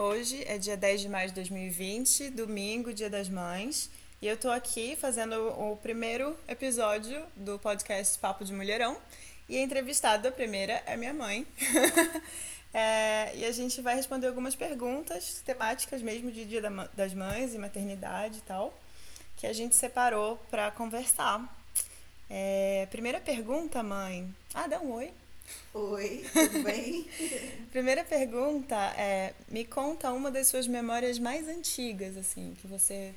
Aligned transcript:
Hoje 0.00 0.44
é 0.46 0.56
dia 0.58 0.76
10 0.76 1.00
de 1.00 1.08
maio 1.08 1.26
de 1.26 1.34
2020, 1.34 2.30
domingo, 2.30 2.94
dia 2.94 3.10
das 3.10 3.28
mães. 3.28 3.90
E 4.22 4.28
eu 4.28 4.36
tô 4.36 4.48
aqui 4.48 4.94
fazendo 4.94 5.34
o 5.60 5.76
primeiro 5.76 6.38
episódio 6.46 7.20
do 7.34 7.58
podcast 7.58 8.16
Papo 8.16 8.44
de 8.44 8.52
Mulherão. 8.52 8.96
E 9.48 9.56
a 9.56 9.60
entrevistada 9.60 10.30
primeira 10.30 10.80
é 10.86 10.96
minha 10.96 11.12
mãe. 11.12 11.44
é, 12.72 13.32
e 13.34 13.44
a 13.44 13.50
gente 13.50 13.82
vai 13.82 13.96
responder 13.96 14.28
algumas 14.28 14.54
perguntas 14.54 15.42
temáticas 15.44 16.00
mesmo 16.00 16.30
de 16.30 16.44
Dia 16.44 16.62
das 16.94 17.12
Mães 17.12 17.52
e 17.52 17.58
maternidade 17.58 18.38
e 18.38 18.42
tal, 18.42 18.72
que 19.36 19.48
a 19.48 19.52
gente 19.52 19.74
separou 19.74 20.36
para 20.48 20.70
conversar. 20.70 21.42
É, 22.30 22.86
primeira 22.88 23.18
pergunta, 23.18 23.82
mãe. 23.82 24.32
Ah, 24.54 24.68
dá 24.68 24.78
um 24.78 24.92
oi. 24.92 25.10
Oi, 25.74 26.24
tudo 26.32 26.62
bem? 26.64 27.08
Primeira 27.70 28.04
pergunta 28.04 28.76
é: 28.96 29.34
me 29.48 29.64
conta 29.64 30.12
uma 30.12 30.30
das 30.30 30.48
suas 30.48 30.66
memórias 30.66 31.18
mais 31.18 31.48
antigas, 31.48 32.16
assim, 32.16 32.54
que 32.60 32.66
você 32.66 33.14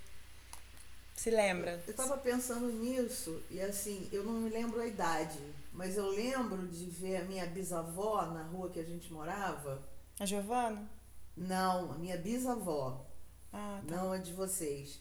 se 1.16 1.30
lembra? 1.30 1.82
Eu 1.86 1.92
estava 1.92 2.18
pensando 2.18 2.72
nisso 2.72 3.42
e 3.50 3.62
assim, 3.62 4.10
eu 4.12 4.24
não 4.24 4.34
me 4.34 4.50
lembro 4.50 4.82
a 4.82 4.88
idade, 4.88 5.40
mas 5.72 5.96
eu 5.96 6.10
lembro 6.10 6.68
de 6.68 6.86
ver 6.86 7.18
a 7.18 7.24
minha 7.26 7.46
bisavó 7.46 8.26
na 8.26 8.44
rua 8.44 8.70
que 8.70 8.80
a 8.80 8.84
gente 8.84 9.12
morava. 9.14 9.82
A 10.20 10.26
Giovana? 10.26 10.90
Não, 11.38 11.92
a 11.92 11.98
minha 11.98 12.18
bisavó. 12.18 13.06
Ah, 13.54 13.82
tá. 13.88 13.96
Não 13.96 14.12
a 14.12 14.18
de 14.18 14.34
vocês. 14.34 15.00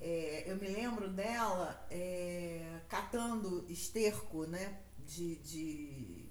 É, 0.00 0.44
eu 0.46 0.56
me 0.56 0.68
lembro 0.68 1.08
dela 1.08 1.84
é, 1.90 2.80
catando 2.88 3.64
esterco, 3.68 4.46
né? 4.46 4.78
De, 5.06 5.36
de, 5.36 6.25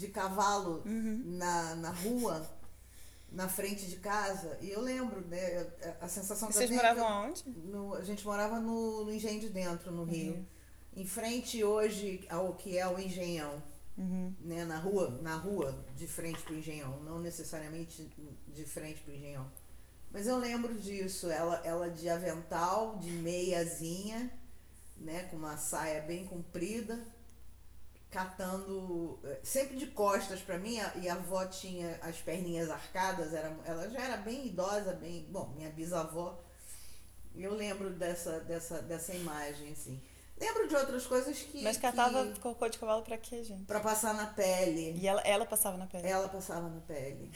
de 0.00 0.08
cavalo 0.08 0.82
uhum. 0.86 1.22
na, 1.26 1.76
na 1.76 1.90
rua, 1.90 2.50
na 3.30 3.48
frente 3.48 3.86
de 3.86 3.96
casa. 3.96 4.58
E 4.62 4.70
eu 4.70 4.80
lembro, 4.80 5.20
né? 5.26 5.66
A 6.00 6.08
sensação 6.08 6.48
e 6.48 6.52
Vocês 6.52 6.70
moravam 6.70 7.06
aonde? 7.06 7.44
No, 7.48 7.94
a 7.94 8.02
gente 8.02 8.24
morava 8.24 8.58
no, 8.58 9.04
no 9.04 9.12
Engenho 9.12 9.40
de 9.40 9.50
Dentro, 9.50 9.92
no 9.92 10.04
Rio. 10.04 10.34
Uhum. 10.34 10.46
Em 10.96 11.06
frente 11.06 11.62
hoje 11.62 12.26
ao 12.30 12.54
que 12.54 12.78
é 12.78 12.88
o 12.88 12.98
Engenhão. 12.98 13.62
Uhum. 13.98 14.34
Né, 14.40 14.64
na 14.64 14.78
rua, 14.78 15.18
na 15.20 15.36
rua 15.36 15.84
de 15.94 16.06
frente 16.06 16.40
pro 16.40 16.56
Engenhão, 16.56 17.02
não 17.02 17.18
necessariamente 17.18 18.10
de 18.48 18.64
frente 18.64 19.02
pro 19.02 19.12
Engenhão. 19.12 19.46
Mas 20.10 20.26
eu 20.26 20.38
lembro 20.38 20.72
disso, 20.74 21.30
ela, 21.30 21.60
ela 21.64 21.90
de 21.90 22.08
avental, 22.08 22.96
de 22.96 23.10
meiazinha, 23.10 24.32
né, 24.96 25.24
com 25.24 25.36
uma 25.36 25.58
saia 25.58 26.00
bem 26.00 26.24
comprida, 26.24 26.98
catando, 28.10 29.18
eh, 29.24 29.40
sempre 29.42 29.76
de 29.76 29.86
costas 29.86 30.40
para 30.40 30.58
mim, 30.58 30.78
e 31.00 31.08
a 31.08 31.14
avó 31.14 31.46
tinha 31.46 31.98
as 32.02 32.16
perninhas 32.16 32.68
arcadas, 32.68 33.32
era, 33.32 33.56
ela 33.64 33.88
já 33.88 34.00
era 34.00 34.16
bem 34.16 34.48
idosa, 34.48 34.92
bem, 34.92 35.26
bom, 35.30 35.52
minha 35.54 35.70
bisavó. 35.70 36.38
Eu 37.34 37.54
lembro 37.54 37.90
dessa, 37.90 38.40
dessa, 38.40 38.82
dessa 38.82 39.14
imagem, 39.14 39.72
assim. 39.72 40.00
Lembro 40.40 40.66
de 40.66 40.74
outras 40.74 41.06
coisas 41.06 41.38
que. 41.38 41.62
Mas 41.62 41.76
catava 41.76 42.26
que, 42.26 42.40
cocô 42.40 42.68
de 42.68 42.78
cavalo 42.78 43.02
pra 43.02 43.18
quê, 43.18 43.44
gente? 43.44 43.64
Pra 43.64 43.78
passar 43.78 44.14
na 44.14 44.26
pele. 44.26 44.98
E 44.98 45.06
ela, 45.06 45.20
ela 45.20 45.46
passava 45.46 45.76
na 45.76 45.86
pele? 45.86 46.08
Ela 46.08 46.28
passava 46.28 46.68
na 46.68 46.80
pele. 46.80 47.30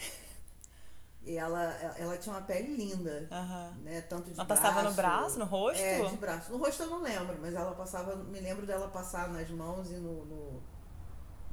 E 1.25 1.37
ela, 1.37 1.63
ela 1.97 2.17
tinha 2.17 2.35
uma 2.35 2.41
pele 2.41 2.75
linda. 2.75 3.27
Uhum. 3.31 3.83
Né? 3.83 4.01
Tanto 4.01 4.31
de 4.31 4.39
ela 4.39 4.45
braço, 4.45 4.61
passava 4.61 4.83
no 4.87 4.95
braço, 4.95 5.39
no 5.39 5.45
rosto? 5.45 5.81
É, 5.81 6.05
de 6.05 6.17
braço. 6.17 6.51
No 6.51 6.57
rosto 6.57 6.83
eu 6.83 6.89
não 6.89 7.01
lembro, 7.01 7.37
mas 7.41 7.55
ela 7.55 7.73
passava. 7.73 8.15
Me 8.15 8.39
lembro 8.39 8.65
dela 8.65 8.87
passar 8.89 9.29
nas 9.29 9.49
mãos 9.49 9.89
e 9.89 9.95
no, 9.95 10.23
no 10.25 10.63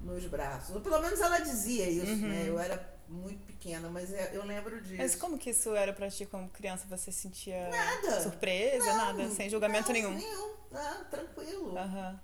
nos 0.03 0.25
braços. 0.27 0.75
Ou 0.75 0.81
pelo 0.81 1.01
menos 1.01 1.21
ela 1.21 1.39
dizia 1.39 1.89
isso, 1.89 2.13
uhum. 2.13 2.29
né? 2.29 2.45
Eu 2.47 2.59
era 2.59 2.93
muito 3.09 3.45
pequena, 3.47 3.89
mas 3.89 4.13
é, 4.13 4.31
eu 4.35 4.45
lembro 4.45 4.81
disso. 4.81 4.97
Mas 4.97 5.15
como 5.15 5.39
que 5.39 5.51
isso 5.51 5.75
era 5.75 5.93
pra 5.93 6.11
ti 6.11 6.27
como 6.27 6.49
criança? 6.51 6.87
Você 6.89 7.13
sentia 7.13 7.69
nada. 7.71 8.21
surpresa, 8.21 8.87
não, 8.87 8.97
nada, 8.97 9.31
sem 9.31 9.49
julgamento 9.49 9.89
não, 9.89 9.95
nenhum? 9.95 10.15
Nenhum, 10.15 10.55
ah, 10.75 11.05
tranquilo. 11.11 11.75
Uhum. 11.75 12.19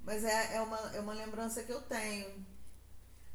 Mas 0.00 0.24
é, 0.24 0.56
é, 0.56 0.60
uma, 0.60 0.78
é 0.94 1.00
uma 1.00 1.12
lembrança 1.12 1.62
que 1.62 1.72
eu 1.72 1.80
tenho. 1.82 2.44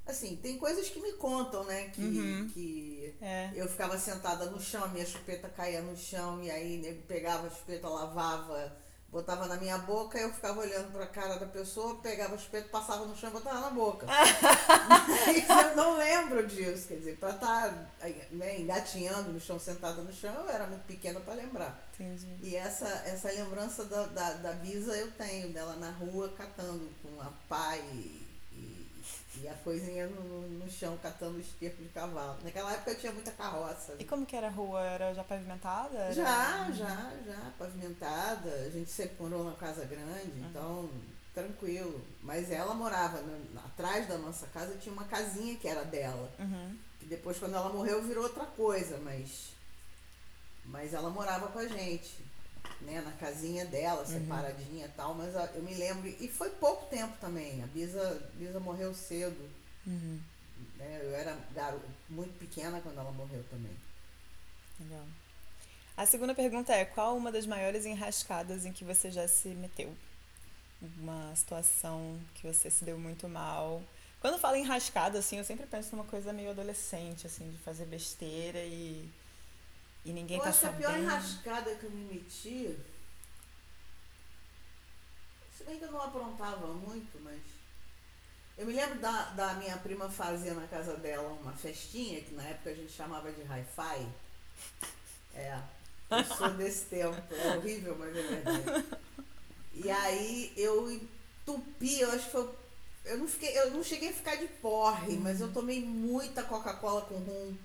Assim, 0.07 0.37
tem 0.37 0.57
coisas 0.57 0.89
que 0.89 1.01
me 1.01 1.13
contam, 1.13 1.65
né? 1.65 1.89
Que, 1.89 2.01
uhum. 2.01 2.49
que 2.53 3.15
é. 3.21 3.51
eu 3.53 3.67
ficava 3.67 3.97
sentada 3.97 4.45
no 4.45 4.59
chão, 4.59 4.87
minha 4.89 5.05
chupeta 5.05 5.49
caía 5.49 5.81
no 5.81 5.97
chão, 5.97 6.41
e 6.41 6.49
aí 6.49 6.77
nego 6.77 7.01
pegava 7.03 7.47
a 7.47 7.49
chupeta, 7.49 7.89
lavava, 7.89 8.73
botava 9.11 9.47
na 9.47 9.57
minha 9.57 9.77
boca, 9.79 10.17
eu 10.17 10.33
ficava 10.33 10.61
olhando 10.61 10.93
pra 10.93 11.07
cara 11.07 11.37
da 11.37 11.45
pessoa, 11.45 11.95
pegava 11.95 12.35
a 12.35 12.37
chupeta, 12.37 12.69
passava 12.69 13.05
no 13.05 13.17
chão 13.17 13.29
e 13.29 13.33
botava 13.33 13.59
na 13.59 13.69
boca. 13.69 14.05
Mas 15.47 15.49
eu 15.49 15.75
não 15.75 15.97
lembro 15.97 16.47
disso, 16.47 16.87
quer 16.87 16.95
dizer, 16.95 17.17
pra 17.17 17.31
estar 17.31 17.69
tá, 17.99 18.07
né, 18.31 18.61
engatinhando 18.61 19.33
no 19.33 19.41
chão, 19.41 19.59
sentada 19.59 20.01
no 20.01 20.13
chão, 20.13 20.33
eu 20.33 20.49
era 20.49 20.67
muito 20.67 20.85
pequena 20.85 21.19
para 21.19 21.33
lembrar. 21.33 21.85
Entendi. 21.95 22.37
E 22.41 22.55
essa, 22.55 22.87
essa 23.05 23.29
lembrança 23.29 23.83
da, 23.85 24.05
da, 24.05 24.33
da 24.33 24.53
Bisa 24.53 24.95
eu 24.95 25.11
tenho, 25.11 25.51
dela 25.51 25.75
na 25.75 25.91
rua 25.91 26.29
catando 26.37 26.89
com 27.01 27.21
a 27.21 27.31
pai 27.49 28.26
e 29.41 29.47
a 29.47 29.53
coisinha 29.55 30.07
no, 30.07 30.47
no 30.47 30.69
chão 30.69 30.97
catando 31.01 31.39
esterco 31.39 31.81
de 31.81 31.89
cavalo. 31.89 32.37
Naquela 32.43 32.73
época 32.73 32.95
tinha 32.95 33.11
muita 33.11 33.31
carroça. 33.31 33.95
E 33.99 34.05
como 34.05 34.25
que 34.25 34.35
era 34.35 34.47
a 34.47 34.51
rua? 34.51 34.81
Era 34.81 35.13
já 35.13 35.23
pavimentada? 35.23 35.97
Era... 35.97 36.13
Já, 36.13 36.71
já, 36.71 37.13
já, 37.25 37.51
pavimentada. 37.57 38.49
A 38.49 38.69
gente 38.69 38.89
sempre 38.89 39.15
morou 39.19 39.43
numa 39.43 39.55
casa 39.55 39.85
grande, 39.85 40.39
uhum. 40.39 40.49
então 40.49 40.89
tranquilo. 41.33 42.01
Mas 42.21 42.51
ela 42.51 42.73
morava 42.73 43.21
no, 43.21 43.59
atrás 43.59 44.07
da 44.07 44.17
nossa 44.17 44.47
casa, 44.47 44.77
tinha 44.77 44.93
uma 44.93 45.05
casinha 45.05 45.55
que 45.55 45.67
era 45.67 45.83
dela. 45.83 46.31
Uhum. 46.39 46.77
Que 46.99 47.05
depois, 47.05 47.37
quando 47.37 47.55
ela 47.55 47.69
morreu, 47.69 48.03
virou 48.03 48.23
outra 48.23 48.45
coisa, 48.45 48.97
mas. 48.97 49.55
Mas 50.65 50.93
ela 50.93 51.09
morava 51.09 51.47
com 51.47 51.59
a 51.59 51.67
gente 51.67 52.26
né, 52.81 53.01
na 53.01 53.11
casinha 53.13 53.65
dela, 53.65 54.01
uhum. 54.01 54.07
separadinha 54.07 54.85
e 54.85 54.89
tal, 54.89 55.13
mas 55.13 55.33
eu 55.55 55.63
me 55.63 55.73
lembro, 55.73 56.07
e 56.07 56.27
foi 56.27 56.49
pouco 56.51 56.85
tempo 56.87 57.17
também, 57.19 57.63
a 57.63 57.67
Bisa, 57.67 58.29
Bisa 58.35 58.59
morreu 58.59 58.93
cedo. 58.93 59.49
Uhum. 59.85 60.19
Né, 60.77 60.99
eu 61.03 61.15
era 61.15 61.37
garo, 61.53 61.81
muito 62.09 62.37
pequena 62.37 62.79
quando 62.81 62.99
ela 62.99 63.11
morreu 63.11 63.43
também. 63.49 63.75
Legal. 64.79 65.05
A 65.95 66.05
segunda 66.05 66.35
pergunta 66.35 66.73
é: 66.73 66.85
qual 66.85 67.17
uma 67.17 67.31
das 67.31 67.47
maiores 67.47 67.85
enrascadas 67.85 68.65
em 68.65 68.71
que 68.71 68.83
você 68.83 69.09
já 69.09 69.27
se 69.27 69.49
meteu? 69.49 69.95
Uma 70.99 71.35
situação 71.35 72.19
que 72.35 72.45
você 72.45 72.69
se 72.69 72.85
deu 72.85 72.99
muito 72.99 73.27
mal. 73.27 73.81
Quando 74.21 74.39
falo 74.39 74.55
enrascada, 74.55 75.17
assim, 75.17 75.37
eu 75.37 75.43
sempre 75.43 75.65
penso 75.65 75.95
numa 75.95 76.05
coisa 76.05 76.31
meio 76.31 76.51
adolescente, 76.51 77.25
assim, 77.25 77.49
de 77.49 77.57
fazer 77.59 77.85
besteira 77.85 78.59
e 78.59 79.09
e 80.07 80.13
ninguém 80.13 80.37
eu 80.37 80.43
tá 80.43 80.49
acho 80.49 80.61
sabendo. 80.61 80.77
que 80.77 80.85
a 80.85 80.89
pior 80.89 80.99
enrascada 81.01 81.75
que 81.75 81.83
eu 81.83 81.91
me 81.91 82.13
meti. 82.13 82.79
Se 85.57 85.65
bem 85.65 85.77
que 85.77 85.83
eu 85.83 85.91
não 85.91 86.01
aprontava 86.01 86.67
muito, 86.67 87.19
mas. 87.19 87.41
Eu 88.57 88.65
me 88.65 88.71
lembro 88.71 88.99
da, 88.99 89.31
da 89.31 89.53
minha 89.55 89.75
prima 89.77 90.09
fazia 90.09 90.53
na 90.53 90.65
casa 90.65 90.95
dela 90.95 91.27
uma 91.27 91.51
festinha, 91.51 92.21
que 92.21 92.33
na 92.33 92.43
época 92.43 92.69
a 92.69 92.73
gente 92.73 92.91
chamava 92.91 93.29
de 93.33 93.41
hi-fi. 93.41 94.07
É. 95.35 95.61
Eu 96.09 96.23
sou 96.23 96.51
desse 96.51 96.85
tempo. 96.89 97.21
É 97.33 97.57
horrível, 97.57 97.97
mas 97.99 98.15
é 98.15 98.21
verdade. 98.21 98.85
E 99.73 99.91
aí 99.91 100.53
eu 100.55 100.89
entupi, 100.89 101.99
eu 101.99 102.11
acho 102.13 102.25
que 102.25 102.31
foi. 102.31 102.49
Eu 103.03 103.17
não, 103.17 103.27
fiquei, 103.27 103.57
eu 103.59 103.71
não 103.71 103.83
cheguei 103.83 104.09
a 104.09 104.13
ficar 104.13 104.35
de 104.37 104.47
porre, 104.47 105.15
uhum. 105.15 105.19
mas 105.19 105.41
eu 105.41 105.51
tomei 105.51 105.81
muita 105.83 106.43
Coca-Cola 106.43 107.01
com 107.01 107.15
rum 107.15 107.57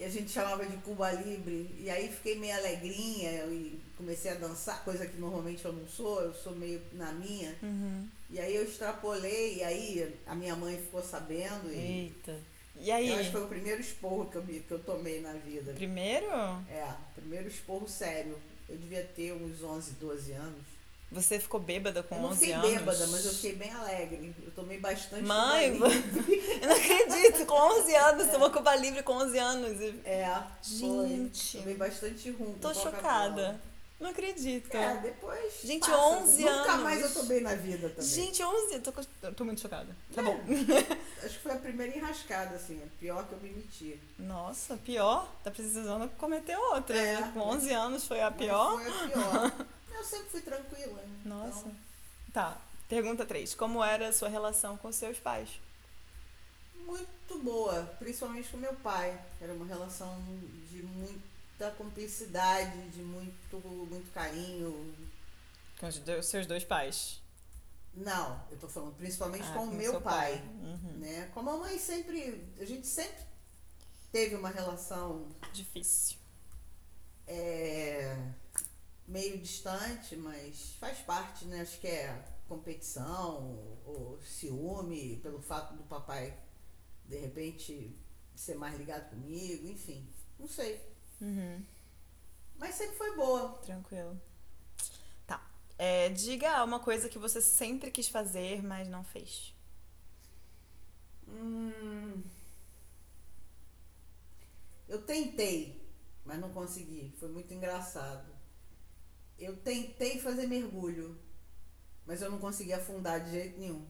que 0.00 0.04
a 0.06 0.08
gente 0.08 0.30
chamava 0.30 0.64
de 0.64 0.78
Cuba 0.78 1.12
Libre. 1.12 1.68
E 1.78 1.90
aí 1.90 2.08
fiquei 2.08 2.38
meio 2.38 2.56
alegrinha 2.56 3.44
e 3.44 3.78
comecei 3.98 4.30
a 4.30 4.34
dançar, 4.34 4.82
coisa 4.82 5.06
que 5.06 5.18
normalmente 5.18 5.62
eu 5.62 5.74
não 5.74 5.86
sou, 5.86 6.22
eu 6.22 6.32
sou 6.32 6.56
meio 6.56 6.80
na 6.94 7.12
minha. 7.12 7.54
Uhum. 7.62 8.08
E 8.30 8.40
aí 8.40 8.56
eu 8.56 8.64
extrapolei, 8.64 9.58
e 9.58 9.62
aí 9.62 10.16
a 10.26 10.34
minha 10.34 10.56
mãe 10.56 10.78
ficou 10.78 11.02
sabendo. 11.02 11.70
E 11.70 11.76
Eita. 11.76 12.34
E 12.80 12.90
aí? 12.90 13.10
Eu 13.10 13.16
acho 13.16 13.24
que 13.26 13.32
foi 13.32 13.44
o 13.44 13.48
primeiro 13.48 13.78
esporro 13.82 14.30
que 14.30 14.36
eu, 14.36 14.42
que 14.42 14.70
eu 14.70 14.78
tomei 14.78 15.20
na 15.20 15.34
vida. 15.34 15.74
Primeiro? 15.74 16.30
É, 16.70 16.94
primeiro 17.14 17.48
esporro 17.48 17.86
sério. 17.86 18.38
Eu 18.70 18.78
devia 18.78 19.04
ter 19.04 19.34
uns 19.34 19.62
11, 19.62 19.92
12 20.00 20.32
anos. 20.32 20.64
Você 21.12 21.40
ficou 21.40 21.58
bêbada 21.58 22.04
com 22.04 22.14
11 22.14 22.22
anos? 22.22 22.42
Eu 22.42 22.56
não 22.56 22.62
fiquei 22.62 22.78
bêbada, 22.78 23.06
mas 23.08 23.24
eu 23.24 23.32
fiquei 23.32 23.56
bem 23.56 23.70
alegre. 23.72 24.34
Eu 24.44 24.52
tomei 24.52 24.78
bastante 24.78 25.24
Mãe, 25.24 25.66
eu 25.74 26.68
não 26.68 26.76
acredito. 26.76 27.46
Com 27.46 27.54
11 27.54 27.96
anos, 27.96 28.28
é. 28.28 28.30
tomou 28.30 28.50
Cuba 28.50 28.76
Livre 28.76 29.02
com 29.02 29.14
11 29.14 29.38
anos. 29.38 29.80
É. 30.04 30.42
Gente. 30.62 31.52
Foi. 31.52 31.60
Tomei 31.60 31.76
bastante 31.76 32.30
rum. 32.30 32.54
Tô 32.60 32.72
chocada. 32.72 33.60
Não 34.00 34.10
acredito. 34.10 34.74
É, 34.74 34.96
depois. 34.96 35.60
Gente, 35.62 35.80
passa. 35.80 35.98
11 35.98 36.42
Nunca 36.42 36.52
anos. 36.52 36.66
Nunca 36.66 36.76
mais 36.78 37.02
eu 37.02 37.12
tomei 37.12 37.40
na 37.40 37.54
vida 37.54 37.88
também. 37.90 38.10
Gente, 38.10 38.42
11 38.42 38.80
tô, 38.80 38.92
tô 39.32 39.44
muito 39.44 39.60
chocada. 39.60 39.94
Tá 40.14 40.22
é. 40.22 40.24
bom. 40.24 40.40
Acho 41.22 41.34
que 41.34 41.42
foi 41.42 41.52
a 41.52 41.56
primeira 41.56 41.94
enrascada, 41.94 42.54
assim. 42.54 42.80
A 42.82 42.86
pior 42.98 43.26
que 43.26 43.32
eu 43.32 43.38
me 43.40 43.50
meti. 43.50 44.00
Nossa, 44.18 44.76
pior? 44.78 45.30
Tá 45.44 45.50
precisando 45.50 46.08
cometer 46.16 46.56
outra. 46.56 46.96
É. 46.96 47.20
Né? 47.20 47.30
Com 47.34 47.40
11 47.40 47.72
anos 47.72 48.06
foi 48.06 48.22
a 48.22 48.30
pior? 48.30 48.76
Mas 48.76 48.94
foi 48.94 49.04
a 49.04 49.08
pior. 49.08 49.66
eu 50.00 50.04
sempre 50.04 50.28
fui 50.30 50.40
tranquila. 50.40 51.00
Né? 51.02 51.20
Nossa. 51.24 51.60
Então... 51.60 51.76
Tá. 52.32 52.60
Pergunta 52.88 53.24
3. 53.24 53.54
Como 53.54 53.82
era 53.84 54.08
a 54.08 54.12
sua 54.12 54.28
relação 54.28 54.76
com 54.76 54.90
seus 54.92 55.18
pais? 55.18 55.48
muito 56.86 57.38
boa, 57.44 57.84
principalmente 57.98 58.48
com 58.48 58.56
meu 58.56 58.74
pai. 58.76 59.16
Era 59.40 59.52
uma 59.52 59.66
relação 59.66 60.20
de 60.70 60.82
muita 60.82 61.70
cumplicidade, 61.76 62.88
de 62.88 63.02
muito, 63.02 63.56
muito 63.88 64.10
carinho. 64.12 64.92
Com 65.78 65.86
os 65.86 65.98
dois- 65.98 66.26
seus 66.26 66.46
dois 66.46 66.64
pais. 66.64 67.20
Não, 67.94 68.40
eu 68.50 68.58
tô 68.58 68.66
falando 68.66 68.94
principalmente 68.96 69.44
Ah, 69.48 69.52
com 69.52 69.64
o 69.64 69.72
meu 69.74 70.00
pai. 70.00 70.32
pai. 70.38 70.42
Uhum. 70.62 70.98
Né? 70.98 71.30
Com 71.34 71.40
a 71.40 71.42
mamãe 71.42 71.78
sempre. 71.78 72.42
A 72.58 72.64
gente 72.64 72.86
sempre 72.86 73.22
teve 74.10 74.34
uma 74.34 74.48
relação 74.48 75.28
Difícil. 75.52 76.16
é, 77.26 78.16
meio 79.10 79.38
distante, 79.38 80.16
mas 80.16 80.76
faz 80.78 80.98
parte, 81.00 81.44
né? 81.46 81.60
Acho 81.60 81.80
que 81.80 81.88
é 81.88 82.24
competição 82.48 83.78
ou 83.84 84.20
ciúme 84.22 85.16
pelo 85.16 85.40
fato 85.42 85.74
do 85.74 85.84
papai 85.84 86.36
de 87.04 87.18
repente 87.18 87.96
ser 88.34 88.54
mais 88.54 88.78
ligado 88.78 89.10
comigo, 89.10 89.68
enfim, 89.68 90.08
não 90.38 90.48
sei. 90.48 90.80
Uhum. 91.20 91.62
Mas 92.56 92.76
sempre 92.76 92.96
foi 92.96 93.16
boa. 93.16 93.58
Tranquilo. 93.58 94.20
Tá. 95.26 95.44
É, 95.76 96.08
diga 96.10 96.62
uma 96.62 96.78
coisa 96.78 97.08
que 97.08 97.18
você 97.18 97.40
sempre 97.40 97.90
quis 97.90 98.08
fazer, 98.08 98.62
mas 98.62 98.88
não 98.88 99.02
fez. 99.02 99.54
Hum, 101.26 102.22
eu 104.88 105.02
tentei, 105.02 105.84
mas 106.24 106.38
não 106.38 106.50
consegui. 106.52 107.12
Foi 107.18 107.28
muito 107.28 107.52
engraçado. 107.52 108.29
Eu 109.40 109.56
tentei 109.56 110.20
fazer 110.20 110.46
mergulho, 110.46 111.18
mas 112.06 112.20
eu 112.22 112.30
não 112.30 112.38
consegui 112.38 112.72
afundar 112.72 113.24
de 113.24 113.30
jeito 113.30 113.58
nenhum. 113.58 113.86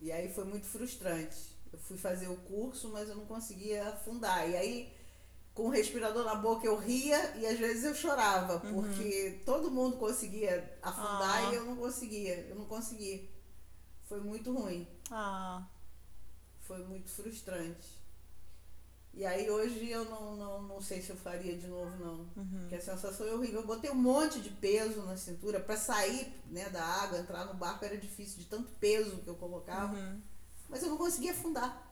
E 0.00 0.12
aí 0.12 0.32
foi 0.32 0.44
muito 0.44 0.66
frustrante. 0.66 1.56
Eu 1.72 1.78
fui 1.80 1.98
fazer 1.98 2.28
o 2.28 2.36
curso, 2.36 2.88
mas 2.90 3.08
eu 3.08 3.16
não 3.16 3.26
conseguia 3.26 3.88
afundar. 3.88 4.48
E 4.48 4.56
aí, 4.56 4.92
com 5.52 5.64
o 5.66 5.70
respirador 5.70 6.24
na 6.24 6.36
boca, 6.36 6.64
eu 6.66 6.76
ria 6.76 7.36
e 7.36 7.44
às 7.46 7.58
vezes 7.58 7.84
eu 7.84 7.94
chorava, 7.94 8.60
porque 8.60 9.42
todo 9.44 9.70
mundo 9.70 9.96
conseguia 9.96 10.78
afundar 10.80 11.48
Ah. 11.48 11.52
e 11.52 11.56
eu 11.56 11.64
não 11.64 11.76
conseguia. 11.76 12.36
Eu 12.48 12.54
não 12.54 12.64
consegui. 12.66 13.28
Foi 14.04 14.20
muito 14.20 14.52
ruim. 14.52 14.86
Ah, 15.10 15.66
Foi 16.60 16.78
muito 16.84 17.10
frustrante. 17.10 17.97
E 19.18 19.26
aí 19.26 19.50
hoje 19.50 19.90
eu 19.90 20.04
não, 20.04 20.36
não, 20.36 20.62
não 20.62 20.80
sei 20.80 21.02
se 21.02 21.10
eu 21.10 21.16
faria 21.16 21.58
de 21.58 21.66
novo, 21.66 21.90
não. 21.96 22.24
Porque 22.60 22.76
a 22.76 22.80
sensação 22.80 23.26
é 23.26 23.34
horrível. 23.34 23.62
Eu 23.62 23.66
botei 23.66 23.90
um 23.90 23.96
monte 23.96 24.40
de 24.40 24.48
peso 24.48 25.02
na 25.02 25.16
cintura 25.16 25.58
para 25.58 25.76
sair 25.76 26.32
né, 26.46 26.68
da 26.68 26.84
água, 26.84 27.18
entrar 27.18 27.44
no 27.44 27.54
barco 27.54 27.84
era 27.84 27.98
difícil 27.98 28.38
de 28.38 28.44
tanto 28.44 28.70
peso 28.78 29.18
que 29.18 29.26
eu 29.26 29.34
colocava. 29.34 29.92
uhum. 29.92 30.22
Mas 30.68 30.84
eu 30.84 30.90
não 30.90 30.96
conseguia 30.96 31.32
afundar. 31.32 31.84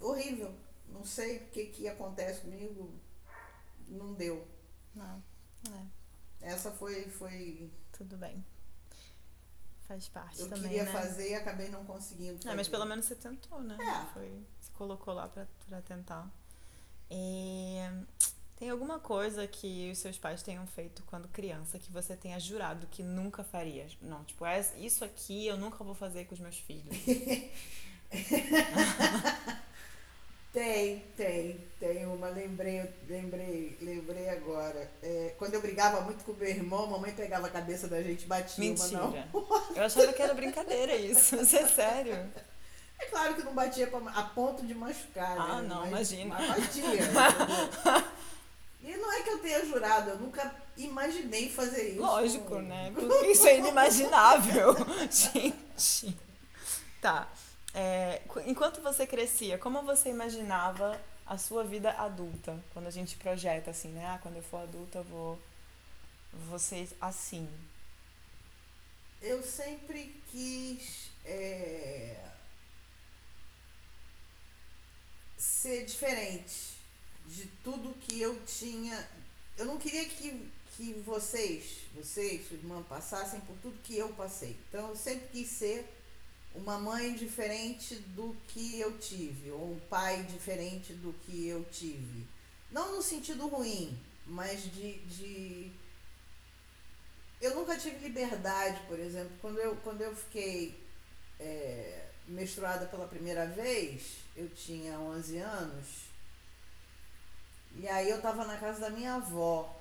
Horrível. 0.00 0.52
Não 0.88 1.04
sei 1.04 1.36
o 1.36 1.46
que, 1.50 1.66
que 1.66 1.86
acontece 1.86 2.40
comigo. 2.40 2.92
Não 3.86 4.12
deu. 4.12 4.44
não. 4.96 5.22
É, 5.70 5.86
Essa 6.50 6.72
foi. 6.72 7.04
foi 7.04 7.70
tudo 7.92 8.16
bem. 8.16 8.44
Faz 9.82 10.08
parte 10.08 10.40
eu 10.40 10.48
também, 10.48 10.62
queria 10.62 10.84
né? 10.84 10.90
fazer 10.90 11.30
e 11.30 11.34
acabei 11.36 11.68
não 11.68 11.84
conseguindo. 11.84 12.40
É, 12.48 12.54
mas 12.54 12.66
fazer. 12.66 12.70
pelo 12.70 12.86
menos 12.86 13.04
você 13.04 13.14
tentou, 13.14 13.60
né? 13.60 13.76
É. 13.80 14.12
Foi, 14.12 14.44
colocou 14.74 15.14
lá 15.14 15.28
pra, 15.28 15.46
pra 15.68 15.80
tentar. 15.82 16.28
E 17.10 17.76
tem 18.56 18.70
alguma 18.70 18.98
coisa 18.98 19.46
que 19.46 19.90
os 19.90 19.98
seus 19.98 20.18
pais 20.18 20.42
tenham 20.42 20.66
feito 20.66 21.02
quando 21.06 21.28
criança 21.28 21.78
que 21.78 21.90
você 21.90 22.16
tenha 22.16 22.38
jurado 22.38 22.86
que 22.90 23.02
nunca 23.02 23.42
faria? 23.42 23.86
Não, 24.00 24.22
tipo, 24.24 24.44
é, 24.46 24.60
isso 24.78 25.04
aqui 25.04 25.46
eu 25.46 25.56
nunca 25.56 25.82
vou 25.82 25.94
fazer 25.94 26.26
com 26.26 26.34
os 26.34 26.40
meus 26.40 26.58
filhos. 26.58 26.96
Tem, 30.52 30.98
tem, 31.16 31.58
tem 31.80 32.04
uma, 32.04 32.28
lembrei, 32.28 32.86
lembrei, 33.08 33.74
lembrei 33.80 34.28
agora. 34.28 34.90
É, 35.02 35.34
quando 35.38 35.54
eu 35.54 35.62
brigava 35.62 36.02
muito 36.02 36.22
com 36.24 36.34
meu 36.34 36.46
irmão, 36.46 36.84
a 36.84 36.88
mamãe 36.88 37.10
pegava 37.12 37.46
a 37.46 37.50
cabeça 37.50 37.88
da 37.88 38.02
gente 38.02 38.24
e 38.24 38.26
batia 38.26 38.70
uma 38.70 38.84
Mentira. 38.84 39.28
não. 39.32 39.46
Eu 39.74 39.82
achava 39.82 40.12
que 40.12 40.20
era 40.20 40.34
brincadeira 40.34 40.94
isso. 40.94 41.36
Isso 41.40 41.56
é 41.56 41.66
sério. 41.66 42.30
É 43.02 43.06
claro 43.06 43.34
que 43.34 43.42
não 43.42 43.54
batia 43.54 43.86
pra- 43.88 44.10
a 44.12 44.22
ponto 44.22 44.64
de 44.66 44.74
machucar, 44.74 45.36
Ah, 45.38 45.60
né? 45.62 45.68
não, 45.68 45.80
mas, 45.90 46.12
imagina. 46.12 46.34
Mas 46.38 46.48
batia. 46.48 46.82
e 48.82 48.96
não 48.96 49.12
é 49.12 49.22
que 49.22 49.30
eu 49.30 49.38
tenha 49.40 49.64
jurado, 49.66 50.10
eu 50.10 50.18
nunca 50.18 50.54
imaginei 50.76 51.50
fazer 51.50 51.90
isso. 51.90 52.00
Lógico, 52.00 52.58
né? 52.60 52.90
Porque 52.94 53.26
isso 53.26 53.46
é 53.46 53.58
inimaginável. 53.58 54.74
Gente. 55.10 56.16
Tá. 57.00 57.28
É, 57.74 58.20
qu- 58.28 58.40
enquanto 58.46 58.80
você 58.82 59.06
crescia, 59.06 59.58
como 59.58 59.82
você 59.82 60.10
imaginava 60.10 60.98
a 61.26 61.38
sua 61.38 61.64
vida 61.64 61.90
adulta? 61.92 62.58
Quando 62.72 62.86
a 62.86 62.90
gente 62.90 63.16
projeta 63.16 63.70
assim, 63.70 63.88
né? 63.88 64.06
Ah, 64.06 64.18
quando 64.22 64.36
eu 64.36 64.42
for 64.42 64.58
adulta 64.62 64.98
eu 64.98 65.04
vou, 65.04 65.38
vou 66.48 66.58
ser 66.58 66.88
assim. 67.00 67.48
Eu 69.20 69.42
sempre 69.42 70.20
quis 70.30 71.10
é, 71.24 72.16
ser 75.42 75.84
diferente 75.84 76.76
de 77.26 77.46
tudo 77.64 77.98
que 78.06 78.20
eu 78.20 78.40
tinha. 78.46 79.08
Eu 79.58 79.64
não 79.64 79.76
queria 79.76 80.04
que, 80.04 80.48
que 80.76 80.92
vocês, 81.04 81.80
vocês, 81.94 82.46
sua 82.46 82.56
irmã, 82.56 82.80
passassem 82.84 83.40
por 83.40 83.56
tudo 83.56 83.82
que 83.82 83.98
eu 83.98 84.10
passei. 84.10 84.56
Então 84.68 84.90
eu 84.90 84.96
sempre 84.96 85.26
quis 85.32 85.48
ser 85.48 85.84
uma 86.54 86.78
mãe 86.78 87.14
diferente 87.14 87.96
do 87.96 88.36
que 88.46 88.78
eu 88.78 88.96
tive, 88.98 89.50
ou 89.50 89.72
um 89.72 89.80
pai 89.90 90.22
diferente 90.24 90.92
do 90.92 91.12
que 91.24 91.48
eu 91.48 91.64
tive. 91.72 92.24
Não 92.70 92.94
no 92.94 93.02
sentido 93.02 93.48
ruim, 93.48 93.98
mas 94.26 94.62
de, 94.62 94.98
de 95.00 95.72
eu 97.40 97.56
nunca 97.56 97.76
tive 97.76 97.96
liberdade, 97.98 98.80
por 98.86 98.98
exemplo. 99.00 99.32
Quando 99.40 99.58
eu, 99.58 99.74
quando 99.82 100.02
eu 100.02 100.14
fiquei 100.14 100.78
é, 101.40 102.06
menstruada 102.28 102.86
pela 102.86 103.08
primeira 103.08 103.46
vez, 103.46 104.21
eu 104.36 104.48
tinha 104.50 104.98
11 104.98 105.38
anos. 105.38 105.86
E 107.74 107.88
aí 107.88 108.10
eu 108.10 108.20
tava 108.20 108.44
na 108.44 108.56
casa 108.56 108.80
da 108.80 108.90
minha 108.90 109.14
avó. 109.14 109.78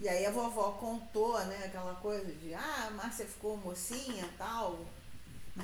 E 0.00 0.08
aí 0.08 0.24
a 0.26 0.30
vovó 0.30 0.72
contou, 0.72 1.38
né, 1.46 1.64
aquela 1.64 1.94
coisa 1.96 2.32
de, 2.32 2.54
ah, 2.54 2.86
a 2.86 2.90
Márcia 2.90 3.26
ficou 3.26 3.56
mocinha 3.56 4.24
e 4.24 4.36
tal. 4.38 4.78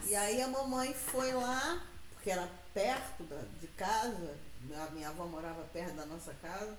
E 0.06 0.15
aí 0.17 0.43
a 0.43 0.49
mamãe 0.49 0.93
foi 0.93 1.32
lá, 1.32 1.81
porque 2.15 2.31
era 2.31 2.50
perto 2.73 3.23
da, 3.25 3.41
de 3.61 3.69
casa, 3.69 4.37
a 4.75 4.91
minha 4.91 5.09
avó 5.09 5.26
morava 5.26 5.62
perto 5.73 5.94
da 5.94 6.05
nossa 6.06 6.35
casa. 6.35 6.76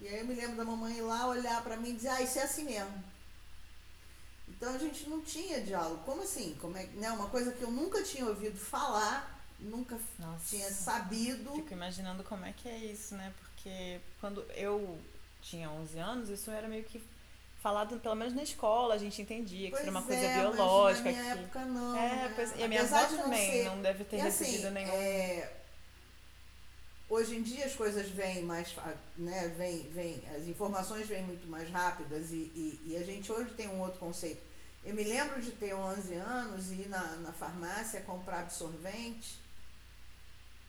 E 0.00 0.08
aí 0.08 0.20
eu 0.20 0.26
me 0.26 0.34
lembro 0.34 0.56
da 0.56 0.64
mamãe 0.64 0.96
ir 0.96 1.02
lá 1.02 1.26
olhar 1.26 1.62
pra 1.62 1.76
mim 1.76 1.90
e 1.90 1.96
dizer, 1.96 2.08
ah, 2.08 2.22
isso 2.22 2.38
é 2.38 2.42
assim 2.42 2.64
mesmo. 2.64 3.04
Então 4.48 4.74
a 4.74 4.78
gente 4.78 5.08
não 5.08 5.20
tinha 5.20 5.60
diálogo. 5.60 6.02
Como 6.04 6.22
assim? 6.22 6.56
Como 6.60 6.76
é, 6.76 6.86
né? 6.86 7.10
Uma 7.10 7.28
coisa 7.28 7.52
que 7.52 7.62
eu 7.62 7.70
nunca 7.70 8.02
tinha 8.02 8.26
ouvido 8.26 8.58
falar, 8.58 9.33
nunca 9.58 9.98
Nossa. 10.18 10.44
tinha 10.56 10.70
sabido. 10.70 11.52
Fico 11.52 11.72
imaginando 11.72 12.22
como 12.24 12.44
é 12.44 12.52
que 12.52 12.68
é 12.68 12.76
isso, 12.76 13.14
né? 13.14 13.32
Porque 13.40 14.00
quando 14.20 14.42
eu 14.54 14.98
tinha 15.40 15.70
11 15.70 15.98
anos, 15.98 16.28
isso 16.28 16.50
era 16.50 16.66
meio 16.68 16.84
que 16.84 17.02
falado, 17.60 17.98
pelo 17.98 18.14
menos 18.14 18.34
na 18.34 18.42
escola, 18.42 18.94
a 18.94 18.98
gente 18.98 19.22
entendia 19.22 19.66
que 19.66 19.70
Pois 19.70 19.82
isso 19.82 19.90
era 19.90 19.98
uma 19.98 20.02
coisa 20.06 20.22
é, 20.22 20.36
mas 20.44 20.54
biológica. 20.54 21.10
na 21.12 21.18
minha 21.18 21.34
que... 21.34 21.40
época 21.42 21.64
não. 21.64 21.96
É, 21.96 22.08
né? 22.08 22.32
pois, 22.36 22.52
e 22.56 22.62
a 22.62 22.68
minha 22.68 22.82
avó 22.82 23.04
também 23.06 23.50
ser- 23.50 23.64
não 23.64 23.80
deve 23.80 24.04
ter 24.04 24.16
E 24.16 24.20
assim, 24.20 24.44
recebido 24.44 24.70
nenhum. 24.70 24.92
é, 24.92 25.52
hoje 27.08 27.36
em 27.36 27.42
dia 27.42 27.64
as 27.64 27.74
coisas 27.74 28.08
vêm 28.10 28.42
mais, 28.42 28.74
né, 29.16 29.48
vem, 29.56 29.88
vem, 29.90 30.22
as 30.36 30.46
informações 30.46 31.06
vêm 31.06 31.22
muito 31.22 31.46
mais 31.48 31.70
rápidas 31.70 32.30
e, 32.32 32.50
e, 32.54 32.80
e 32.88 32.96
a 32.96 33.02
gente 33.02 33.30
hoje 33.32 33.50
tem 33.54 33.68
um 33.68 33.80
outro 33.80 33.98
conceito. 33.98 34.42
Eu 34.84 34.94
me 34.94 35.02
lembro 35.04 35.40
de 35.40 35.50
ter 35.52 35.74
11 35.74 36.14
anos 36.14 36.70
e 36.70 36.74
ir 36.82 36.88
na, 36.88 37.02
na 37.16 37.32
farmácia 37.32 38.02
comprar 38.02 38.40
absorvente 38.40 39.38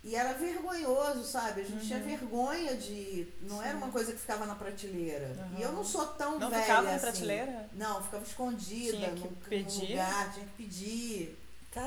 e 0.06 0.16
era 0.16 0.34
vergonhoso, 0.34 1.24
sabe? 1.24 1.62
A 1.62 1.64
gente 1.66 1.86
tinha 1.88 2.00
vergonha 2.00 2.76
de. 2.78 3.28
Não 3.42 3.62
era 3.62 3.74
Uhum. 3.74 3.80
Sim. 3.80 3.84
uma 3.84 3.92
coisa 3.92 4.12
que 4.14 4.20
ficava 4.20 4.46
na 4.46 4.54
prateleira. 4.56 5.36
Uhum. 5.52 5.58
E 5.60 5.62
eu 5.64 5.72
não 5.74 5.84
sou 5.84 6.06
tão 6.06 6.38
Não 6.40 6.50
velha 6.50 6.62
ficava 6.62 6.82
na 6.84 6.92
assim. 6.92 7.00
prateleira? 7.02 7.70
Não, 7.74 8.04
ficava 8.04 8.24
escondida 8.24 8.98
Tinha 8.98 9.12
que 9.12 9.28
pedir? 9.50 9.90
lugar, 9.90 10.34
tinha 10.34 10.46
que 10.46 10.54
pedir. 10.54 11.40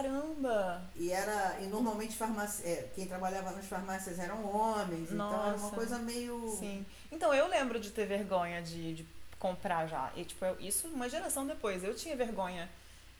Caramba! 0.02 0.82
E 0.96 1.10
era. 1.10 1.58
E 1.60 1.66
normalmente 1.66 2.14
farmácia, 2.16 2.62
é, 2.68 2.88
quem 2.94 3.06
trabalhava 3.06 3.52
nas 3.52 3.64
farmácias 3.66 4.18
eram 4.18 4.44
homens, 4.44 5.10
então 5.10 5.28
era 5.32 5.36
uma 5.56 5.56
Nossa. 5.56 5.74
coisa 5.74 5.98
meio. 5.98 6.56
Sim. 6.58 6.84
Então 7.10 7.32
eu 7.32 7.46
lembro 7.48 7.80
de 7.80 7.90
ter 7.90 8.04
vergonha 8.06 8.60
de, 8.62 8.94
de 8.94 9.06
comprar 9.38 9.86
já. 9.86 10.12
E 10.14 10.24
tipo, 10.24 10.44
eu- 10.44 10.60
isso 10.60 10.88
uma 10.88 11.08
geração 11.08 11.46
depois. 11.46 11.82
Eu 11.82 11.94
tinha 11.94 12.14
vergonha 12.16 12.68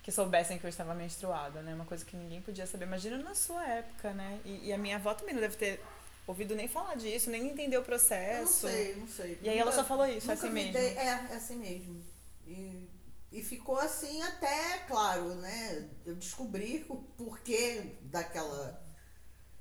que 0.09 0.13
soubessem 0.13 0.59
que 0.59 0.65
eu 0.65 0.71
estava 0.71 0.95
menstruada, 0.95 1.61
né? 1.61 1.75
Uma 1.75 1.85
coisa 1.85 2.03
que 2.03 2.17
ninguém 2.17 2.41
podia 2.41 2.67
saber. 2.67 2.87
Imagina 2.87 3.19
na 3.19 3.35
sua 3.35 3.63
época, 3.69 4.15
né? 4.15 4.41
E, 4.43 4.69
e 4.69 4.73
a 4.73 4.79
minha 4.79 4.97
avó 4.97 5.13
também 5.13 5.35
não 5.35 5.43
deve 5.43 5.55
ter 5.57 5.83
ouvido 6.27 6.57
nem 6.57 6.67
falar 6.67 6.95
disso, 6.95 7.29
nem 7.29 7.47
entender 7.47 7.77
o 7.77 7.81
Eu 7.81 7.85
processo. 7.85 8.67
não 8.67 8.73
sei, 8.73 8.97
não 8.97 9.07
sei. 9.07 9.39
E 9.43 9.49
aí 9.51 9.59
ela 9.59 9.71
Nunca- 9.71 9.83
só 9.83 9.87
falou 9.87 10.07
isso, 10.07 10.31
é 10.31 10.35
nunca 10.35 10.47
assim 10.47 10.55
me 10.55 10.65
mesmo. 10.65 10.73
dei- 10.73 10.97
é, 10.97 11.07
é 11.09 11.35
assim 11.37 11.57
mesmo. 11.57 12.03
E 12.47 12.89
e 13.31 13.43
ficou 13.43 13.79
assim 13.79 14.23
até, 14.23 14.79
claro, 14.89 15.35
né? 15.35 15.87
Eu 16.07 16.15
descobri 16.17 16.87
o 16.89 16.97
porquê 16.97 17.97
daquela 18.05 18.83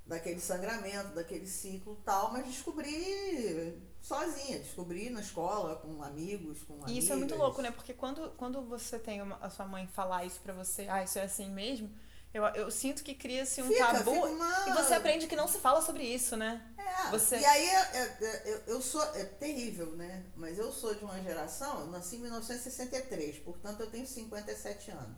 daquele 0.06 0.40
sangramento, 0.40 1.10
daquele 1.14 1.46
ciclo 1.46 1.98
tal, 2.06 2.32
mas 2.32 2.46
descobri 2.46 3.78
sozinha, 4.08 4.60
descobri 4.60 5.10
na 5.10 5.20
escola, 5.22 5.76
com 5.76 6.02
amigos, 6.02 6.64
com 6.64 6.74
amigas. 6.76 6.92
E 6.92 6.98
isso 7.00 7.12
é 7.12 7.16
muito 7.16 7.36
louco, 7.36 7.62
né? 7.62 7.72
Porque 7.72 7.94
quando, 7.94 8.30
quando 8.38 8.62
você 8.64 8.98
tem 8.98 9.22
uma, 9.22 9.36
a 9.38 9.50
sua 9.50 9.66
mãe 9.66 9.86
falar 9.88 10.24
isso 10.26 10.40
pra 10.40 10.54
você, 10.54 10.88
ah, 10.90 11.04
isso 11.04 11.20
é 11.20 11.24
assim 11.24 11.50
mesmo, 11.50 11.92
eu, 12.34 12.44
eu 12.46 12.72
sinto 12.72 13.04
que 13.04 13.14
cria-se 13.14 13.62
um 13.62 13.68
Fica, 13.68 13.86
tabu 13.92 14.14
fica 14.14 14.26
uma- 14.28 14.70
e 14.70 14.74
você 14.74 14.94
aprende 14.94 15.28
que 15.28 15.36
não 15.36 15.48
se 15.48 15.60
fala 15.60 15.82
sobre 15.82 16.04
isso, 16.04 16.38
né? 16.38 16.66
É, 16.78 17.10
Você- 17.12 17.38
E 17.40 17.46
aí 17.46 17.68
é- 17.68 17.98
é- 17.98 18.44
eu, 18.46 18.58
eu 18.76 18.82
sou. 18.82 19.04
É 19.16 19.24
terrível, 19.24 19.92
né? 19.96 20.26
Mas 20.36 20.58
eu 20.58 20.72
sou 20.72 20.96
de 20.96 21.04
uma 21.04 21.22
geração, 21.22 21.82
eu 21.82 21.88
nasci 21.88 22.16
em 22.16 22.20
1963, 22.22 23.40
portanto 23.40 23.82
eu 23.82 23.90
tenho 23.90 24.06
57 24.08 24.92
anos. 24.92 25.18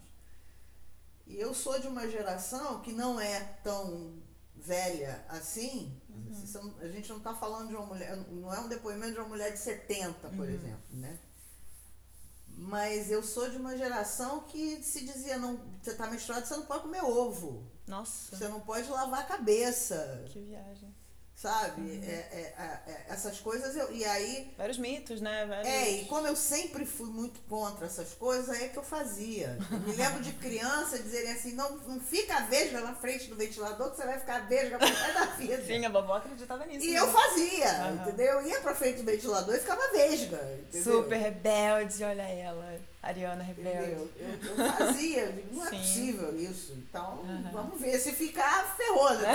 E 1.27 1.39
eu 1.39 1.53
sou 1.53 1.79
de 1.79 1.87
uma 1.87 2.07
geração 2.09 2.81
que 2.81 2.91
não 2.91 3.19
é 3.19 3.39
tão 3.63 4.19
velha 4.55 5.23
assim. 5.29 5.98
São- 6.45 6.75
A 6.79 6.87
gente 6.87 7.09
não 7.09 7.17
está 7.17 7.33
falando 7.35 7.67
de 7.69 7.75
uma 7.75 7.85
mulher, 7.85 8.15
não 8.31 8.53
é 8.53 8.59
um 8.59 8.67
depoimento 8.67 9.13
de 9.13 9.19
uma 9.19 9.27
mulher 9.29 9.51
de 9.53 9.59
70, 9.59 10.29
por 10.29 10.47
exemplo, 10.49 10.83
né? 10.91 11.19
Mas 12.61 13.09
eu 13.09 13.23
sou 13.23 13.49
de 13.49 13.55
uma 13.57 13.77
geração 13.77 14.41
que 14.41 14.83
se 14.83 15.05
dizia, 15.05 15.37
não, 15.37 15.57
você 15.81 15.91
está 15.91 16.07
menstruado, 16.07 16.45
você 16.45 16.55
não 16.57 16.65
pode 16.65 16.83
comer 16.83 17.03
ovo. 17.03 17.65
Nossa, 17.87 18.35
Você 18.35 18.47
não 18.47 18.59
pode 18.61 18.87
lavar 18.89 19.21
a 19.21 19.25
cabeça 19.25 20.23
que 20.27 20.39
viagem. 20.41 20.93
Sabe? 21.41 22.01
É, 22.05 22.11
é, 22.11 22.53
é, 22.57 22.91
é, 22.91 23.05
essas 23.07 23.39
coisas 23.39 23.73
eu, 23.73 23.89
e 23.93 24.03
aí 24.03 24.53
Vários 24.57 24.77
mitos, 24.77 25.21
né? 25.21 25.45
Vários... 25.45 25.67
é 25.67 25.89
e 25.91 26.05
como 26.05 26.27
eu 26.27 26.35
sempre 26.35 26.85
fui 26.85 27.09
muito 27.09 27.39
contra 27.47 27.85
essas 27.85 28.13
coisas 28.13 28.49
aí 28.49 28.65
é 28.65 28.67
que 28.67 28.77
eu 28.77 28.83
fazia. 28.83 29.57
Eu 29.71 29.79
me 29.79 29.95
lembro 29.95 30.21
de 30.21 30.33
criança 30.33 30.99
dizerem 30.99 31.31
assim 31.31 31.53
não, 31.53 31.77
não 31.77 31.99
fica 32.01 32.41
vesga 32.41 32.81
na 32.81 32.93
frente 32.93 33.27
do 33.27 33.37
ventilador 33.37 33.91
que 33.91 33.95
você 33.95 34.05
vai 34.05 34.19
ficar 34.19 34.49
vesga 34.49 34.77
pro 34.77 34.87
resto 34.87 35.13
da 35.13 35.25
vida. 35.37 35.65
Sim, 35.65 35.85
a 35.85 35.89
vovó 35.89 36.15
acreditava 36.15 36.65
nisso. 36.65 36.85
E 36.85 36.91
né? 36.91 36.99
eu 36.99 37.07
fazia, 37.07 37.71
Aham. 37.71 37.93
entendeu? 37.95 38.25
Eu 38.25 38.47
ia 38.47 38.59
pra 38.59 38.75
frente 38.75 38.97
do 38.97 39.05
ventilador 39.05 39.55
e 39.55 39.59
ficava 39.59 39.91
vesga, 39.93 40.59
entendeu? 40.67 41.01
Super 41.01 41.17
rebelde, 41.17 42.03
olha 42.03 42.23
ela. 42.23 42.79
Ariana 43.01 43.41
rebelde. 43.43 43.91
Eu, 43.91 44.11
eu 44.19 44.71
fazia, 44.73 45.19
eu 45.25 45.31
digo, 45.31 45.55
não 45.55 45.65
é 45.65 45.69
Sim. 45.69 45.77
possível 45.77 46.39
isso. 46.39 46.73
Então, 46.73 47.21
Aham. 47.23 47.49
vamos 47.53 47.79
ver. 47.81 47.97
Se 47.99 48.11
ficar, 48.11 48.75
ferrou, 48.75 49.13
né? 49.19 49.33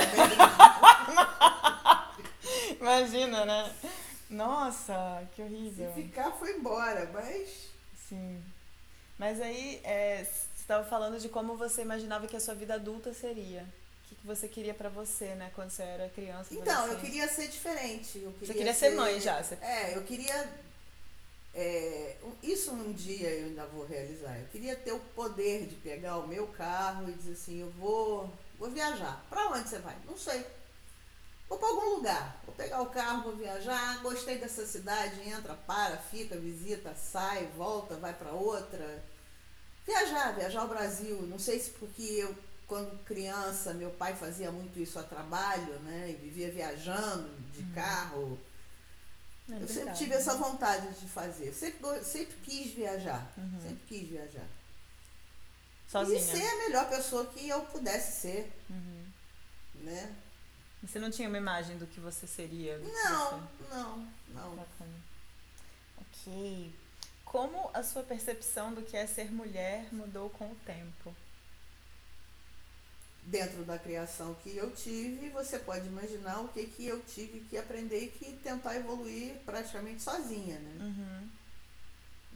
Imagina, 2.80 3.44
né? 3.44 3.73
Nossa, 4.30 5.23
que 5.35 5.37
Se 5.37 5.42
horrível. 5.42 5.92
ficar, 5.94 6.30
foi 6.33 6.56
embora. 6.56 7.11
Mas 7.12 7.68
Sim. 8.09 8.42
Mas 9.18 9.40
aí, 9.40 9.80
é, 9.85 10.25
você 10.25 10.47
estava 10.61 10.85
falando 10.85 11.18
de 11.18 11.28
como 11.28 11.56
você 11.56 11.83
imaginava 11.83 12.26
que 12.26 12.37
a 12.37 12.40
sua 12.40 12.54
vida 12.54 12.75
adulta 12.75 13.14
seria. 13.14 13.62
O 13.62 14.09
que, 14.09 14.14
que 14.16 14.26
você 14.26 14.49
queria 14.49 14.75
pra 14.75 14.88
você, 14.88 15.35
né? 15.37 15.50
Quando 15.54 15.71
você 15.71 15.83
era 15.83 16.09
criança. 16.11 16.52
Então, 16.52 16.87
eu 16.88 16.99
queria 16.99 17.26
ser 17.28 17.49
diferente. 17.49 18.18
Eu 18.23 18.33
queria 18.33 18.54
queria 18.54 18.75
ser 18.75 18.90
mãe 18.90 19.18
já, 19.21 19.42
você- 19.42 19.56
É, 19.62 19.97
eu 19.97 20.02
queria. 20.02 20.47
É, 21.54 22.16
isso 22.42 22.73
um 22.73 22.92
dia 22.92 23.30
eu 23.30 23.46
ainda 23.46 23.64
vou 23.66 23.87
realizar. 23.87 24.37
Eu 24.38 24.46
queria 24.49 24.75
ter 24.75 24.92
o 24.92 24.99
poder 24.99 25.66
de 25.66 25.76
pegar 25.76 26.18
o 26.18 26.26
meu 26.26 26.49
carro 26.49 27.08
e 27.08 27.12
dizer 27.12 27.32
assim: 27.32 27.61
eu 27.61 27.70
vou, 27.70 28.28
vou 28.58 28.70
viajar. 28.70 29.25
Pra 29.30 29.49
onde 29.49 29.68
você 29.68 29.78
vai? 29.78 29.96
Não 30.04 30.16
sei. 30.16 30.44
Vou 31.49 31.58
pra 31.58 31.68
algum 31.68 31.96
lugar. 31.96 32.40
Vou 32.44 32.54
pegar 32.56 32.82
o 32.82 32.90
carro, 32.90 33.23
vou 33.23 33.37
viajar. 33.37 34.02
Gostei 34.02 34.38
dessa 34.38 34.66
cidade, 34.66 35.28
entra, 35.28 35.54
para, 35.54 35.96
fica, 35.96 36.37
visita, 36.37 36.94
sai, 36.96 37.46
volta, 37.56 37.94
vai 37.96 38.12
pra 38.12 38.32
outra. 38.32 39.04
Viajar, 39.87 40.32
viajar 40.32 40.62
ao 40.62 40.68
Brasil. 40.68 41.23
Não 41.23 41.38
sei 41.38 41.61
se 41.61 41.70
porque 41.70 42.02
eu, 42.02 42.34
quando 42.66 42.99
criança, 43.04 43.73
meu 43.75 43.90
pai 43.90 44.16
fazia 44.16 44.50
muito 44.50 44.80
isso 44.80 44.99
a 44.99 45.04
trabalho, 45.04 45.78
né? 45.80 46.11
E 46.11 46.14
vivia 46.14 46.50
viajando 46.50 47.28
de 47.52 47.62
carro. 47.75 48.37
É 49.50 49.62
eu 49.62 49.68
sempre 49.68 49.92
tive 49.94 50.14
essa 50.14 50.34
vontade 50.36 50.88
de 50.98 51.06
fazer. 51.06 51.52
Sempre, 51.52 51.78
go- 51.80 52.02
sempre 52.02 52.34
quis 52.44 52.72
viajar. 52.72 53.30
Uhum. 53.36 53.60
Sempre 53.60 53.82
quis 53.86 54.08
viajar. 54.08 54.46
Sozinha. 55.88 56.18
E 56.18 56.22
ser 56.22 56.46
a 56.46 56.56
melhor 56.64 56.88
pessoa 56.88 57.26
que 57.26 57.46
eu 57.48 57.60
pudesse 57.66 58.20
ser, 58.22 58.52
Uhum. 58.70 59.04
né? 59.74 60.14
Você 60.82 60.98
não 60.98 61.10
tinha 61.10 61.28
uma 61.28 61.38
imagem 61.38 61.78
do 61.78 61.86
que 61.86 62.00
você 62.00 62.26
seria? 62.26 62.78
Não, 62.78 63.40
você- 63.40 63.74
não, 63.74 64.08
não. 64.28 64.56
Bacana. 64.56 64.94
Ok. 65.98 66.74
Como 67.24 67.70
a 67.74 67.82
sua 67.82 68.02
percepção 68.02 68.72
do 68.72 68.82
que 68.82 68.96
é 68.96 69.06
ser 69.06 69.30
mulher 69.32 69.86
mudou 69.92 70.30
com 70.30 70.50
o 70.50 70.54
tempo? 70.66 71.14
Dentro 73.26 73.64
da 73.64 73.78
criação 73.78 74.35
que 74.43 74.54
eu 74.54 74.71
tive, 74.71 75.31
você 75.31 75.59
pode 75.59 75.87
imaginar 75.87 76.40
o 76.40 76.49
que, 76.49 76.66
que 76.66 76.87
eu 76.87 77.02
tive 77.02 77.40
que 77.40 77.57
aprender 77.57 78.04
e 78.04 78.09
que 78.09 78.33
tentar 78.35 78.76
evoluir 78.76 79.37
praticamente 79.47 80.02
sozinha, 80.02 80.59
né? 80.59 80.85
Uhum. 80.85 81.28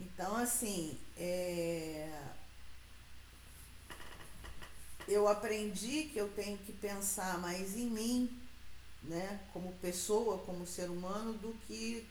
Então, 0.00 0.36
assim, 0.36 0.98
é, 1.16 2.10
eu 5.08 5.26
aprendi 5.26 6.04
que 6.04 6.18
eu 6.18 6.28
tenho 6.30 6.56
que 6.58 6.72
pensar 6.72 7.38
mais 7.38 7.76
em 7.76 7.86
mim, 7.86 8.40
né, 9.02 9.40
como 9.52 9.72
pessoa, 9.74 10.38
como 10.38 10.66
ser 10.66 10.90
humano, 10.90 11.32
do 11.34 11.52
que 11.66 12.06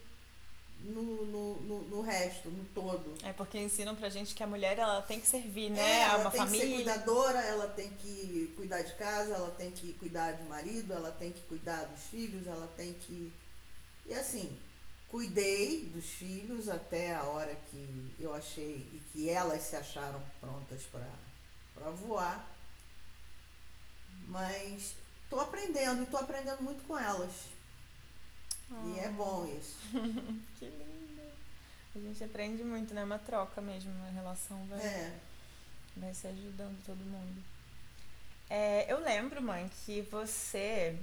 no, 0.82 1.26
no, 1.26 1.56
no, 1.62 1.82
no 1.84 2.02
resto, 2.02 2.50
no 2.50 2.64
todo. 2.66 3.16
É 3.24 3.34
porque 3.34 3.60
ensinam 3.60 3.96
pra 3.96 4.10
gente 4.10 4.34
que 4.34 4.44
a 4.44 4.48
mulher 4.48 4.78
ela 4.78 5.02
tem 5.02 5.20
que 5.20 5.28
servir, 5.28 5.70
né? 5.70 5.80
É, 5.80 6.04
a 6.04 6.08
ela 6.14 6.18
uma 6.20 6.32
tem 6.32 6.42
que 6.46 6.50
ser 6.50 6.58
família. 6.58 6.76
cuidadora, 6.76 7.40
ela 7.40 7.68
tem 7.68 7.90
que 7.90 8.54
cuidar 8.56 8.82
de 8.82 8.94
casa, 8.94 9.34
ela 9.34 9.52
tem 9.52 9.72
que 9.72 9.94
cuidar 9.94 10.34
do 10.34 10.46
marido, 10.46 10.94
ela 10.94 11.12
tem 11.12 11.32
que 11.32 11.42
cuidar 11.42 11.84
dos 11.86 12.04
filhos, 12.04 12.48
ela 12.48 12.68
tem 12.78 12.94
que. 12.94 13.32
E 14.06 14.14
assim, 14.14 14.58
cuidei 15.10 15.86
dos 15.94 16.06
filhos 16.06 16.70
até 16.70 17.16
a 17.16 17.24
hora 17.24 17.56
que 17.70 18.14
eu 18.20 18.34
achei 18.34 18.88
e 18.94 19.02
que 19.12 19.30
elas 19.30 19.62
se 19.64 19.76
acharam 19.76 20.22
prontas 20.40 20.84
para 20.92 21.90
voar. 21.92 22.48
Mas 24.28 24.96
estou 25.24 25.40
aprendendo 25.40 26.02
e 26.02 26.04
estou 26.04 26.20
aprendendo 26.20 26.62
muito 26.62 26.86
com 26.88 26.98
elas. 26.98 27.32
E 28.72 29.00
é 29.00 29.10
bom 29.10 29.46
isso. 29.58 29.78
Que 30.60 30.66
lindo. 30.66 31.22
A 31.96 32.00
gente 32.00 32.24
aprende 32.24 32.64
muito, 32.64 32.94
né? 32.94 33.04
Uma 33.04 33.18
troca 33.20 33.60
mesmo, 33.62 33.92
uma 33.92 34.10
relação 34.10 34.58
vai, 34.68 34.80
É. 34.80 35.14
vai 35.96 36.14
se 36.14 36.28
ajudando 36.28 36.78
todo 36.86 36.98
mundo. 36.98 37.44
É, 38.50 38.92
eu 38.92 39.00
lembro, 39.00 39.42
mãe, 39.42 39.70
que 39.86 40.02
você 40.04 40.98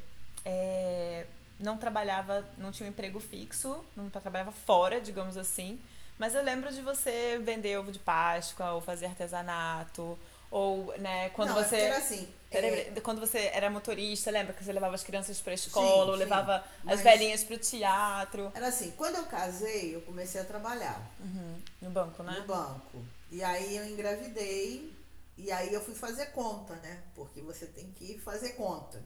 é, 0.44 1.26
não 1.58 1.76
trabalhava, 1.76 2.44
não 2.58 2.70
tinha 2.70 2.86
um 2.88 2.90
emprego 2.92 3.18
fixo, 3.20 3.84
não 3.96 4.08
trabalhava 4.08 4.52
fora, 4.52 5.00
digamos 5.00 5.36
assim. 5.36 5.80
Mas 6.18 6.34
eu 6.34 6.42
lembro 6.44 6.72
de 6.72 6.80
você 6.80 7.38
vender 7.42 7.76
ovo 7.78 7.90
de 7.90 7.98
Páscoa, 7.98 8.72
ou 8.72 8.80
fazer 8.80 9.06
artesanato, 9.06 10.16
ou, 10.54 10.96
né, 10.98 11.30
quando 11.30 11.48
Não, 11.48 11.58
é 11.58 11.64
você. 11.64 11.76
era 11.76 11.98
assim. 11.98 12.28
É, 12.48 13.00
Quando 13.00 13.18
você 13.18 13.38
era 13.52 13.68
motorista, 13.68 14.30
lembra 14.30 14.52
que 14.52 14.62
você 14.62 14.72
levava 14.72 14.94
as 14.94 15.02
crianças 15.02 15.40
pra 15.40 15.52
escola, 15.52 16.04
ou 16.06 16.12
sim, 16.12 16.18
levava 16.20 16.64
mas- 16.84 16.98
as 16.98 17.04
velhinhas 17.04 17.42
pro 17.42 17.58
teatro? 17.58 18.52
Era 18.54 18.68
assim, 18.68 18.92
quando 18.92 19.16
eu 19.16 19.24
casei, 19.26 19.92
eu 19.96 20.00
comecei 20.02 20.40
a 20.40 20.44
trabalhar. 20.44 21.04
Uhum, 21.18 21.60
No 21.82 21.90
banco, 21.90 22.22
né? 22.22 22.38
no 22.38 22.46
banco. 22.46 23.04
E 23.32 23.42
aí 23.42 23.76
eu 23.76 23.84
engravidei 23.88 24.94
e 25.36 25.50
aí 25.50 25.74
eu 25.74 25.80
fui 25.84 25.96
fazer 25.96 26.26
conta, 26.26 26.76
né? 26.76 27.02
Porque 27.16 27.40
você 27.40 27.66
tem 27.66 27.90
que 27.90 28.16
fazer 28.20 28.50
conta. 28.50 29.02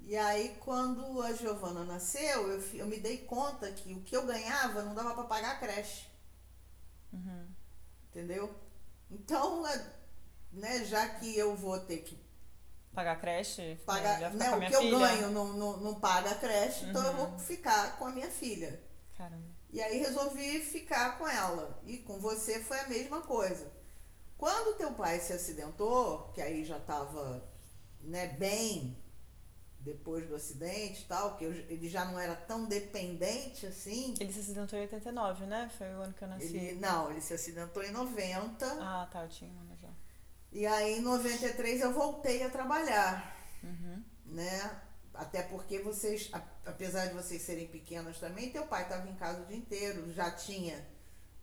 E 0.00 0.16
aí 0.16 0.56
quando 0.60 1.20
a 1.20 1.34
Giovana 1.34 1.84
nasceu, 1.84 2.50
eu, 2.50 2.60
eu 2.72 2.86
me 2.86 2.98
dei 2.98 3.18
conta 3.18 3.70
que 3.72 3.92
o 3.92 4.00
que 4.00 4.16
eu 4.16 4.24
ganhava 4.24 4.82
não 4.82 4.94
dava 4.94 5.12
para 5.12 5.24
pagar 5.24 5.50
a 5.52 5.56
creche, 5.56 6.06
Uhum. 7.12 7.46
entendeu? 8.10 8.50
Então, 9.10 9.62
né, 10.54 10.84
já 10.84 11.08
que 11.08 11.36
eu 11.36 11.54
vou 11.56 11.78
ter 11.80 11.98
que 11.98 12.22
Pagar 12.94 13.20
creche? 13.20 13.76
pagar, 13.84 14.32
né, 14.34 14.50
o 14.54 14.60
que 14.60 14.72
eu 14.74 14.80
filha. 14.80 14.98
ganho 14.98 15.30
não, 15.30 15.52
não, 15.52 15.76
não 15.78 15.94
paga 16.00 16.30
a 16.30 16.34
creche, 16.36 16.84
então 16.86 17.04
eu 17.04 17.12
Uhum. 17.12 17.30
vou 17.30 17.38
ficar 17.40 17.98
com 17.98 18.06
a 18.06 18.10
minha 18.10 18.30
filha. 18.30 18.80
Caramba. 19.18 19.48
E 19.70 19.82
aí 19.82 19.98
resolvi 19.98 20.60
ficar 20.60 21.18
com 21.18 21.26
ela. 21.26 21.80
E 21.84 21.98
com 21.98 22.20
você 22.20 22.62
foi 22.62 22.78
a 22.78 22.86
mesma 22.88 23.20
coisa. 23.22 23.72
Quando 24.38 24.76
teu 24.76 24.92
pai 24.92 25.18
se 25.18 25.32
acidentou, 25.32 26.30
que 26.32 26.40
aí 26.40 26.64
já 26.64 26.76
estava 26.78 27.42
né, 28.00 28.28
bem 28.28 28.96
depois 29.80 30.26
do 30.28 30.34
acidente 30.36 31.02
e 31.02 31.04
tal, 31.06 31.36
que 31.36 31.44
eu- 31.44 31.52
ele 31.52 31.88
já 31.88 32.04
não 32.06 32.18
era 32.18 32.34
tão 32.36 32.66
dependente 32.66 33.66
assim. 33.66 34.14
Ele 34.20 34.32
se 34.32 34.40
acidentou 34.40 34.78
em 34.78 34.82
89, 34.82 35.44
né? 35.46 35.70
Foi 35.76 35.86
o 35.94 36.00
ano 36.02 36.12
que 36.14 36.22
eu 36.22 36.28
nasci. 36.28 36.56
Ele, 36.56 36.80
não, 36.80 37.10
ele 37.10 37.20
se 37.20 37.34
acidentou 37.34 37.82
em 37.82 37.90
90. 37.90 38.66
Ah, 38.80 39.08
tá, 39.12 39.24
eu 39.24 39.28
tinha. 39.28 39.52
E 40.54 40.66
aí 40.66 40.98
em 40.98 41.02
93 41.02 41.80
eu 41.82 41.92
voltei 41.92 42.44
a 42.44 42.48
trabalhar. 42.48 43.36
Uhum. 43.62 44.02
né? 44.26 44.80
Até 45.14 45.42
porque 45.42 45.78
vocês, 45.80 46.30
apesar 46.64 47.06
de 47.06 47.14
vocês 47.14 47.42
serem 47.42 47.66
pequenas 47.66 48.18
também, 48.18 48.50
teu 48.50 48.66
pai 48.66 48.82
estava 48.82 49.08
em 49.08 49.14
casa 49.14 49.42
o 49.42 49.46
dia 49.46 49.56
inteiro, 49.56 50.12
já 50.12 50.30
tinha, 50.30 50.84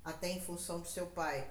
até 0.04 0.28
em 0.30 0.42
função 0.42 0.82
do 0.82 0.88
seu 0.88 1.08
pai, 1.08 1.50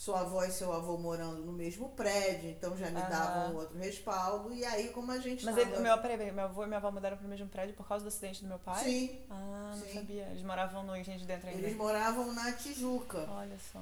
sua 0.00 0.20
avó 0.20 0.42
e 0.42 0.50
seu 0.50 0.72
avô 0.72 0.96
morando 0.96 1.44
no 1.44 1.52
mesmo 1.52 1.90
prédio, 1.90 2.48
então 2.48 2.74
já 2.74 2.86
me 2.86 3.02
davam 3.02 3.54
outro 3.54 3.76
respaldo. 3.76 4.50
E 4.50 4.64
aí, 4.64 4.88
como 4.88 5.12
a 5.12 5.18
gente 5.18 5.44
Mas 5.44 5.54
tava... 5.54 5.68
ele, 5.68 5.78
meu, 5.78 5.98
peraí, 5.98 6.32
meu 6.32 6.44
avô 6.46 6.64
e 6.64 6.66
minha 6.66 6.78
avó 6.78 6.90
mudaram 6.90 7.18
pro 7.18 7.28
mesmo 7.28 7.46
prédio 7.48 7.74
por 7.74 7.86
causa 7.86 8.02
do 8.02 8.08
acidente 8.08 8.40
do 8.40 8.48
meu 8.48 8.58
pai? 8.58 8.82
Sim, 8.82 9.20
Ah, 9.28 9.74
não 9.76 9.86
Sim. 9.86 9.92
sabia. 9.92 10.22
Eles 10.30 10.42
moravam 10.42 10.84
no 10.84 10.96
Engenho 10.96 11.18
de 11.18 11.26
Dentro 11.26 11.50
ainda. 11.50 11.60
eles 11.60 11.76
moravam 11.76 12.32
na 12.32 12.50
Tijuca. 12.52 13.28
Olha 13.28 13.58
só. 13.70 13.78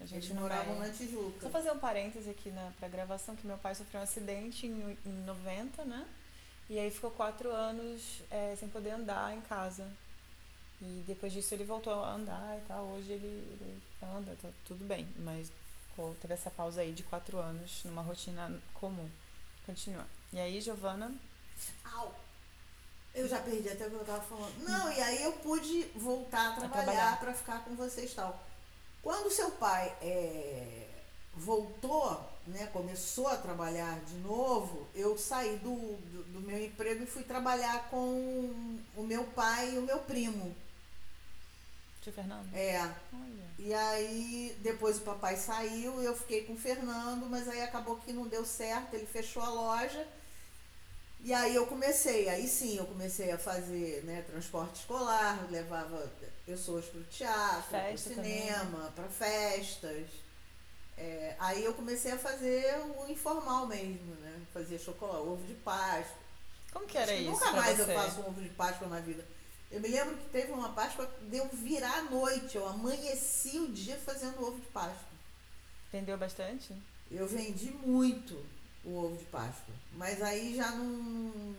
A 0.00 0.04
gente 0.04 0.28
Eles 0.28 0.40
moravam 0.40 0.76
é... 0.76 0.86
na 0.86 0.90
Tijuca. 0.90 1.40
Só 1.42 1.50
fazer 1.50 1.72
um 1.72 1.78
parêntese 1.80 2.30
aqui 2.30 2.52
na, 2.52 2.70
pra 2.78 2.86
gravação, 2.86 3.34
que 3.34 3.44
meu 3.44 3.58
pai 3.58 3.74
sofreu 3.74 4.00
um 4.00 4.04
acidente 4.04 4.68
em, 4.68 4.96
em 5.04 5.24
90, 5.24 5.84
né? 5.84 6.06
E 6.68 6.78
aí 6.78 6.92
ficou 6.92 7.10
quatro 7.10 7.50
anos 7.50 8.22
é, 8.30 8.54
sem 8.54 8.68
poder 8.68 8.90
andar 8.90 9.36
em 9.36 9.40
casa. 9.40 9.84
E 10.82 11.04
depois 11.06 11.32
disso 11.32 11.52
ele 11.54 11.64
voltou 11.64 11.92
a 12.04 12.12
andar 12.12 12.58
e 12.58 12.66
tal. 12.66 12.84
Hoje 12.86 13.12
ele, 13.12 13.26
ele 13.26 13.82
anda, 14.02 14.34
tá 14.40 14.48
tudo 14.66 14.84
bem. 14.84 15.06
Mas 15.18 15.50
ficou- 15.90 16.14
teve 16.20 16.34
essa 16.34 16.50
pausa 16.50 16.80
aí 16.80 16.92
de 16.92 17.02
quatro 17.02 17.38
anos 17.38 17.82
numa 17.84 18.02
rotina 18.02 18.50
comum. 18.74 19.08
Continua. 19.66 20.06
E 20.32 20.38
aí, 20.40 20.60
Giovana? 20.60 21.12
Au! 21.84 22.14
Eu 23.14 23.28
já 23.28 23.40
perdi 23.40 23.68
até 23.68 23.86
o 23.86 23.90
que 23.90 23.96
eu 23.96 24.04
tava 24.04 24.22
falando. 24.22 24.56
Não, 24.62 24.90
e 24.92 25.00
aí 25.00 25.22
eu 25.22 25.32
pude 25.34 25.82
voltar 25.96 26.52
a 26.52 26.56
trabalhar. 26.68 27.18
para 27.20 27.34
ficar 27.34 27.64
com 27.64 27.74
vocês 27.74 28.12
e 28.12 28.14
tal. 28.14 28.40
Quando 29.02 29.30
seu 29.30 29.50
pai 29.52 29.94
é, 30.00 30.86
voltou, 31.34 32.20
né, 32.46 32.66
começou 32.68 33.26
a 33.28 33.36
trabalhar 33.36 33.98
de 34.04 34.14
novo, 34.18 34.86
eu 34.94 35.18
saí 35.18 35.56
do, 35.58 35.74
do, 35.74 36.22
do 36.34 36.40
meu 36.40 36.62
emprego 36.64 37.02
e 37.02 37.06
fui 37.06 37.22
trabalhar 37.24 37.88
com 37.90 37.98
o 38.96 39.02
meu 39.02 39.24
pai 39.24 39.74
e 39.74 39.78
o 39.78 39.82
meu 39.82 39.98
primo. 40.00 40.54
Tio 42.00 42.12
Fernando? 42.12 42.48
É, 42.54 42.80
Olha. 43.12 43.44
e 43.58 43.74
aí 43.74 44.56
depois 44.60 44.98
o 44.98 45.02
papai 45.02 45.36
saiu, 45.36 46.00
eu 46.02 46.16
fiquei 46.16 46.44
com 46.44 46.54
o 46.54 46.58
Fernando, 46.58 47.26
mas 47.26 47.46
aí 47.48 47.60
acabou 47.62 47.96
que 47.96 48.12
não 48.12 48.26
deu 48.26 48.44
certo, 48.44 48.94
ele 48.94 49.06
fechou 49.06 49.42
a 49.42 49.50
loja. 49.50 50.06
E 51.22 51.34
aí 51.34 51.54
eu 51.54 51.66
comecei, 51.66 52.28
aí 52.30 52.48
sim, 52.48 52.78
eu 52.78 52.86
comecei 52.86 53.30
a 53.30 53.36
fazer 53.38 54.02
né, 54.04 54.22
transporte 54.22 54.76
escolar, 54.80 55.46
levava 55.50 56.10
pessoas 56.46 56.86
para 56.86 57.00
o 57.00 57.04
teatro, 57.04 57.68
para 57.68 57.78
o 57.94 57.98
também. 57.98 57.98
cinema, 57.98 58.92
para 58.96 59.08
festas. 59.08 60.06
É, 60.96 61.34
aí 61.38 61.62
eu 61.64 61.74
comecei 61.74 62.12
a 62.12 62.18
fazer 62.18 62.74
o 62.96 63.10
informal 63.10 63.66
mesmo, 63.66 64.14
né? 64.16 64.40
Fazia 64.52 64.78
chocolate, 64.78 65.26
ovo 65.28 65.46
de 65.46 65.54
Páscoa. 65.54 66.16
Como 66.72 66.86
que 66.86 66.96
era 66.96 67.12
Acho 67.12 67.14
que 67.22 67.22
isso 67.22 67.32
Nunca 67.32 67.52
mais 67.52 67.76
você? 67.76 67.90
eu 67.90 67.94
faço 67.94 68.20
um 68.20 68.28
ovo 68.28 68.40
de 68.40 68.48
Páscoa 68.50 68.88
na 68.88 69.00
vida. 69.00 69.24
Eu 69.70 69.80
me 69.80 69.88
lembro 69.88 70.16
que 70.16 70.28
teve 70.30 70.50
uma 70.50 70.70
Páscoa 70.70 71.08
de 71.28 71.36
eu 71.36 71.48
virar 71.48 71.98
à 71.98 72.02
noite. 72.02 72.56
Eu 72.56 72.66
amanheci 72.66 73.58
o 73.58 73.70
dia 73.70 73.96
fazendo 73.98 74.42
ovo 74.42 74.60
de 74.60 74.66
Páscoa. 74.66 75.10
Vendeu 75.92 76.18
bastante? 76.18 76.74
Eu 77.10 77.26
vendi 77.28 77.70
muito 77.70 78.44
o 78.84 78.96
ovo 78.96 79.16
de 79.16 79.24
Páscoa. 79.26 79.74
Mas 79.92 80.20
aí 80.22 80.56
já 80.56 80.72
não. 80.72 81.54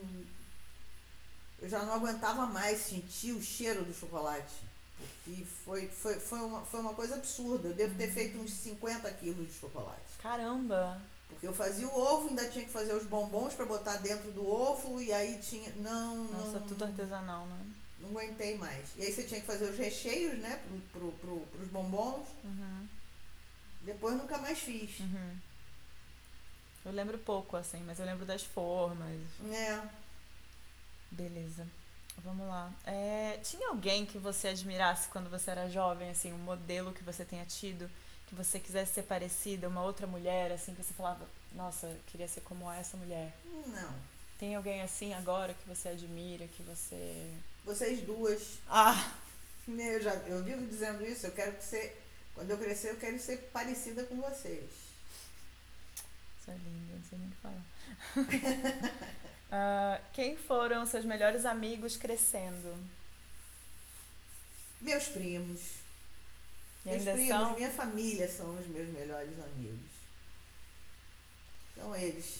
Eu 1.61 1.69
já 1.69 1.83
não 1.83 1.93
aguentava 1.93 2.45
mais 2.47 2.79
sentir 2.79 3.31
o 3.31 3.41
cheiro 3.41 3.85
do 3.85 3.93
chocolate. 3.93 4.55
Porque 4.97 5.45
foi, 5.63 5.87
foi, 5.87 6.19
foi, 6.19 6.39
uma, 6.39 6.61
foi 6.61 6.79
uma 6.81 6.93
coisa 6.93 7.15
absurda. 7.15 7.69
Eu 7.69 7.73
devo 7.73 7.95
ter 7.95 8.11
feito 8.11 8.37
uns 8.37 8.51
50 8.51 9.09
quilos 9.13 9.47
de 9.47 9.53
chocolate. 9.53 10.01
Caramba! 10.21 11.01
Porque 11.29 11.47
eu 11.47 11.53
fazia 11.53 11.87
o 11.87 11.97
ovo, 11.97 12.27
ainda 12.27 12.49
tinha 12.49 12.65
que 12.65 12.71
fazer 12.71 12.93
os 12.93 13.05
bombons 13.05 13.53
para 13.53 13.65
botar 13.65 13.95
dentro 13.97 14.31
do 14.31 14.45
ovo, 14.45 15.01
e 15.01 15.13
aí 15.13 15.39
tinha. 15.39 15.71
Não, 15.77 16.25
Nossa, 16.25 16.59
não. 16.59 16.67
tudo 16.67 16.83
artesanal, 16.83 17.45
né? 17.45 17.65
Não 18.01 18.09
aguentei 18.09 18.57
mais. 18.57 18.89
E 18.97 19.03
aí 19.03 19.11
você 19.13 19.23
tinha 19.23 19.39
que 19.39 19.45
fazer 19.45 19.65
os 19.65 19.77
recheios, 19.77 20.37
né? 20.39 20.59
Pro, 20.67 20.79
pro, 20.99 21.11
pro, 21.19 21.39
pros 21.47 21.67
bombons. 21.69 22.27
Uhum, 22.43 22.87
Depois 23.81 24.15
nunca 24.15 24.37
mais 24.37 24.59
fiz. 24.59 24.99
uhum. 24.99 25.37
Eu 26.83 26.91
lembro 26.91 27.17
pouco, 27.19 27.55
assim, 27.55 27.79
mas 27.83 27.99
eu 27.99 28.05
lembro 28.05 28.25
das 28.25 28.43
formas. 28.43 29.21
É. 29.51 29.81
Beleza. 31.11 31.67
Vamos 32.23 32.47
lá. 32.47 32.71
É, 32.85 33.39
tinha 33.43 33.69
alguém 33.69 34.05
que 34.05 34.17
você 34.17 34.49
admirasse 34.49 35.07
quando 35.09 35.29
você 35.29 35.51
era 35.51 35.69
jovem, 35.69 36.09
assim, 36.09 36.33
um 36.33 36.37
modelo 36.39 36.91
que 36.91 37.03
você 37.03 37.23
tenha 37.23 37.45
tido, 37.45 37.89
que 38.27 38.35
você 38.35 38.59
quisesse 38.59 38.93
ser 38.93 39.03
parecida, 39.03 39.67
uma 39.67 39.83
outra 39.83 40.07
mulher, 40.07 40.51
assim, 40.51 40.73
que 40.73 40.83
você 40.83 40.93
falava, 40.93 41.25
nossa, 41.53 41.95
queria 42.07 42.27
ser 42.27 42.41
como 42.41 42.69
essa 42.71 42.97
mulher. 42.97 43.31
Não. 43.67 43.93
Tem 44.39 44.55
alguém 44.55 44.81
assim 44.81 45.13
agora 45.13 45.53
que 45.53 45.67
você 45.67 45.89
admira, 45.89 46.47
que 46.47 46.63
você. 46.63 47.31
Vocês 47.65 48.01
duas. 48.01 48.59
Ah! 48.67 49.13
Eu, 49.67 50.01
já, 50.01 50.13
eu 50.27 50.43
vivo 50.43 50.65
dizendo 50.65 51.05
isso, 51.05 51.27
eu 51.27 51.31
quero 51.31 51.53
que 51.53 51.63
você. 51.63 51.95
Quando 52.33 52.49
eu 52.49 52.57
crescer, 52.57 52.91
eu 52.91 52.97
quero 52.97 53.19
ser 53.19 53.37
parecida 53.53 54.03
com 54.03 54.15
vocês. 54.19 54.69
Isso 56.39 56.49
é 56.49 56.53
lindo, 56.53 56.95
não 56.95 57.03
sei 57.09 57.17
nem 57.19 57.27
o 57.27 57.31
que 57.31 57.37
falar. 57.37 59.11
Ah, 59.53 59.99
quem 60.13 60.37
foram 60.37 60.85
seus 60.85 61.03
melhores 61.03 61.45
amigos 61.45 61.97
crescendo? 61.97 62.73
Meus 64.79 65.09
primos. 65.09 65.59
E 66.85 66.89
meus 66.89 67.03
primos, 67.03 67.27
são? 67.27 67.55
minha 67.55 67.69
família 67.69 68.29
são 68.29 68.57
os 68.57 68.65
meus 68.67 68.87
melhores 68.87 69.37
amigos. 69.37 69.91
São 71.75 71.93
eles. 71.93 72.39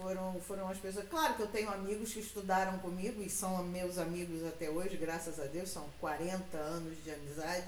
Foram, 0.00 0.40
foram 0.40 0.68
as 0.68 0.78
pessoas. 0.78 1.08
Claro 1.08 1.34
que 1.34 1.42
eu 1.42 1.48
tenho 1.48 1.70
amigos 1.70 2.12
que 2.12 2.20
estudaram 2.20 2.78
comigo 2.78 3.22
e 3.22 3.28
são 3.28 3.62
meus 3.64 3.98
amigos 3.98 4.44
até 4.44 4.70
hoje, 4.70 4.96
graças 4.96 5.38
a 5.38 5.44
Deus, 5.44 5.68
são 5.68 5.88
40 6.00 6.56
anos 6.56 7.02
de 7.04 7.10
amizade. 7.10 7.66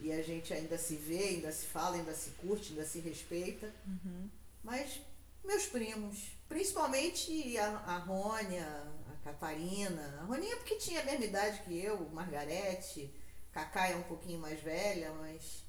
E 0.00 0.12
a 0.12 0.22
gente 0.22 0.52
ainda 0.52 0.76
se 0.76 0.96
vê, 0.96 1.24
ainda 1.24 1.52
se 1.52 1.66
fala, 1.66 1.96
ainda 1.96 2.12
se 2.14 2.30
curte, 2.30 2.72
ainda 2.72 2.84
se 2.84 2.98
respeita. 2.98 3.72
Uhum. 3.86 4.28
Mas 4.62 5.00
meus 5.44 5.66
primos, 5.66 6.32
principalmente 6.48 7.56
a, 7.58 7.68
a 7.68 7.98
Rônia, 7.98 8.66
a 9.12 9.24
Catarina. 9.24 10.18
A 10.20 10.24
Roninha 10.24 10.56
porque 10.56 10.76
tinha 10.76 11.00
a 11.00 11.04
mesma 11.04 11.24
idade 11.26 11.62
que 11.62 11.78
eu, 11.78 12.08
Margarete, 12.10 13.14
Cacá 13.52 13.88
é 13.88 13.94
um 13.96 14.02
pouquinho 14.02 14.40
mais 14.40 14.60
velha, 14.60 15.12
mas 15.12 15.64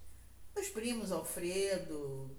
meus 0.55 0.69
primos, 0.69 1.11
Alfredo. 1.11 2.35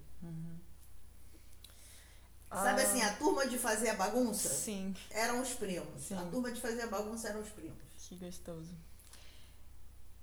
Sabe 2.62 2.82
Ah, 2.82 2.84
assim, 2.84 3.02
a 3.02 3.16
turma 3.16 3.46
de 3.46 3.58
fazer 3.58 3.90
a 3.90 3.94
bagunça 3.94 4.48
Sim, 4.48 4.94
eram 5.10 5.40
os 5.42 5.52
primos. 5.54 6.02
Sim. 6.02 6.16
A 6.16 6.24
turma 6.26 6.50
de 6.50 6.60
fazer 6.60 6.82
a 6.82 6.86
bagunça 6.86 7.28
eram 7.28 7.40
os 7.40 7.48
primos. 7.50 7.78
que 8.08 8.16
gostoso. 8.16 8.74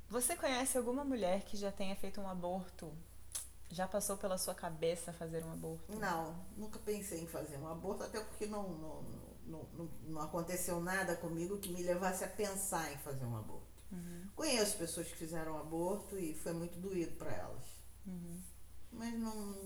Você 0.09 0.35
conhece 0.35 0.77
alguma 0.77 1.03
mulher 1.03 1.41
que 1.43 1.57
já 1.57 1.71
tenha 1.71 1.95
feito 1.95 2.21
um 2.21 2.27
aborto? 2.27 2.91
Já 3.71 3.87
passou 3.87 4.15
pela 4.17 4.37
sua 4.37 4.53
cabeça 4.53 5.11
fazer 5.13 5.43
um 5.43 5.51
aborto? 5.51 5.91
Não, 5.99 6.35
nunca 6.55 6.77
pensei 6.79 7.21
em 7.21 7.27
fazer 7.27 7.57
um 7.57 7.67
aborto, 7.67 8.03
até 8.03 8.19
porque 8.19 8.45
não, 8.45 8.69
não, 8.69 9.01
não, 9.45 9.63
não, 9.73 9.89
não 10.03 10.21
aconteceu 10.21 10.79
nada 10.79 11.15
comigo 11.15 11.57
que 11.57 11.71
me 11.71 11.81
levasse 11.81 12.23
a 12.23 12.27
pensar 12.27 12.91
em 12.93 12.97
fazer 12.99 13.25
um 13.25 13.35
aborto. 13.35 13.65
Uhum, 13.91 14.27
Conheço 14.35 14.77
pessoas 14.77 15.07
que 15.07 15.15
fizeram 15.15 15.57
aborto 15.57 16.17
e 16.17 16.35
foi 16.35 16.53
muito 16.53 16.79
doído 16.79 17.15
para 17.15 17.31
elas. 17.31 17.63
uhum. 18.05 18.41
Mas 18.91 19.13
não, 19.19 19.57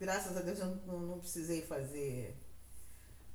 graças 0.00 0.34
a 0.36 0.40
Deus 0.40 0.58
eu 0.58 0.66
não, 0.86 1.00
não 1.00 1.18
precisei 1.20 1.60
fazer, 1.62 2.34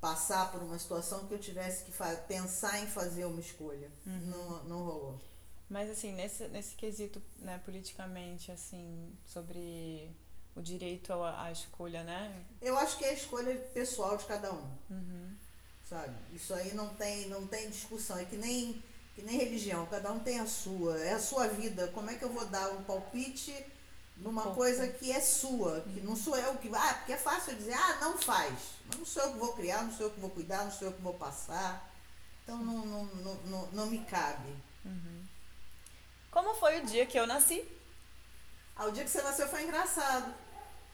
passar 0.02 0.52
por 0.52 0.62
uma 0.64 0.80
situação 0.80 1.28
que 1.28 1.34
eu 1.34 1.40
tivesse 1.40 1.86
que 1.86 1.92
pensar 2.28 2.84
em 2.84 2.88
fazer 2.88 3.26
uma 3.26 3.40
escolha. 3.40 3.90
Não, 4.06 4.64
não 4.64 4.84
rolou. 4.84 5.22
Mas 5.70 5.90
assim, 5.90 6.12
nesse, 6.12 6.48
nesse 6.48 6.76
quesito, 6.76 7.22
né, 7.40 7.62
politicamente, 7.64 8.52
assim, 8.52 9.16
sobre 9.26 10.12
o 10.56 10.62
direito 10.62 11.12
à, 11.14 11.46
à 11.46 11.52
escolha, 11.52 12.04
né? 12.04 12.46
Eu 12.62 12.78
acho 12.78 12.98
que 12.98 13.06
é 13.06 13.10
a 13.10 13.14
escolha 13.14 13.56
pessoal 13.74 14.18
de 14.18 14.26
cada 14.26 14.52
um. 14.54 14.72
Uhum. 14.90 15.36
sabe? 15.88 16.16
Isso 16.34 16.54
aí 16.54 16.74
não 16.74 16.90
tem, 16.96 17.28
não 17.28 17.46
tem 17.48 17.70
discussão. 17.70 18.18
É 18.18 18.26
que 18.26 18.38
nem, 18.38 18.82
que 19.16 19.22
nem 19.22 19.38
religião, 19.38 19.86
cada 19.88 20.12
um 20.12 20.20
tem 20.20 20.40
a 20.40 20.46
sua, 20.46 21.00
é 21.00 21.14
a 21.14 21.20
sua 21.20 21.48
vida. 21.48 21.88
Como 21.90 22.10
é 22.10 22.16
que 22.16 22.24
eu 22.24 22.32
vou 22.32 22.46
dar 22.46 22.70
um 22.70 22.84
palpite 22.84 23.52
numa 24.18 24.44
Pouco. 24.44 24.58
coisa 24.58 24.88
que 24.88 25.12
é 25.12 25.20
sua, 25.20 25.82
que 25.82 26.02
não 26.02 26.16
sou 26.16 26.38
eu 26.38 26.56
que. 26.56 26.70
Ah, 26.74 26.94
porque 26.96 27.14
é 27.14 27.18
fácil 27.18 27.54
eu 27.54 27.58
dizer, 27.58 27.74
ah, 27.74 27.98
não 28.02 28.18
faz. 28.18 28.54
Mas 28.88 28.98
não 28.98 29.06
sou 29.06 29.24
eu 29.24 29.32
que 29.34 29.40
vou 29.40 29.54
criar, 29.54 29.84
não 29.84 29.92
sou 29.92 30.08
eu 30.08 30.12
que 30.12 30.20
vou 30.20 30.30
cuidar, 30.30 30.64
não 30.64 30.72
sou 30.72 30.88
eu 30.88 30.94
que 30.94 31.02
vou 31.02 31.14
passar. 31.14 31.92
Então 32.44 32.58
não, 32.58 32.86
não, 32.86 33.06
não, 33.06 33.36
não, 33.46 33.68
não 33.72 33.86
me 33.88 34.00
cabe. 34.06 34.56
Como 36.32 36.54
foi 36.56 36.82
o 36.82 36.86
dia 36.86 37.06
que 37.06 37.18
eu 37.18 37.26
nasci? 37.26 37.66
Ah, 38.76 38.86
o 38.86 38.92
dia 38.92 39.04
que 39.04 39.10
você 39.10 39.22
nasceu 39.22 39.48
foi 39.48 39.64
engraçado. 39.64 40.34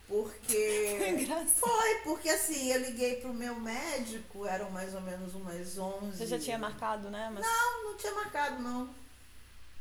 Porque. 0.08 1.00
Engraçado. 1.20 1.48
Foi, 1.48 1.96
porque 2.04 2.30
assim, 2.30 2.72
eu 2.72 2.82
liguei 2.82 3.16
pro 3.16 3.34
meu 3.34 3.56
médico, 3.56 4.46
eram 4.46 4.70
mais 4.70 4.94
ou 4.94 5.02
menos 5.02 5.34
umas 5.34 5.78
11. 5.78 6.18
Você 6.18 6.28
já 6.28 6.38
tinha 6.38 6.58
marcado, 6.58 7.10
né? 7.10 7.32
Mas... 7.34 7.44
Não, 7.44 7.84
não 7.86 7.98
tinha 7.98 8.14
marcado, 8.14 8.62
não. 8.62 8.94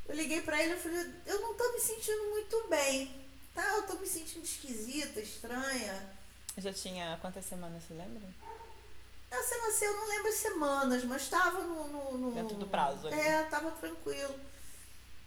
Eu 0.08 0.14
liguei 0.14 0.40
pra 0.40 0.62
ele 0.62 0.74
e 0.74 0.78
falei, 0.78 1.14
eu 1.26 1.40
não 1.40 1.54
tô 1.54 1.72
me 1.72 1.80
sentindo 1.80 2.30
muito 2.30 2.68
bem. 2.68 3.19
Tá, 3.54 3.62
eu 3.76 3.82
tô 3.86 3.94
me 3.94 4.06
sentindo 4.06 4.44
esquisita, 4.44 5.20
estranha. 5.20 6.16
Já 6.58 6.72
tinha 6.72 7.18
quantas 7.20 7.44
semanas, 7.44 7.82
você 7.82 7.94
lembra? 7.94 8.22
Ah, 9.30 9.36
Você 9.42 9.56
nasceu, 9.58 9.90
eu 9.90 9.96
não 9.96 10.08
lembro 10.08 10.28
as 10.28 10.34
semanas, 10.36 11.04
mas 11.04 11.28
tava 11.28 11.60
no, 11.62 11.88
no, 11.88 12.18
no- 12.18 12.32
Dentro 12.32 12.56
do 12.56 12.66
prazo 12.66 13.06
ali. 13.08 13.18
É, 13.20 13.42
tava 13.44 13.70
tranquilo. 13.72 14.34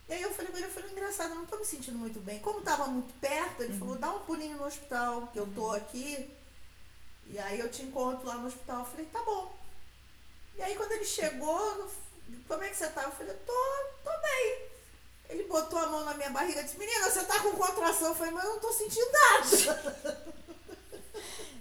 E 0.10 0.14
aí 0.14 0.22
eu 0.22 0.32
falei 0.34 0.52
com 0.52 0.58
ele, 0.58 0.66
eu 0.68 0.72
falei, 0.72 0.92
engraçado, 0.92 1.30
eu 1.30 1.36
não 1.36 1.46
tô 1.46 1.58
me 1.58 1.66
sentindo 1.66 1.98
muito 1.98 2.20
bem. 2.20 2.40
Como 2.40 2.62
tava 2.62 2.88
muito 2.88 3.14
perto, 3.20 3.64
ele 3.64 3.74
uhum. 3.74 3.80
falou, 3.80 3.96
dá 3.98 4.12
um 4.12 4.20
pulinho 4.20 4.58
no 4.58 4.66
hospital, 4.66 5.28
que 5.28 5.40
eu 5.40 5.48
tô 5.54 5.72
aqui. 5.72 6.30
E 7.28 7.40
aí 7.40 7.60
eu 7.60 7.72
te 7.72 7.84
encontro 7.84 8.28
lá 8.28 8.36
no 8.36 8.48
hospital. 8.48 8.80
Eu 8.80 8.86
falei, 8.86 9.06
tá 9.06 9.22
bom. 9.24 9.56
E 10.56 10.62
aí 10.62 10.76
quando 10.76 10.92
ele 10.92 11.06
chegou, 11.06 11.90
como 12.48 12.64
é 12.64 12.70
que 12.70 12.76
você 12.76 12.90
tá? 12.90 13.04
Eu 13.04 13.12
falei, 13.12 13.34
tô, 13.46 13.54
tô 14.04 14.12
bem. 14.22 14.73
Ele 15.30 15.44
botou 15.46 15.80
a 15.80 15.88
mão 15.88 16.06
na 16.06 16.14
minha 16.14 16.30
barriga 16.30 16.62
e 16.62 16.64
disse, 16.64 16.78
menina, 16.78 17.10
você 17.10 17.24
tá 17.24 17.40
com 17.40 17.52
contração? 17.52 18.10
Eu 18.10 18.16
falei, 18.16 18.34
mas 18.34 18.44
eu 18.44 18.52
não 18.52 18.60
tô 18.60 18.72
sentindo 18.72 19.08
nada. 19.12 20.34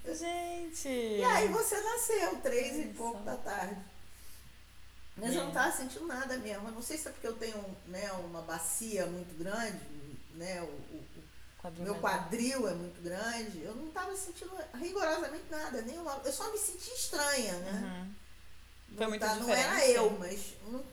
Gente! 0.14 0.88
E 0.88 1.24
aí 1.24 1.48
você 1.48 1.80
nasceu, 1.80 2.36
três 2.42 2.76
e 2.76 2.88
pouco 2.94 3.22
da 3.22 3.36
tarde. 3.36 3.80
Mas 5.16 5.34
é. 5.34 5.38
eu 5.38 5.44
não 5.44 5.52
tava 5.52 5.72
sentindo 5.72 6.06
nada 6.06 6.36
mesmo. 6.38 6.68
Eu 6.68 6.72
não 6.72 6.82
sei 6.82 6.98
se 6.98 7.08
é 7.08 7.12
porque 7.12 7.26
eu 7.26 7.36
tenho 7.36 7.64
né, 7.86 8.10
uma 8.12 8.42
bacia 8.42 9.06
muito 9.06 9.36
grande, 9.38 9.78
né? 10.34 10.62
O, 10.62 11.68
o, 11.68 11.72
meu 11.78 11.94
quadril 11.96 12.68
é 12.68 12.74
muito 12.74 13.00
grande. 13.02 13.62
Eu 13.62 13.74
não 13.74 13.90
tava 13.90 14.16
sentindo 14.16 14.50
rigorosamente 14.74 15.44
nada, 15.50 15.82
nenhuma. 15.82 16.20
Eu 16.24 16.32
só 16.32 16.50
me 16.50 16.58
senti 16.58 16.90
estranha, 16.90 17.52
né? 17.58 17.72
Uhum. 17.72 18.21
Foi 18.96 19.06
muito 19.06 19.20
tá, 19.20 19.34
diferente. 19.34 19.66
Não 19.66 19.74
era 19.74 19.88
eu, 19.90 20.10
mas 20.18 20.54
não, 20.66 20.84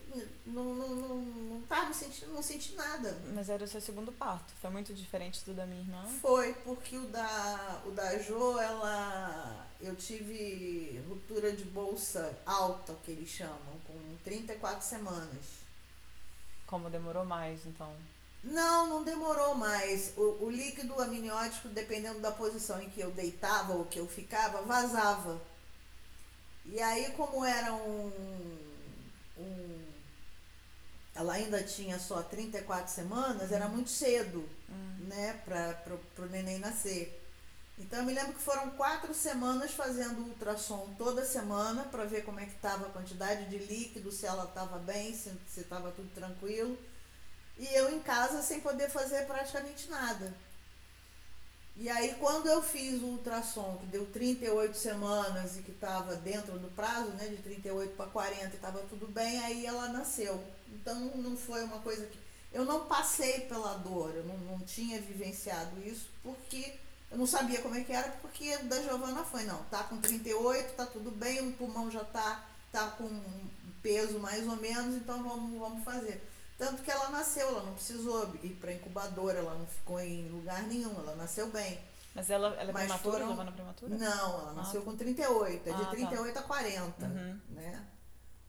não, 0.45 0.63
não, 0.63 0.95
não, 0.95 1.17
não 1.17 1.62
tava 1.63 1.93
sentindo, 1.93 2.33
não 2.33 2.41
senti 2.41 2.75
nada. 2.75 3.17
Mas 3.33 3.49
era 3.49 3.63
o 3.63 3.67
seu 3.67 3.81
segundo 3.81 4.12
parto. 4.12 4.53
Foi 4.62 4.69
muito 4.69 4.93
diferente 4.93 5.43
do 5.45 5.53
da 5.53 5.65
minha 5.65 5.81
irmã? 5.81 6.03
Foi, 6.21 6.53
porque 6.63 6.97
o 6.97 7.07
da, 7.07 7.81
o 7.85 7.91
da 7.91 8.17
Jo, 8.17 8.57
ela. 8.59 9.67
Eu 9.81 9.95
tive 9.95 11.01
ruptura 11.07 11.53
de 11.53 11.63
bolsa 11.63 12.38
alta, 12.45 12.93
que 13.03 13.12
eles 13.12 13.29
chamam, 13.29 13.79
com 13.88 13.93
34 14.23 14.85
semanas. 14.85 15.59
Como 16.67 16.89
demorou 16.89 17.25
mais, 17.25 17.65
então? 17.65 17.91
Não, 18.43 18.88
não 18.88 19.03
demorou 19.03 19.55
mais. 19.55 20.13
O, 20.17 20.45
o 20.45 20.49
líquido 20.49 20.99
amniótico, 21.01 21.67
dependendo 21.69 22.19
da 22.19 22.31
posição 22.31 22.81
em 22.81 22.89
que 22.89 23.01
eu 23.01 23.12
deitava 23.12 23.73
ou 23.73 23.85
que 23.85 23.99
eu 23.99 24.07
ficava, 24.07 24.62
vazava. 24.62 25.39
E 26.71 26.79
aí, 26.82 27.12
como 27.12 27.43
era 27.43 27.73
um, 27.73 28.12
um. 29.38 29.86
Ela 31.15 31.34
ainda 31.34 31.63
tinha 31.63 31.99
só 31.99 32.21
34 32.21 32.91
semanas, 32.93 33.51
era 33.51 33.67
muito 33.67 33.89
cedo, 33.89 34.47
uhum. 34.69 35.08
né, 35.08 35.34
para 35.43 36.23
o 36.23 36.25
neném 36.27 36.60
nascer. 36.60 37.19
Então 37.77 37.99
eu 37.99 38.05
me 38.05 38.13
lembro 38.13 38.34
que 38.34 38.41
foram 38.41 38.71
quatro 38.71 39.13
semanas 39.13 39.71
fazendo 39.71 40.21
ultrassom 40.21 40.93
toda 40.97 41.25
semana 41.25 41.86
para 41.86 42.03
ver 42.03 42.25
como 42.25 42.39
é 42.39 42.45
que 42.45 42.55
estava 42.55 42.88
a 42.88 42.91
quantidade 42.91 43.45
de 43.45 43.58
líquido, 43.58 44.12
se 44.12 44.25
ela 44.25 44.43
estava 44.43 44.77
bem, 44.79 45.15
se 45.15 45.60
estava 45.60 45.91
tudo 45.91 46.10
tranquilo. 46.13 46.77
E 47.58 47.65
eu 47.73 47.89
em 47.93 47.99
casa 48.01 48.41
sem 48.41 48.60
poder 48.60 48.89
fazer 48.89 49.25
praticamente 49.25 49.89
nada. 49.89 50.34
E 51.81 51.87
aí, 51.87 52.13
quando 52.19 52.47
eu 52.47 52.61
fiz 52.61 53.01
o 53.01 53.05
ultrassom, 53.05 53.77
que 53.79 53.85
deu 53.85 54.05
38 54.07 54.75
semanas 54.75 55.57
e 55.57 55.61
que 55.61 55.71
estava 55.71 56.13
dentro 56.17 56.59
do 56.59 56.67
prazo, 56.71 57.07
né, 57.11 57.27
de 57.29 57.37
38 57.37 57.95
para 57.95 58.07
40, 58.07 58.53
estava 58.53 58.79
tudo 58.89 59.07
bem, 59.07 59.39
aí 59.45 59.65
ela 59.65 59.87
nasceu. 59.87 60.43
Então, 60.73 60.99
não 61.15 61.37
foi 61.37 61.63
uma 61.63 61.79
coisa 61.79 62.05
que. 62.05 62.19
Eu 62.51 62.65
não 62.65 62.85
passei 62.85 63.41
pela 63.41 63.75
dor, 63.75 64.13
eu 64.13 64.25
não, 64.25 64.37
não 64.39 64.59
tinha 64.59 64.99
vivenciado 64.99 65.81
isso, 65.87 66.09
porque 66.21 66.73
eu 67.09 67.17
não 67.17 67.25
sabia 67.25 67.61
como 67.61 67.75
é 67.75 67.83
que 67.85 67.93
era, 67.93 68.09
porque 68.21 68.57
da 68.57 68.81
Giovana 68.81 69.23
foi, 69.23 69.43
não, 69.43 69.63
tá 69.65 69.83
com 69.85 70.01
38, 70.01 70.75
tá 70.75 70.85
tudo 70.85 71.11
bem, 71.11 71.47
o 71.47 71.53
pulmão 71.53 71.89
já 71.89 72.03
tá, 72.03 72.43
tá 72.73 72.87
com 72.89 73.09
peso 73.81 74.19
mais 74.19 74.45
ou 74.45 74.57
menos, 74.57 74.95
então 74.95 75.23
vamos, 75.23 75.57
vamos 75.57 75.85
fazer. 75.85 76.21
Tanto 76.60 76.84
que 76.84 76.91
ela 76.91 77.10
nasceu, 77.10 77.48
ela 77.48 77.63
não 77.63 77.74
precisou 77.74 78.36
ir 78.43 78.54
para 78.56 78.74
incubadora, 78.74 79.39
ela 79.39 79.56
não 79.56 79.65
ficou 79.65 79.98
em 79.98 80.28
lugar 80.28 80.62
nenhum, 80.63 80.93
ela 81.00 81.15
nasceu 81.15 81.48
bem. 81.48 81.80
Mas 82.13 82.30
ela, 82.30 82.50
ela 82.56 82.69
é 82.69 82.74
Mas 82.74 82.84
prematura, 82.84 83.13
foram... 83.13 83.28
Giovana 83.28 83.52
prematura? 83.54 83.98
Não, 83.98 84.41
ela 84.41 84.54
nasceu 84.54 84.82
ah, 84.82 84.84
com 84.84 84.98
38, 84.98 85.69
é 85.69 85.74
de 85.74 85.89
38 85.89 86.34
tá. 86.34 86.39
a 86.41 86.43
40, 86.43 87.06
uhum. 87.06 87.39
né? 87.52 87.88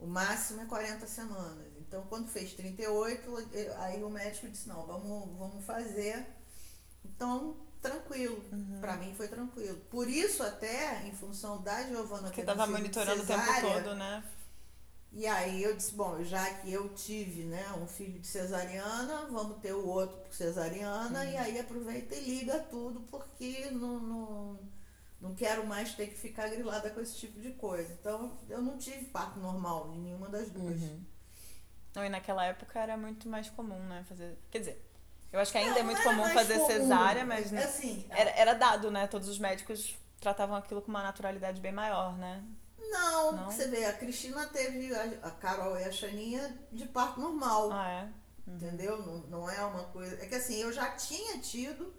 O 0.00 0.08
máximo 0.08 0.60
é 0.62 0.64
40 0.64 1.06
semanas. 1.06 1.68
Então, 1.78 2.04
quando 2.08 2.26
fez 2.26 2.52
38, 2.54 3.48
aí 3.78 4.02
o 4.02 4.10
médico 4.10 4.48
disse, 4.48 4.68
não, 4.68 4.84
vamos, 4.86 5.38
vamos 5.38 5.64
fazer. 5.64 6.26
Então, 7.04 7.56
tranquilo. 7.80 8.42
Uhum. 8.50 8.78
Para 8.80 8.96
mim 8.96 9.14
foi 9.14 9.28
tranquilo. 9.28 9.76
Por 9.88 10.08
isso, 10.08 10.42
até, 10.42 11.06
em 11.06 11.12
função 11.12 11.62
da 11.62 11.80
Giovana 11.84 12.30
que 12.30 12.40
estava 12.40 12.66
monitorando 12.66 13.24
cesárea, 13.24 13.52
o 13.52 13.72
tempo 13.72 13.84
todo, 13.84 13.94
né? 13.94 14.24
E 15.12 15.26
aí 15.26 15.62
eu 15.62 15.76
disse, 15.76 15.94
bom, 15.94 16.22
já 16.22 16.54
que 16.54 16.72
eu 16.72 16.88
tive 16.94 17.42
né, 17.42 17.64
um 17.80 17.86
filho 17.86 18.20
de 18.20 18.26
cesariana, 18.26 19.26
vamos 19.30 19.58
ter 19.58 19.72
o 19.72 19.86
outro 19.86 20.16
por 20.18 20.32
cesariana, 20.32 21.18
uhum. 21.18 21.30
e 21.30 21.36
aí 21.36 21.58
aproveita 21.58 22.14
e 22.14 22.20
liga 22.20 22.60
tudo, 22.70 23.00
porque 23.10 23.68
não, 23.72 23.98
não, 23.98 24.58
não 25.20 25.34
quero 25.34 25.66
mais 25.66 25.94
ter 25.94 26.06
que 26.06 26.16
ficar 26.16 26.48
grilada 26.48 26.90
com 26.90 27.00
esse 27.00 27.16
tipo 27.16 27.40
de 27.40 27.50
coisa. 27.52 27.92
Então 27.92 28.38
eu 28.48 28.62
não 28.62 28.78
tive 28.78 29.06
parto 29.06 29.40
normal 29.40 29.92
em 29.94 29.98
nenhuma 29.98 30.28
das 30.28 30.48
duas. 30.50 30.80
Uhum. 30.80 31.04
Não, 31.94 32.04
e 32.04 32.08
naquela 32.08 32.44
época 32.44 32.78
era 32.78 32.96
muito 32.96 33.28
mais 33.28 33.50
comum, 33.50 33.80
né? 33.88 34.04
Fazer. 34.08 34.38
Quer 34.48 34.60
dizer, 34.60 34.90
eu 35.32 35.40
acho 35.40 35.50
que 35.50 35.58
ainda 35.58 35.70
é 35.70 35.82
não, 35.82 35.90
é 35.90 35.94
muito 35.94 36.02
comum 36.04 36.24
fazer 36.28 36.54
comum. 36.54 36.66
cesárea, 36.66 37.24
mas 37.24 37.50
né, 37.50 37.64
assim, 37.64 38.06
era, 38.10 38.30
era 38.30 38.54
dado, 38.54 38.92
né? 38.92 39.08
Todos 39.08 39.28
os 39.28 39.40
médicos 39.40 39.96
tratavam 40.20 40.54
aquilo 40.56 40.80
com 40.80 40.88
uma 40.88 41.02
naturalidade 41.02 41.60
bem 41.60 41.72
maior, 41.72 42.16
né? 42.16 42.44
Não, 42.90 43.32
não? 43.32 43.50
você 43.50 43.68
vê, 43.68 43.84
a 43.84 43.92
Cristina 43.92 44.46
teve, 44.46 44.92
a, 44.94 45.30
Carol 45.30 45.78
e 45.78 45.84
a 45.84 45.92
Xaninha, 45.92 46.58
de 46.72 46.86
parto 46.86 47.20
normal. 47.20 47.70
Ah, 47.72 47.88
é? 47.88 48.02
Uhum. 48.50 48.56
Entendeu? 48.56 48.98
Não, 48.98 49.18
não 49.28 49.50
é 49.50 49.64
uma 49.64 49.84
coisa. 49.84 50.16
É 50.16 50.26
que 50.26 50.34
assim, 50.34 50.56
eu 50.56 50.72
já 50.72 50.90
tinha 50.96 51.38
tido, 51.38 51.94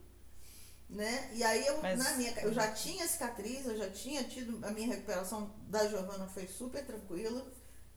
né? 0.90 1.32
E 1.34 1.44
aí 1.44 1.66
eu, 1.66 1.82
Mas... 1.82 1.98
na 1.98 2.12
minha, 2.16 2.32
eu 2.42 2.54
já 2.54 2.72
tinha 2.74 3.08
cicatriz, 3.08 3.66
eu 3.66 3.78
já 3.78 3.90
tinha 3.90 4.24
tido. 4.26 4.64
A 4.66 4.72
minha 4.72 4.88
recuperação 4.88 5.50
da 5.68 5.88
Giovana 5.88 6.28
foi 6.28 6.46
super 6.46 6.86
tranquila. 6.86 7.46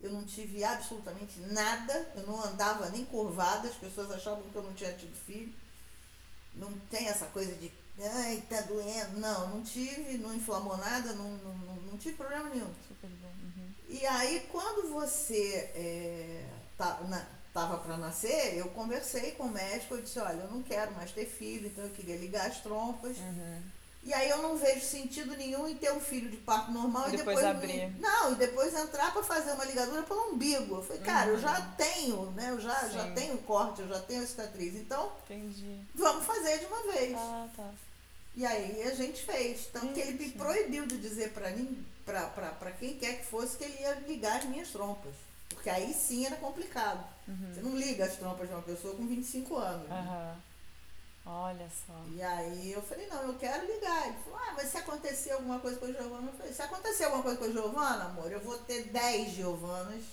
Eu 0.01 0.13
não 0.13 0.25
tive 0.25 0.63
absolutamente 0.63 1.41
nada. 1.41 2.13
Eu 2.15 2.27
não 2.27 2.45
andava 2.45 2.91
nem 2.91 3.05
curvada. 3.07 3.69
As 3.69 3.75
pessoas 3.75 4.11
achavam 4.11 4.43
que 4.51 4.55
eu 4.55 4.63
não 4.63 4.75
tinha 4.75 4.93
tido 4.93 5.17
filho. 5.17 5.53
Não 6.55 6.73
tem 6.91 7.09
essa 7.09 7.27
coisa 7.27 7.55
de 7.55 7.73
ai, 8.01 8.43
tá 8.49 8.61
doendo. 8.63 9.21
Não, 9.21 9.51
não 9.51 9.63
tive, 9.63 10.19
não 10.19 10.35
inflamou 10.35 10.77
nada, 10.77 11.13
não, 11.13 11.31
não, 11.31 11.55
não, 11.77 11.99
tive 11.99 12.17
problema 12.17 12.49
nenhum. 12.51 12.71
Super. 12.89 13.07
Uhum. 13.07 13.69
E 13.89 14.05
aí, 14.07 14.47
quando 14.51 14.93
você 14.93 15.71
é, 15.75 16.45
tá, 16.77 17.01
na, 17.09 17.25
tava 17.53 17.79
para 17.79 17.97
nascer, 17.97 18.57
eu 18.57 18.69
conversei 18.71 19.33
com 19.33 19.45
o 19.45 19.53
médico, 19.53 19.95
eu 19.95 20.03
disse, 20.03 20.19
olha, 20.19 20.43
eu 20.43 20.51
não 20.51 20.63
quero 20.63 20.93
mais 20.95 21.13
ter 21.13 21.27
filho, 21.27 21.69
então 21.69 21.85
eu 21.85 21.91
queria 21.91 22.17
ligar 22.17 22.49
as 22.49 22.61
trompas. 22.61 23.17
Uhum. 23.19 23.63
E 24.05 24.13
aí 24.13 24.29
eu 24.29 24.43
não 24.43 24.57
vejo 24.57 24.85
sentido 24.85 25.35
nenhum 25.35 25.67
em 25.67 25.75
ter 25.77 25.91
um 25.93 26.01
filho 26.01 26.31
de 26.31 26.37
parto 26.37 26.71
normal 26.71 27.07
e, 27.07 27.15
e 27.15 27.17
depois, 27.17 27.39
depois 27.39 27.57
abrir. 27.57 27.91
Não, 27.99 28.33
e 28.33 28.35
depois 28.35 28.75
entrar 28.75 29.13
para 29.13 29.23
fazer 29.23 29.53
uma 29.53 29.65
ligadura 29.65 30.03
pelo 30.03 30.33
umbigo. 30.33 30.77
Eu 30.77 30.83
falei, 30.83 31.01
cara, 31.01 31.31
uhum. 31.31 31.37
eu 31.37 31.41
já 31.41 31.61
tenho, 31.77 32.31
né? 32.33 32.51
Eu 32.51 32.61
já, 32.61 32.89
já 32.89 33.11
tenho 33.13 33.39
corte, 33.39 33.81
eu 33.81 33.89
já 33.89 34.01
tenho 34.01 34.23
a 34.23 34.27
cicatriz. 34.27 34.75
Então, 34.75 35.11
Entendi. 35.25 35.81
vamos 35.95 36.27
fazer 36.27 36.59
de 36.59 36.67
uma 36.67 36.93
vez. 36.93 37.17
Ah, 37.17 37.49
tá. 37.57 37.71
E 38.37 38.45
aí 38.45 38.83
a 38.83 38.95
gente 38.95 39.25
fez. 39.25 39.69
Tanto 39.73 39.95
que 39.95 40.01
ele 40.01 40.13
me 40.13 40.31
proibiu 40.33 40.87
de 40.87 40.99
dizer 40.99 41.33
para 41.33 41.51
mim, 41.51 41.85
para 42.05 42.73
quem 42.73 42.99
quer 42.99 43.21
que 43.21 43.27
fosse, 43.27 43.57
que 43.57 43.65
ele 43.65 43.81
ia 43.81 43.95
ligar 44.07 44.39
as 44.39 44.45
minhas 44.45 44.69
trompas. 44.69 45.15
Porque 45.49 45.71
aí 45.71 45.95
sim 45.95 46.27
era 46.27 46.37
complicado. 46.37 47.03
Uhum. 47.27 47.55
Você 47.55 47.61
não 47.63 47.77
liga 47.77 48.05
as 48.05 48.17
trompas 48.17 48.49
de 48.49 48.55
uma 48.55 48.63
pessoa 48.63 48.95
com 48.95 49.07
25 49.07 49.57
anos. 49.57 49.89
Uhum. 49.89 49.95
Né? 49.95 50.37
Olha 51.27 51.69
só. 51.87 51.95
E 52.13 52.23
aí 52.23 52.73
eu 52.73 52.83
falei, 52.83 53.07
não, 53.07 53.23
eu 53.23 53.35
quero 53.35 53.67
ligar. 53.67 54.09
Ele 54.09 54.17
falou, 54.25 54.39
ah, 54.39 54.53
mas 54.57 54.69
se 54.69 54.77
acontecer 54.77 55.33
alguma 55.33 55.59
coisa 55.59 55.79
com 55.79 55.87
a 55.87 55.93
Giovana, 55.93 56.31
eu 56.31 56.37
falei, 56.37 56.53
se 56.53 56.63
acontecer 56.63 57.05
alguma 57.05 57.23
coisa 57.23 57.39
com 57.39 57.45
a 57.45 57.51
Giovana, 57.51 58.05
amor, 58.05 58.31
eu 58.31 58.41
vou 58.41 58.59
ter 58.59 58.85
10 58.85 59.33
Giovanas, 59.33 60.05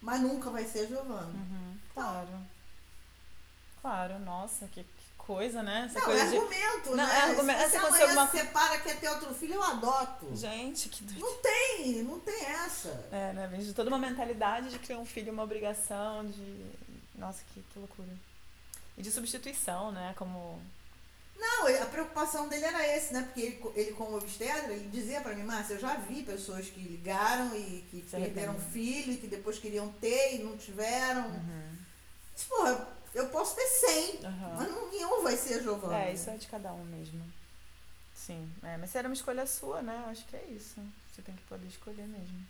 mas 0.00 0.20
nunca 0.20 0.50
vai 0.50 0.64
ser 0.64 0.86
Giovana. 0.86 1.26
Uhum, 1.26 1.76
claro. 1.92 2.28
Então, 2.28 2.46
claro, 3.82 4.18
nossa, 4.20 4.68
que 4.68 4.86
coisa, 5.26 5.62
né? 5.62 5.86
Essa 5.86 5.98
não, 5.98 6.06
coisa 6.06 6.22
é 6.22 6.28
de... 6.28 6.36
argumento, 6.36 6.90
não, 6.90 6.96
né? 6.96 7.14
É 7.14 7.22
argumento. 7.22 7.62
Se, 7.62 7.70
se 7.70 7.76
amanhã 7.76 8.04
alguma... 8.04 8.26
se 8.28 8.38
separa, 8.38 8.78
quer 8.78 9.00
ter 9.00 9.08
outro 9.08 9.34
filho, 9.34 9.54
eu 9.54 9.62
adoto. 9.62 10.36
Gente, 10.36 10.88
que 10.88 11.02
doido. 11.02 11.20
Não 11.20 11.36
tem, 11.38 12.02
não 12.02 12.20
tem 12.20 12.44
essa. 12.44 13.08
É, 13.10 13.32
né? 13.32 13.46
Vem 13.48 13.60
de 13.60 13.72
toda 13.72 13.88
uma 13.88 13.98
mentalidade 13.98 14.70
de 14.70 14.78
criar 14.78 14.98
um 14.98 15.06
filho 15.06 15.32
uma 15.32 15.42
obrigação, 15.42 16.24
de... 16.26 16.70
Nossa, 17.16 17.42
que, 17.52 17.62
que 17.62 17.78
loucura. 17.78 18.08
E 18.96 19.02
de 19.02 19.10
substituição, 19.10 19.92
né? 19.92 20.14
Como... 20.16 20.60
Não, 21.36 21.66
a 21.66 21.86
preocupação 21.86 22.48
dele 22.48 22.64
era 22.64 22.96
esse, 22.96 23.12
né? 23.12 23.22
Porque 23.22 23.40
ele, 23.40 23.60
ele 23.74 23.92
como 23.92 24.16
obstetra, 24.16 24.72
ele 24.72 24.88
dizia 24.88 25.20
para 25.20 25.34
mim, 25.34 25.42
Márcia, 25.42 25.74
eu 25.74 25.80
já 25.80 25.96
vi 25.96 26.22
pessoas 26.22 26.66
que 26.66 26.80
ligaram 26.80 27.54
e 27.56 27.84
que 27.90 28.02
Você 28.02 28.18
perderam 28.18 28.58
filho 28.58 29.12
e 29.12 29.16
que 29.16 29.26
depois 29.26 29.58
queriam 29.58 29.90
ter 29.94 30.36
e 30.36 30.44
não 30.44 30.56
tiveram. 30.56 31.26
Uhum. 31.26 31.76
Mas, 32.32 32.44
porra, 32.44 32.88
eu 33.14 33.28
posso 33.28 33.56
ter 33.56 33.66
100, 33.66 34.14
uhum. 34.24 34.54
mas 34.56 34.70
não, 34.70 34.90
nenhum 34.90 35.22
vai 35.22 35.36
ser 35.36 35.62
Giovanna. 35.62 36.04
É, 36.04 36.12
isso 36.12 36.30
é 36.30 36.36
de 36.36 36.46
cada 36.46 36.72
um 36.72 36.84
mesmo. 36.84 37.24
Sim, 38.14 38.50
é, 38.62 38.76
mas 38.76 38.94
era 38.94 39.08
uma 39.08 39.14
escolha 39.14 39.46
sua, 39.46 39.82
né? 39.82 40.04
Acho 40.08 40.24
que 40.26 40.36
é 40.36 40.44
isso. 40.46 40.80
Você 41.12 41.20
tem 41.20 41.34
que 41.34 41.42
poder 41.42 41.66
escolher 41.66 42.06
mesmo. 42.06 42.46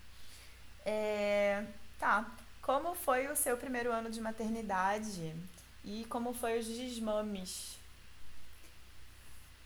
É, 0.85 1.65
tá. 1.99 2.31
Como 2.63 2.95
foi 2.95 3.29
o 3.29 3.37
seu 3.37 3.57
primeiro 3.57 3.93
ano 3.93 4.11
de 4.11 4.21
maternidade? 4.21 5.35
E 5.85 6.05
como 6.07 6.33
foi 6.33 6.59
os 6.59 6.67
desmames? 6.67 7.77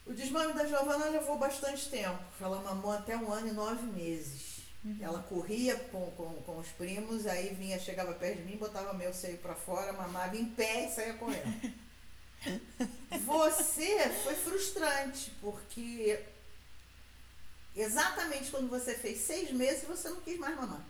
O 0.05 0.13
desmame 0.13 0.53
da 0.53 0.67
Giovana 0.67 1.07
levou 1.07 1.39
bastante 1.39 1.89
tempo. 1.89 2.19
Ela 2.41 2.61
mamou 2.61 2.93
até 2.93 3.17
um 3.17 3.33
ano 3.33 3.49
e 3.49 3.53
nove 3.53 3.87
meses. 3.87 4.59
Uhum. 4.85 4.97
Ela 5.01 5.23
corria 5.23 5.77
com, 5.77 6.11
com, 6.13 6.35
com 6.43 6.59
os 6.59 6.69
primos, 6.69 7.27
aí 7.27 7.55
vinha, 7.55 7.79
chegava 7.79 8.15
perto 8.15 8.39
de 8.39 8.45
mim, 8.45 8.57
botava 8.57 8.93
meu 8.95 9.13
seio 9.13 9.39
para 9.39 9.55
fora, 9.55 9.93
mamava 9.93 10.37
em 10.37 10.47
pé 10.47 10.87
e 10.87 10.91
saía 10.91 11.15
correndo. 11.15 11.73
Você 13.27 14.09
foi 14.23 14.35
frustrante, 14.35 15.33
porque 15.41 16.25
exatamente 17.75 18.51
quando 18.51 18.71
você 18.71 18.95
fez 18.95 19.19
seis 19.19 19.51
meses, 19.51 19.85
você 19.85 20.09
não 20.09 20.21
quis 20.21 20.39
mais 20.39 20.57
mamar. 20.57 20.85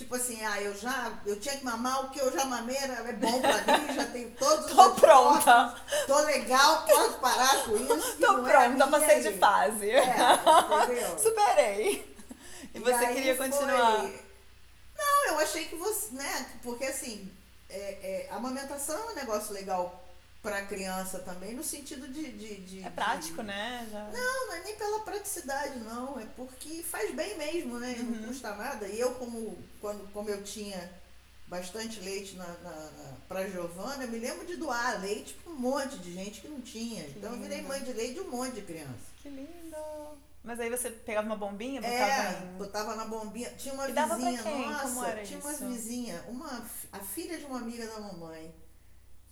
Tipo 0.00 0.16
assim, 0.16 0.42
ah, 0.42 0.58
eu 0.62 0.74
já, 0.74 1.12
eu 1.26 1.38
tinha 1.38 1.58
que 1.58 1.62
mamar 1.62 2.06
o 2.06 2.08
que 2.08 2.18
eu 2.18 2.32
já 2.32 2.46
mamei, 2.46 2.74
é 2.74 3.12
bom 3.12 3.38
pra 3.38 3.76
mim, 3.76 3.94
já 3.94 4.06
tenho 4.06 4.30
todos 4.40 4.64
os 4.64 4.72
Tô 4.72 4.92
pronta. 4.92 5.76
Tô 6.06 6.18
legal, 6.20 6.86
posso 6.86 7.18
parar 7.18 7.64
com 7.64 7.76
isso. 7.76 8.16
Tô 8.16 8.38
é 8.38 8.50
pronta, 8.50 8.84
é 8.84 8.86
passei 8.88 9.20
de 9.20 9.38
fase. 9.38 9.90
É, 9.90 10.06
Superei. 11.22 12.16
E, 12.72 12.78
e 12.78 12.80
você 12.80 13.06
queria 13.08 13.36
continuar? 13.36 13.98
Foi... 13.98 14.24
Não, 14.96 15.26
eu 15.28 15.38
achei 15.38 15.66
que 15.66 15.76
você, 15.76 16.14
né, 16.14 16.46
porque 16.62 16.86
assim, 16.86 17.30
é, 17.68 17.76
é, 17.76 18.28
a 18.30 18.36
amamentação 18.36 18.96
é 18.96 19.12
um 19.12 19.14
negócio 19.16 19.52
legal 19.52 20.02
para 20.42 20.64
criança 20.64 21.18
também, 21.18 21.54
no 21.54 21.62
sentido 21.62 22.08
de. 22.08 22.32
de, 22.32 22.54
de 22.60 22.82
é 22.82 22.90
prático, 22.90 23.38
de... 23.38 23.48
né? 23.48 23.86
Já... 23.90 24.04
Não, 24.04 24.46
não 24.46 24.54
é 24.54 24.60
nem 24.62 24.76
pela 24.76 25.00
praticidade, 25.00 25.78
não. 25.80 26.18
É 26.18 26.26
porque 26.36 26.82
faz 26.82 27.14
bem 27.14 27.36
mesmo, 27.36 27.78
né? 27.78 27.96
Uhum. 27.98 28.04
Não 28.04 28.28
custa 28.28 28.54
nada. 28.54 28.86
E 28.86 28.98
eu, 28.98 29.14
como, 29.16 29.58
quando, 29.80 30.10
como 30.12 30.30
eu 30.30 30.42
tinha 30.42 30.90
bastante 31.46 32.00
leite 32.00 32.36
na, 32.36 32.46
na, 32.46 32.70
na 32.70 33.16
para 33.28 33.48
Giovana, 33.48 34.04
eu 34.04 34.08
me 34.08 34.18
lembro 34.18 34.46
de 34.46 34.56
doar 34.56 35.00
leite 35.00 35.34
para 35.34 35.52
um 35.52 35.56
monte 35.56 35.98
de 35.98 36.12
gente 36.12 36.40
que 36.40 36.48
não 36.48 36.60
tinha. 36.60 37.04
Que 37.04 37.18
então 37.18 37.32
lindo. 37.32 37.44
eu 37.44 37.48
virei 37.50 37.62
mãe 37.62 37.82
de 37.82 37.92
leite 37.92 38.14
de 38.14 38.20
um 38.20 38.30
monte 38.30 38.54
de 38.54 38.62
criança. 38.62 39.10
Que 39.22 39.28
lindo! 39.28 39.76
Mas 40.42 40.58
aí 40.58 40.70
você 40.70 40.90
pegava 40.90 41.26
uma 41.26 41.36
bombinha, 41.36 41.82
botava 41.82 42.02
É, 42.02 42.42
em... 42.42 42.56
botava 42.56 42.96
na 42.96 43.04
bombinha. 43.04 43.50
Tinha 43.58 43.74
uma 43.74 43.90
e 43.90 43.92
vizinha, 43.92 44.42
nossa, 44.42 45.16
tinha 45.22 45.38
isso? 45.38 45.48
uma 45.48 45.52
vizinha, 45.52 46.24
uma, 46.28 46.66
a 46.92 46.98
filha 47.00 47.36
de 47.36 47.44
uma 47.44 47.58
amiga 47.58 47.86
da 47.86 48.00
mamãe 48.00 48.54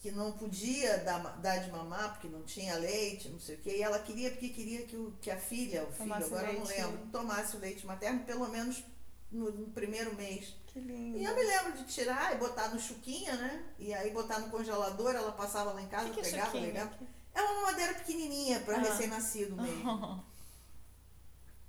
que 0.01 0.11
não 0.13 0.33
podia 0.33 0.99
dar, 0.99 1.19
dar 1.39 1.59
de 1.59 1.71
mamar 1.71 2.13
porque 2.13 2.29
não 2.29 2.43
tinha 2.43 2.77
leite, 2.77 3.29
não 3.29 3.41
sei 3.41 3.57
o 3.57 3.59
quê, 3.59 3.79
e 3.79 3.83
ela 3.83 3.99
queria 3.99 4.31
porque 4.31 4.49
queria 4.49 4.83
que, 4.87 4.97
o, 4.97 5.13
que 5.21 5.31
a 5.31 5.37
filha, 5.37 5.85
o 5.85 5.93
filho, 5.93 6.15
agora 6.15 6.53
eu 6.53 6.61
não 6.61 6.67
lembro, 6.67 7.07
tomasse 7.11 7.57
o 7.57 7.61
leite 7.61 7.85
materno 7.85 8.21
pelo 8.21 8.49
menos 8.49 8.85
no, 9.31 9.51
no, 9.51 9.67
primeiro 9.73 10.15
mês. 10.15 10.55
Que 10.69 10.79
lindo. 10.79 11.19
E 11.19 11.25
eu 11.25 11.35
me 11.35 11.43
lembro 11.43 11.73
de 11.73 11.85
tirar 11.85 12.35
e 12.35 12.39
botar 12.39 12.69
no 12.69 12.81
chuquinha, 12.81 13.35
né? 13.37 13.65
E 13.79 13.93
aí 13.93 14.11
botar 14.11 14.39
no 14.39 14.51
congelador, 14.51 15.15
ela 15.15 15.33
passava 15.33 15.73
lá 15.73 15.83
em 15.83 15.89
casa, 15.89 16.11
que 16.11 16.21
que 16.21 16.23
pegava, 16.23 16.57
é 16.57 16.61
pegava. 16.61 16.99
É 17.35 17.43
uma 17.43 17.63
madeira 17.63 17.95
pequenininha 17.95 18.61
para 18.61 18.77
ah. 18.77 18.81
recém-nascido 18.81 19.57
mesmo. 19.57 20.25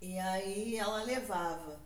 E 0.02 0.18
aí 0.18 0.78
ela 0.78 1.04
levava. 1.04 1.78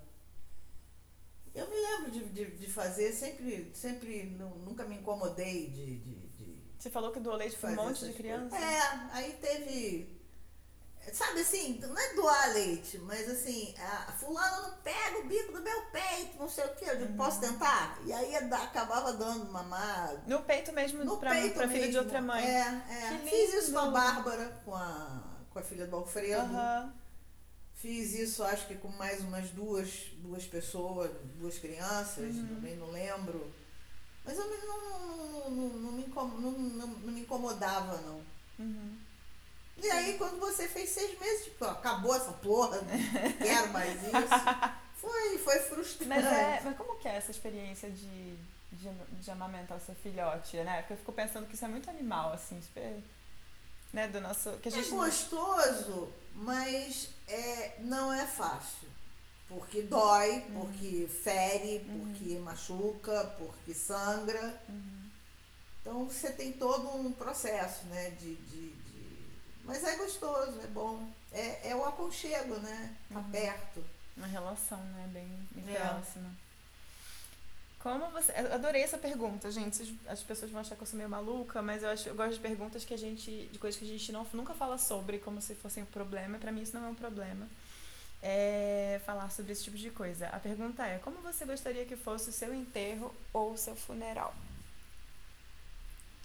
Eu 1.54 1.68
me 1.68 1.76
lembro 1.76 2.12
de, 2.12 2.26
de, 2.30 2.58
de 2.58 2.72
fazer, 2.72 3.12
sempre, 3.12 3.72
sempre 3.74 4.26
nunca 4.64 4.86
me 4.86 4.98
incomodei 4.98 5.72
de, 5.72 5.98
de 5.98 6.23
você 6.84 6.90
falou 6.90 7.12
que 7.12 7.20
doou 7.22 7.38
leite 7.38 7.56
para 7.56 7.70
um 7.70 7.76
monte 7.76 8.06
de 8.06 8.12
criança? 8.12 8.58
É, 8.58 8.82
aí 9.14 9.38
teve. 9.42 10.22
Sabe 11.14 11.40
assim, 11.40 11.80
não 11.80 11.98
é 11.98 12.14
doar 12.14 12.54
leite, 12.54 12.98
mas 13.00 13.30
assim, 13.30 13.74
a 13.78 14.12
fulano 14.12 14.64
não 14.64 14.78
pega 14.78 15.20
o 15.20 15.28
bico 15.28 15.54
do 15.54 15.62
meu 15.62 15.82
peito, 15.92 16.38
não 16.38 16.50
sei 16.50 16.66
o 16.66 16.76
quê. 16.76 16.86
Eu 16.88 16.98
digo, 16.98 17.12
uhum. 17.12 17.18
posso 17.18 17.40
tentar? 17.40 18.00
E 18.06 18.12
aí 18.12 18.36
acabava 18.36 19.14
dando 19.14 19.50
mamar. 19.50 20.24
No 20.28 20.42
peito 20.44 20.74
mesmo, 20.74 21.06
no 21.06 21.18
pra, 21.18 21.32
peito 21.32 21.56
pra 21.56 21.70
filha 21.70 21.90
de 21.90 21.98
outra 21.98 22.22
mãe. 22.22 22.46
É, 22.46 22.84
é. 22.90 23.18
Fiz 23.30 23.54
isso 23.54 23.72
com 23.72 23.80
a 23.80 23.90
Bárbara, 23.90 24.62
com 24.66 24.76
a, 24.76 25.24
com 25.52 25.60
a 25.60 25.64
filha 25.64 25.88
do 25.88 25.96
Alfredo. 25.96 26.54
Uhum. 26.54 26.92
Fiz 27.76 28.14
isso, 28.14 28.44
acho 28.44 28.68
que 28.68 28.76
com 28.76 28.90
mais 28.90 29.22
umas 29.22 29.50
duas, 29.52 30.12
duas 30.18 30.46
pessoas, 30.46 31.12
duas 31.36 31.58
crianças, 31.60 32.36
uhum. 32.36 32.56
também 32.56 32.76
não 32.76 32.92
lembro. 32.92 33.54
Mas 34.26 34.38
eu 34.38 34.48
não, 34.48 35.50
não, 35.50 35.50
não, 35.50 35.92
me, 35.92 36.08
não, 36.76 36.88
me 36.88 37.22
incomodava, 37.22 38.02
não. 38.02 38.22
Uhum. 38.60 38.98
E 39.78 39.90
aí, 39.90 40.18
quando 40.18 40.40
você 40.40 40.68
fez 40.68 40.90
seis 40.90 41.20
meses, 41.20 41.46
tipo, 41.46 41.66
acabou 41.66 42.16
essa 42.16 42.32
porra, 42.32 42.80
não 42.82 43.34
quero 43.34 43.74
mais 43.74 44.02
isso. 44.02 44.14
Foi, 45.04 45.38
foi 45.38 45.60
frustrante. 45.60 46.08
Mas, 46.08 46.26
é, 46.26 46.62
mas 46.64 46.78
como 46.78 46.96
que 46.96 47.10
é 47.10 47.18
essa 47.18 47.30
experiência 47.30 47.90
de, 47.90 48.38
de, 48.72 48.90
de 49.20 49.32
amamentar 49.32 49.78
o 49.78 49.82
seu 49.82 49.94
filhote, 49.96 50.56
né? 50.56 50.78
Porque 50.78 50.94
eu 50.94 50.98
fico 50.98 51.12
pensando 51.12 51.46
que 51.46 51.56
isso 51.56 51.66
é 51.66 51.68
muito 51.68 51.90
animal, 51.90 52.32
assim, 52.32 52.62
super. 52.62 53.04
Né, 53.92 54.08
do 54.08 54.22
nosso. 54.22 54.52
Que 54.62 54.70
a 54.70 54.72
é 54.72 54.76
gente 54.76 54.94
é 54.94 54.96
gostoso, 54.96 56.10
mas 56.36 57.10
é, 57.28 57.76
não 57.80 58.14
é 58.14 58.26
fácil. 58.26 58.88
Porque 59.54 59.84
dói, 59.84 60.40
uhum. 60.50 60.62
porque 60.62 61.08
fere, 61.08 61.86
uhum. 61.88 62.00
porque 62.00 62.40
machuca, 62.40 63.26
porque 63.38 63.74
sangra. 63.74 64.62
Uhum. 64.68 65.10
Então 65.82 66.06
você 66.06 66.32
tem 66.32 66.54
todo 66.54 66.90
um 66.96 67.12
processo, 67.12 67.86
né? 67.88 68.12
De, 68.12 68.36
de, 68.36 68.70
de... 68.70 69.28
Mas 69.64 69.84
é 69.84 69.96
gostoso, 69.98 70.60
é 70.62 70.68
bom. 70.68 71.08
É, 71.32 71.70
é 71.70 71.76
o 71.76 71.86
aconchego, 71.86 72.56
né? 72.56 72.96
Tá 73.12 73.20
uhum. 73.20 73.32
perto. 73.32 73.84
Uma 74.18 74.28
relação, 74.28 74.78
né? 74.78 75.10
Bem, 75.12 75.48
bem 75.52 75.76
é. 75.76 75.80
próxima. 75.80 76.32
Como 77.80 78.10
você. 78.12 78.32
Eu 78.32 78.54
adorei 78.54 78.82
essa 78.82 78.98
pergunta, 78.98 79.52
gente. 79.52 80.00
As 80.08 80.24
pessoas 80.24 80.50
vão 80.50 80.62
achar 80.62 80.76
que 80.76 80.82
eu 80.82 80.88
sou 80.88 80.98
meio 80.98 81.10
maluca, 81.10 81.62
mas 81.62 81.84
eu, 81.84 81.90
acho, 81.90 82.08
eu 82.08 82.16
gosto 82.16 82.36
de 82.36 82.40
perguntas 82.40 82.86
que 82.86 82.94
a 82.94 82.98
gente. 82.98 83.50
de 83.52 83.60
coisas 83.60 83.78
que 83.78 83.86
a 83.86 83.88
gente 83.88 84.12
não, 84.12 84.26
nunca 84.34 84.54
fala 84.54 84.78
sobre, 84.78 85.20
como 85.20 85.42
se 85.42 85.54
fossem 85.54 85.84
um 85.84 85.88
problema. 85.88 86.38
Para 86.38 86.52
mim 86.52 86.62
isso 86.62 86.76
não 86.76 86.88
é 86.88 86.90
um 86.90 86.96
problema 86.96 87.48
é, 88.24 89.02
falar 89.06 89.30
sobre 89.30 89.52
esse 89.52 89.66
tipo 89.66 89.78
de 89.78 89.92
coisa. 89.92 90.28
A 90.30 90.40
pergunta 90.40 90.88
é: 90.88 90.98
como 91.00 91.18
você 91.18 91.44
gostaria 91.44 91.86
que 91.86 91.98
fosse 91.98 92.30
o 92.30 92.34
seu 92.34 92.56
enterro 92.56 93.14
ou 93.34 93.52
o 93.52 93.58
seu 93.58 93.76
funeral? 93.76 94.34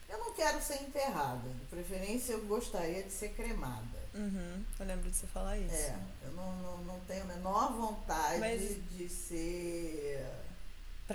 Eu 0.09 0.17
não 0.19 0.33
quero 0.33 0.63
ser 0.63 0.81
enterrada. 0.83 1.49
De 1.49 1.67
preferência, 1.67 2.33
eu 2.33 2.47
gostaria 2.47 3.03
de 3.03 3.11
ser 3.11 3.31
cremada. 3.31 3.99
Uhum, 4.15 4.65
eu 4.79 4.87
lembro 4.87 5.11
de 5.11 5.17
você 5.17 5.27
falar 5.27 5.59
isso. 5.59 5.75
É, 5.75 5.99
eu 6.25 6.33
não, 6.33 6.57
não, 6.57 6.79
não 6.85 7.01
tenho 7.01 7.25
a 7.25 7.27
menor 7.27 7.73
vontade 7.73 8.39
Mas... 8.39 8.77
de 8.91 9.09
ser. 9.09 10.25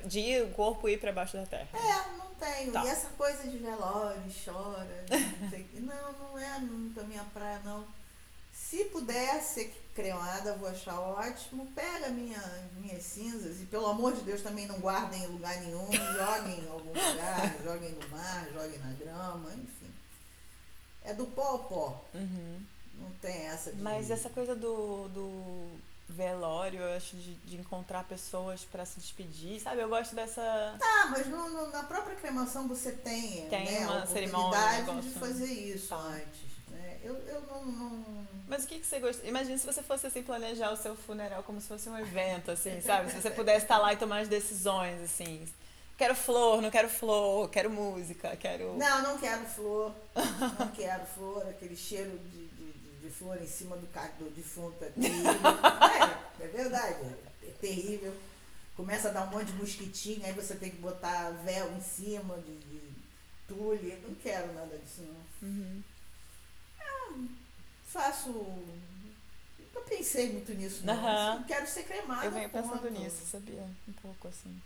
De 0.06 0.41
o 0.41 0.52
corpo 0.52 0.89
ir 0.89 1.00
para 1.00 1.12
baixo 1.12 1.38
da 1.38 1.46
terra. 1.46 1.69
É, 1.74 2.17
não 2.17 2.34
tenho. 2.36 2.72
Tá. 2.72 2.84
E 2.84 2.88
essa 2.89 3.10
coisa 3.10 3.48
de 3.48 3.58
velório, 3.58 4.22
chora. 4.43 5.06
não, 5.80 6.13
não 6.13 6.38
é 6.38 6.60
muito 6.60 7.00
a 7.00 7.04
minha 7.04 7.24
praia, 7.26 7.60
não. 7.63 7.88
Se 8.74 8.86
puder 8.86 9.40
ser 9.44 9.72
cremada, 9.94 10.56
vou 10.56 10.68
achar 10.68 11.00
ótimo. 11.00 11.72
Pega 11.76 12.10
minha, 12.10 12.42
minhas 12.76 13.04
cinzas 13.04 13.62
e, 13.62 13.66
pelo 13.66 13.86
amor 13.86 14.14
de 14.14 14.22
Deus, 14.22 14.42
também 14.42 14.66
não 14.66 14.80
guardem 14.80 15.22
em 15.22 15.28
lugar 15.28 15.62
nenhum. 15.62 15.88
Joguem 15.92 16.60
em 16.60 16.68
algum 16.68 16.90
lugar, 16.90 17.56
joguem 17.64 17.92
no 17.92 18.10
mar, 18.10 18.48
joguem 18.52 18.80
na 18.80 18.92
grama, 18.94 19.54
enfim. 19.54 19.94
É 21.04 21.14
do 21.14 21.28
pó 21.28 21.44
ao 21.44 21.60
pó. 21.60 22.04
Uhum. 22.16 22.66
Não 22.96 23.12
tem 23.22 23.46
essa 23.46 23.72
de... 23.72 23.80
Mas 23.80 24.10
essa 24.10 24.28
coisa 24.32 24.56
do, 24.56 25.08
do 25.10 25.80
velório, 26.10 26.80
eu 26.80 26.98
acho, 26.98 27.16
de, 27.16 27.36
de 27.36 27.58
encontrar 27.58 28.06
pessoas 28.06 28.64
para 28.64 28.88
se 28.88 29.00
despedir, 29.00 29.62
sabe? 29.62 29.84
Eu 29.84 29.90
gosto 29.90 30.16
dessa. 30.16 30.42
Tá, 30.80 31.10
mas 31.12 31.28
no, 31.28 31.48
no, 31.48 31.72
na 31.72 31.84
própria 31.84 32.16
cremação 32.16 32.68
você 32.68 32.92
tem, 32.92 33.48
tem 33.50 33.66
né, 33.66 33.86
uma 33.86 34.02
a 34.02 34.08
cerimônia 34.08 34.84
de 35.00 35.12
fazer 35.12 35.46
isso 35.46 35.90
tá. 35.90 35.98
antes. 35.98 36.42
Né? 36.70 37.00
Eu, 37.04 37.14
eu 37.28 37.42
não, 37.42 37.66
não 37.66 38.33
mas 38.47 38.63
o 38.63 38.67
que, 38.67 38.79
que 38.79 38.86
você 38.86 38.99
gosta? 38.99 39.25
Imagina 39.25 39.58
se 39.58 39.65
você 39.65 39.82
fosse 39.82 40.08
assim 40.08 40.23
planejar 40.23 40.71
o 40.71 40.77
seu 40.77 40.95
funeral 40.95 41.43
como 41.43 41.62
se 41.62 41.67
fosse 41.67 41.89
um 41.89 41.97
evento, 41.97 42.51
assim, 42.51 42.82
sabe? 42.82 43.12
Se 43.12 43.21
você 43.21 43.29
pudesse 43.29 43.65
estar 43.65 43.77
lá 43.77 43.93
e 43.93 43.97
tomar 43.97 44.19
as 44.19 44.27
decisões, 44.27 45.01
assim. 45.01 45.47
Quero 45.97 46.15
flor, 46.15 46.62
não 46.62 46.71
quero 46.71 46.89
flor, 46.89 47.49
quero 47.49 47.69
música, 47.69 48.36
quero. 48.36 48.75
Não, 48.77 49.03
não 49.03 49.17
quero 49.17 49.45
flor. 49.45 49.93
Não 50.60 50.67
quero 50.69 51.06
flor, 51.06 51.47
aquele 51.47 51.75
cheiro 51.75 52.17
de, 52.17 52.47
de, 52.47 52.73
de 53.01 53.10
flor 53.10 53.41
em 53.41 53.47
cima 53.47 53.77
do, 53.77 53.86
do 53.86 54.29
defunto 54.32 54.84
é 54.84 54.89
terrível. 54.89 55.32
É, 56.41 56.45
é 56.45 56.47
verdade, 56.47 57.15
é 57.43 57.51
terrível. 57.62 58.13
Começa 58.75 59.10
a 59.10 59.12
dar 59.12 59.27
um 59.27 59.29
monte 59.29 59.51
de 59.51 59.53
mosquitinho, 59.53 60.25
aí 60.25 60.34
você 60.34 60.56
tem 60.56 60.71
que 60.71 60.77
botar 60.77 61.29
véu 61.45 61.71
em 61.71 61.82
cima 61.82 62.36
de, 62.38 62.58
de 62.58 62.82
tule. 63.47 63.97
Não 64.06 64.15
quero 64.15 64.51
nada 64.53 64.75
disso, 64.77 65.03
não. 65.03 65.47
Uhum. 65.47 65.84
É, 66.79 67.42
faço. 67.93 68.29
Nunca 69.60 69.82
pensei 69.88 70.32
muito 70.34 70.53
nisso, 70.53 70.86
não. 70.86 71.38
Uhum. 71.38 71.43
Quero 71.43 71.67
ser 71.67 71.84
cremada. 71.84 72.25
Eu 72.25 72.32
venho 72.32 72.49
pensando 72.49 72.89
nisso, 72.89 73.25
sabia? 73.25 73.65
Um 73.88 73.93
pouco 73.93 74.27
assim. 74.27 74.62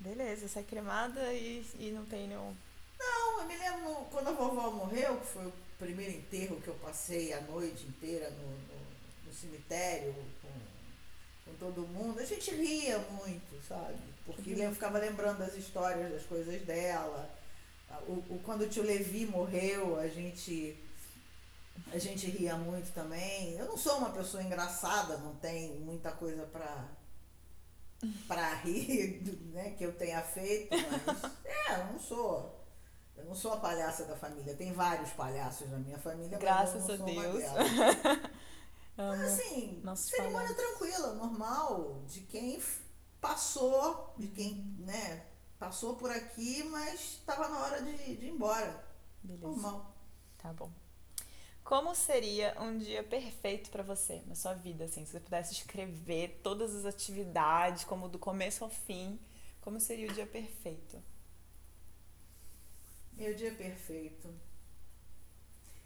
Beleza, 0.00 0.46
sai 0.48 0.62
cremada 0.62 1.32
e, 1.32 1.64
e 1.78 1.90
não 1.90 2.04
tem 2.06 2.28
nenhum. 2.28 2.54
Não, 2.98 3.40
eu 3.40 3.46
me 3.46 3.56
lembro 3.56 3.94
quando 4.10 4.28
a 4.28 4.32
vovó 4.32 4.70
morreu, 4.70 5.18
que 5.20 5.26
foi 5.26 5.46
o 5.46 5.52
primeiro 5.78 6.12
enterro 6.16 6.60
que 6.60 6.68
eu 6.68 6.74
passei 6.74 7.32
a 7.32 7.40
noite 7.42 7.84
inteira 7.86 8.30
no, 8.30 8.46
no, 8.48 9.26
no 9.26 9.32
cemitério 9.32 10.14
com, 10.42 11.50
com 11.50 11.56
todo 11.58 11.86
mundo, 11.86 12.20
a 12.20 12.24
gente 12.24 12.50
ria 12.54 12.98
muito, 12.98 13.60
sabe? 13.66 13.96
Porque 14.24 14.50
eu 14.50 14.72
ficava 14.72 14.98
lembrando 14.98 15.38
das 15.38 15.54
histórias, 15.56 16.12
das 16.12 16.24
coisas 16.24 16.60
dela. 16.62 17.28
O, 18.06 18.12
o- 18.12 18.40
quando 18.44 18.62
o 18.62 18.68
tio 18.68 18.82
Levi 18.84 19.26
morreu, 19.26 19.98
a 19.98 20.06
gente 20.08 20.76
a 21.92 21.98
gente 21.98 22.30
ria 22.30 22.56
muito 22.56 22.92
também. 22.92 23.52
Eu 23.52 23.66
não 23.66 23.76
sou 23.76 23.98
uma 23.98 24.10
pessoa 24.10 24.42
engraçada, 24.42 25.18
não 25.18 25.34
tenho 25.36 25.80
muita 25.80 26.12
coisa 26.12 26.44
pra 26.46 26.88
para 28.28 28.54
rir, 28.62 29.22
né, 29.52 29.70
que 29.70 29.84
eu 29.84 29.92
tenha 29.92 30.22
feito, 30.22 30.70
mas 30.70 31.32
é, 31.44 31.80
eu 31.80 31.92
não 31.92 31.98
sou 31.98 32.58
eu 33.16 33.24
não 33.24 33.34
sou 33.34 33.52
a 33.52 33.56
palhaça 33.56 34.04
da 34.04 34.16
família. 34.16 34.54
Tem 34.54 34.72
vários 34.72 35.10
palhaços 35.10 35.68
na 35.68 35.78
minha 35.78 35.98
família, 35.98 36.38
Graças 36.38 36.88
a 36.88 36.96
Deus. 36.96 37.42
Mas 38.96 39.20
assim, 39.20 39.80
palhaços. 40.10 40.56
tranquila, 40.56 41.14
normal, 41.14 42.02
de 42.08 42.22
quem 42.22 42.60
passou, 43.20 44.12
de 44.18 44.26
quem, 44.26 44.74
né, 44.80 45.24
passou 45.56 45.94
por 45.94 46.10
aqui, 46.10 46.64
mas 46.64 47.00
estava 47.00 47.48
na 47.48 47.58
hora 47.60 47.82
de, 47.82 48.16
de 48.16 48.26
ir 48.26 48.30
embora. 48.30 48.84
Beleza. 49.22 49.46
Normal. 49.46 49.94
Tá 50.36 50.52
bom. 50.52 50.72
Como 51.68 51.94
seria 51.94 52.54
um 52.62 52.78
dia 52.78 53.02
perfeito 53.04 53.68
pra 53.70 53.82
você 53.82 54.22
na 54.26 54.34
sua 54.34 54.54
vida, 54.54 54.84
assim, 54.86 55.04
se 55.04 55.12
você 55.12 55.20
pudesse 55.20 55.52
escrever 55.52 56.40
todas 56.42 56.74
as 56.74 56.86
atividades, 56.86 57.84
como 57.84 58.08
do 58.08 58.18
começo 58.18 58.64
ao 58.64 58.70
fim, 58.70 59.18
como 59.60 59.78
seria 59.78 60.08
o 60.10 60.14
dia 60.14 60.26
perfeito? 60.26 60.96
Meu 63.12 63.34
dia 63.34 63.52
perfeito. 63.54 64.32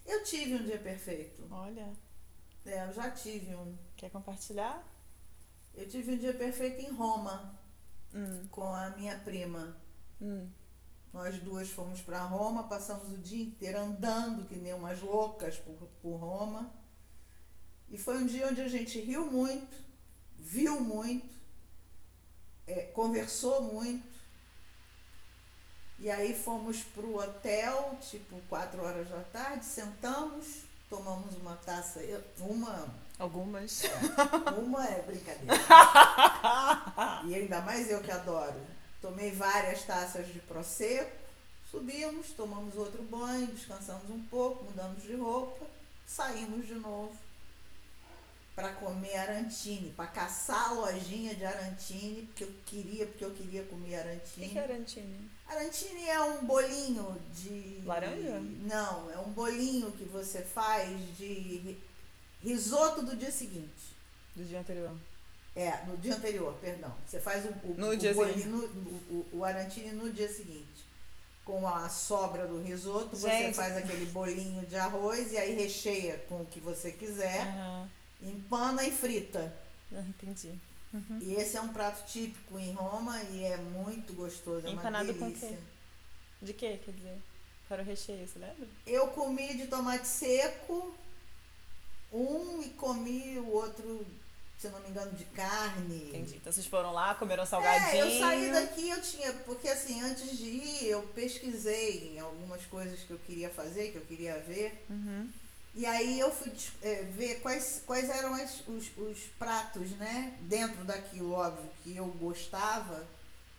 Eu 0.06 0.22
tive 0.24 0.54
um 0.54 0.64
dia 0.64 0.78
perfeito. 0.78 1.50
Olha, 1.50 1.92
É, 2.64 2.84
eu 2.86 2.92
já 2.92 3.10
tive 3.10 3.54
um. 3.54 3.76
quer 3.96 4.10
compartilhar? 4.10 4.82
Eu 5.74 5.88
tive 5.88 6.12
um 6.12 6.16
dia 6.18 6.32
perfeito 6.34 6.80
em 6.80 6.90
Roma 6.92 7.58
Hum, 8.14 8.46
com 8.50 8.64
a 8.74 8.90
minha 8.90 9.18
prima. 9.18 9.76
hum. 10.20 10.48
Nós 11.12 11.38
duas 11.38 11.68
fomos 11.68 12.00
para 12.00 12.22
Roma, 12.22 12.64
passamos 12.64 13.12
o 13.12 13.18
dia 13.18 13.42
inteiro 13.44 13.78
andando 13.78 14.46
que 14.46 14.56
nem 14.56 14.72
umas 14.72 15.00
loucas 15.00 15.56
por, 15.58 15.74
por 16.00 16.16
Roma. 16.16 16.72
E 17.90 17.98
foi 17.98 18.16
um 18.16 18.26
dia 18.26 18.48
onde 18.48 18.62
a 18.62 18.68
gente 18.68 18.98
riu 18.98 19.30
muito, 19.30 19.76
viu 20.38 20.80
muito, 20.80 21.34
é, 22.66 22.82
conversou 22.86 23.62
muito. 23.62 24.10
E 25.98 26.10
aí 26.10 26.34
fomos 26.34 26.82
pro 26.82 27.16
hotel, 27.16 27.96
tipo, 28.00 28.40
quatro 28.48 28.82
horas 28.82 29.08
da 29.08 29.20
tarde, 29.24 29.64
sentamos, 29.64 30.62
tomamos 30.88 31.36
uma 31.36 31.54
taça, 31.56 32.00
uma, 32.40 32.88
Algumas. 33.18 33.82
uma 34.58 34.84
é 34.84 35.02
brincadeira. 35.02 35.54
E 37.24 37.34
ainda 37.34 37.60
mais 37.60 37.88
eu 37.88 38.00
que 38.00 38.10
adoro. 38.10 38.60
Tomei 39.02 39.32
várias 39.32 39.82
taças 39.82 40.26
de 40.32 40.38
prosecco, 40.40 41.10
subimos, 41.70 42.28
tomamos 42.36 42.76
outro 42.76 43.02
banho, 43.02 43.48
descansamos 43.48 44.08
um 44.08 44.22
pouco, 44.26 44.64
mudamos 44.64 45.02
de 45.02 45.14
roupa, 45.16 45.66
saímos 46.06 46.66
de 46.66 46.74
novo 46.74 47.12
para 48.54 48.70
comer 48.74 49.16
arantine, 49.16 49.90
para 49.96 50.06
caçar 50.06 50.68
a 50.68 50.72
lojinha 50.74 51.34
de 51.34 51.44
arantine, 51.44 52.22
porque 52.26 52.44
eu 52.44 52.52
queria, 52.66 53.06
porque 53.06 53.24
eu 53.24 53.30
queria 53.32 53.64
comer 53.64 53.86
O 53.98 54.02
que, 54.02 54.08
arantine. 54.08 54.48
que 54.50 54.58
é 54.58 54.62
Arantini? 54.62 55.30
Arantine 55.48 56.08
é 56.08 56.20
um 56.22 56.44
bolinho 56.44 57.16
de. 57.34 57.82
Laranja? 57.84 58.40
Não, 58.40 59.10
é 59.10 59.18
um 59.18 59.30
bolinho 59.32 59.90
que 59.92 60.04
você 60.04 60.42
faz 60.42 60.88
de 61.16 61.26
ri- 61.26 61.82
risoto 62.42 63.02
do 63.02 63.16
dia 63.16 63.32
seguinte. 63.32 63.96
Do 64.36 64.44
dia 64.44 64.60
anterior. 64.60 64.94
É, 65.54 65.84
no 65.86 65.96
dia 65.98 66.14
anterior, 66.14 66.54
perdão. 66.60 66.94
Você 67.06 67.20
faz 67.20 67.44
o, 67.44 67.48
o, 67.64 67.74
No 67.76 67.88
o 67.90 67.96
dia 67.96 68.14
bolinho, 68.14 68.46
no- 68.48 68.64
o, 68.64 69.28
o, 69.38 69.44
arantine 69.44 69.92
no 69.92 70.10
dia 70.10 70.28
seguinte. 70.28 70.82
Com 71.44 71.66
a 71.68 71.88
sobra 71.88 72.46
do 72.46 72.62
risoto, 72.62 73.16
você 73.16 73.28
Gente. 73.28 73.54
faz 73.56 73.76
aquele 73.76 74.06
bolinho 74.06 74.64
de 74.64 74.76
arroz 74.76 75.32
e 75.32 75.36
aí 75.36 75.54
recheia 75.54 76.16
com 76.28 76.40
o 76.42 76.46
que 76.46 76.60
você 76.60 76.92
quiser, 76.92 77.40
Aham. 77.48 77.90
empana 78.22 78.84
e 78.86 78.92
frita. 78.92 79.52
Ah, 79.92 80.00
Entendi. 80.00 80.54
E 81.20 81.34
esse 81.34 81.56
é 81.56 81.60
um 81.60 81.68
prato 81.72 82.06
típico 82.06 82.58
em 82.58 82.72
Roma 82.72 83.20
e 83.32 83.44
é 83.44 83.56
muito 83.56 84.12
gostoso, 84.14 84.66
é 84.66 84.70
uma 84.70 84.80
Empanado 84.80 85.12
com 85.14 85.32
quê? 85.32 85.56
De 86.40 86.52
quê, 86.52 86.78
quer 86.84 86.92
dizer? 86.92 87.18
Para 87.68 87.82
o 87.82 87.84
recheio, 87.84 88.26
você 88.28 88.38
lembra? 88.38 88.66
Eu 88.86 89.08
comi 89.08 89.56
de 89.56 89.66
tomate 89.66 90.06
seco 90.06 90.94
um 92.12 92.62
e 92.62 92.68
comi 92.70 93.38
o 93.38 93.48
outro, 93.52 94.06
se 94.62 94.68
não 94.68 94.80
me 94.80 94.90
engano, 94.90 95.10
de 95.12 95.24
carne. 95.26 96.08
Entendi. 96.08 96.36
Então 96.36 96.52
vocês 96.52 96.66
foram 96.66 96.92
lá, 96.92 97.14
comeram 97.16 97.44
salgadinho. 97.44 97.90
É, 97.90 98.00
eu 98.02 98.20
saí 98.20 98.52
daqui, 98.52 98.88
eu 98.88 99.02
tinha, 99.02 99.32
porque 99.44 99.68
assim, 99.68 100.00
antes 100.02 100.38
de 100.38 100.44
ir, 100.46 100.84
eu 100.86 101.02
pesquisei 101.14 102.14
em 102.14 102.20
algumas 102.20 102.64
coisas 102.66 103.00
que 103.00 103.10
eu 103.10 103.18
queria 103.26 103.50
fazer, 103.50 103.90
que 103.90 103.96
eu 103.96 104.02
queria 104.02 104.38
ver. 104.38 104.84
Uhum. 104.88 105.28
E 105.74 105.84
aí 105.86 106.20
eu 106.20 106.30
fui 106.30 106.52
é, 106.82 107.02
ver 107.02 107.40
quais, 107.40 107.82
quais 107.86 108.08
eram 108.08 108.34
as- 108.34 108.60
os, 108.68 108.90
os 108.96 109.18
pratos, 109.38 109.90
né? 109.92 110.36
Dentro 110.42 110.84
daquilo, 110.84 111.32
óbvio, 111.32 111.68
que 111.82 111.96
eu 111.96 112.06
gostava, 112.06 113.04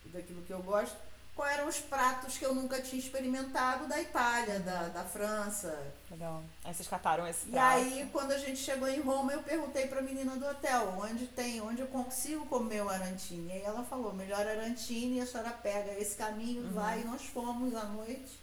e 0.06 0.08
daquilo 0.08 0.40
que 0.42 0.52
eu 0.52 0.62
gosto, 0.62 0.96
quais 1.34 1.58
eram 1.58 1.68
os 1.68 1.78
pratos 1.80 2.38
que 2.38 2.44
eu 2.44 2.54
nunca 2.54 2.80
tinha 2.80 3.00
experimentado 3.00 3.86
da 3.88 4.00
Itália, 4.00 4.60
da, 4.60 4.84
da 4.88 5.04
França. 5.04 5.76
Legal. 6.10 6.42
Aí 6.64 6.72
vocês 6.72 6.86
cataram 6.88 7.26
esse 7.26 7.48
E 7.48 7.50
prato. 7.52 7.76
aí, 7.76 8.08
quando 8.12 8.32
a 8.32 8.38
gente 8.38 8.58
chegou 8.58 8.88
em 8.88 9.00
Roma, 9.00 9.32
eu 9.32 9.42
perguntei 9.42 9.86
pra 9.88 10.00
menina 10.00 10.36
do 10.36 10.46
hotel 10.46 10.96
onde 10.98 11.26
tem, 11.26 11.60
onde 11.60 11.80
eu 11.80 11.88
consigo 11.88 12.46
comer 12.46 12.82
o 12.82 12.88
arantine. 12.88 13.48
E 13.48 13.52
aí 13.52 13.62
ela 13.62 13.82
falou, 13.84 14.12
melhor 14.12 14.46
arantine, 14.46 15.20
a 15.20 15.26
senhora 15.26 15.50
pega 15.50 15.92
esse 15.98 16.14
caminho, 16.16 16.62
Uhum. 16.62 16.72
vai, 16.72 17.00
e 17.00 17.04
nós 17.04 17.22
fomos 17.26 17.74
à 17.74 17.84
noite. 17.84 18.38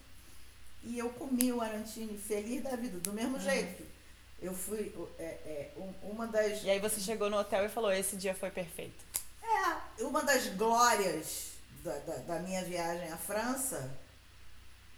E 0.83 0.97
eu 0.97 1.09
comi 1.11 1.51
o 1.53 1.61
arantine 1.61 2.17
feliz 2.17 2.63
da 2.63 2.75
vida, 2.75 2.97
do 2.99 3.09
Uhum. 3.11 3.15
mesmo 3.15 3.39
jeito. 3.39 3.83
Eu 4.41 4.53
fui, 4.55 4.91
é, 5.19 5.23
é, 5.23 5.71
um- 5.77 6.11
uma 6.11 6.25
das. 6.27 6.63
E 6.63 6.69
aí 6.69 6.79
você 6.79 6.99
chegou 6.99 7.29
no 7.29 7.37
hotel 7.37 7.63
e 7.63 7.69
falou, 7.69 7.91
esse 7.93 8.15
dia 8.17 8.33
foi 8.33 8.49
perfeito. 8.49 9.05
É, 9.43 10.03
uma 10.03 10.23
das 10.23 10.47
glórias 10.47 11.50
da, 11.83 11.97
da, 11.99 12.15
da 12.17 12.39
minha 12.39 12.63
viagem 12.63 13.11
à 13.11 13.17
França 13.17 13.91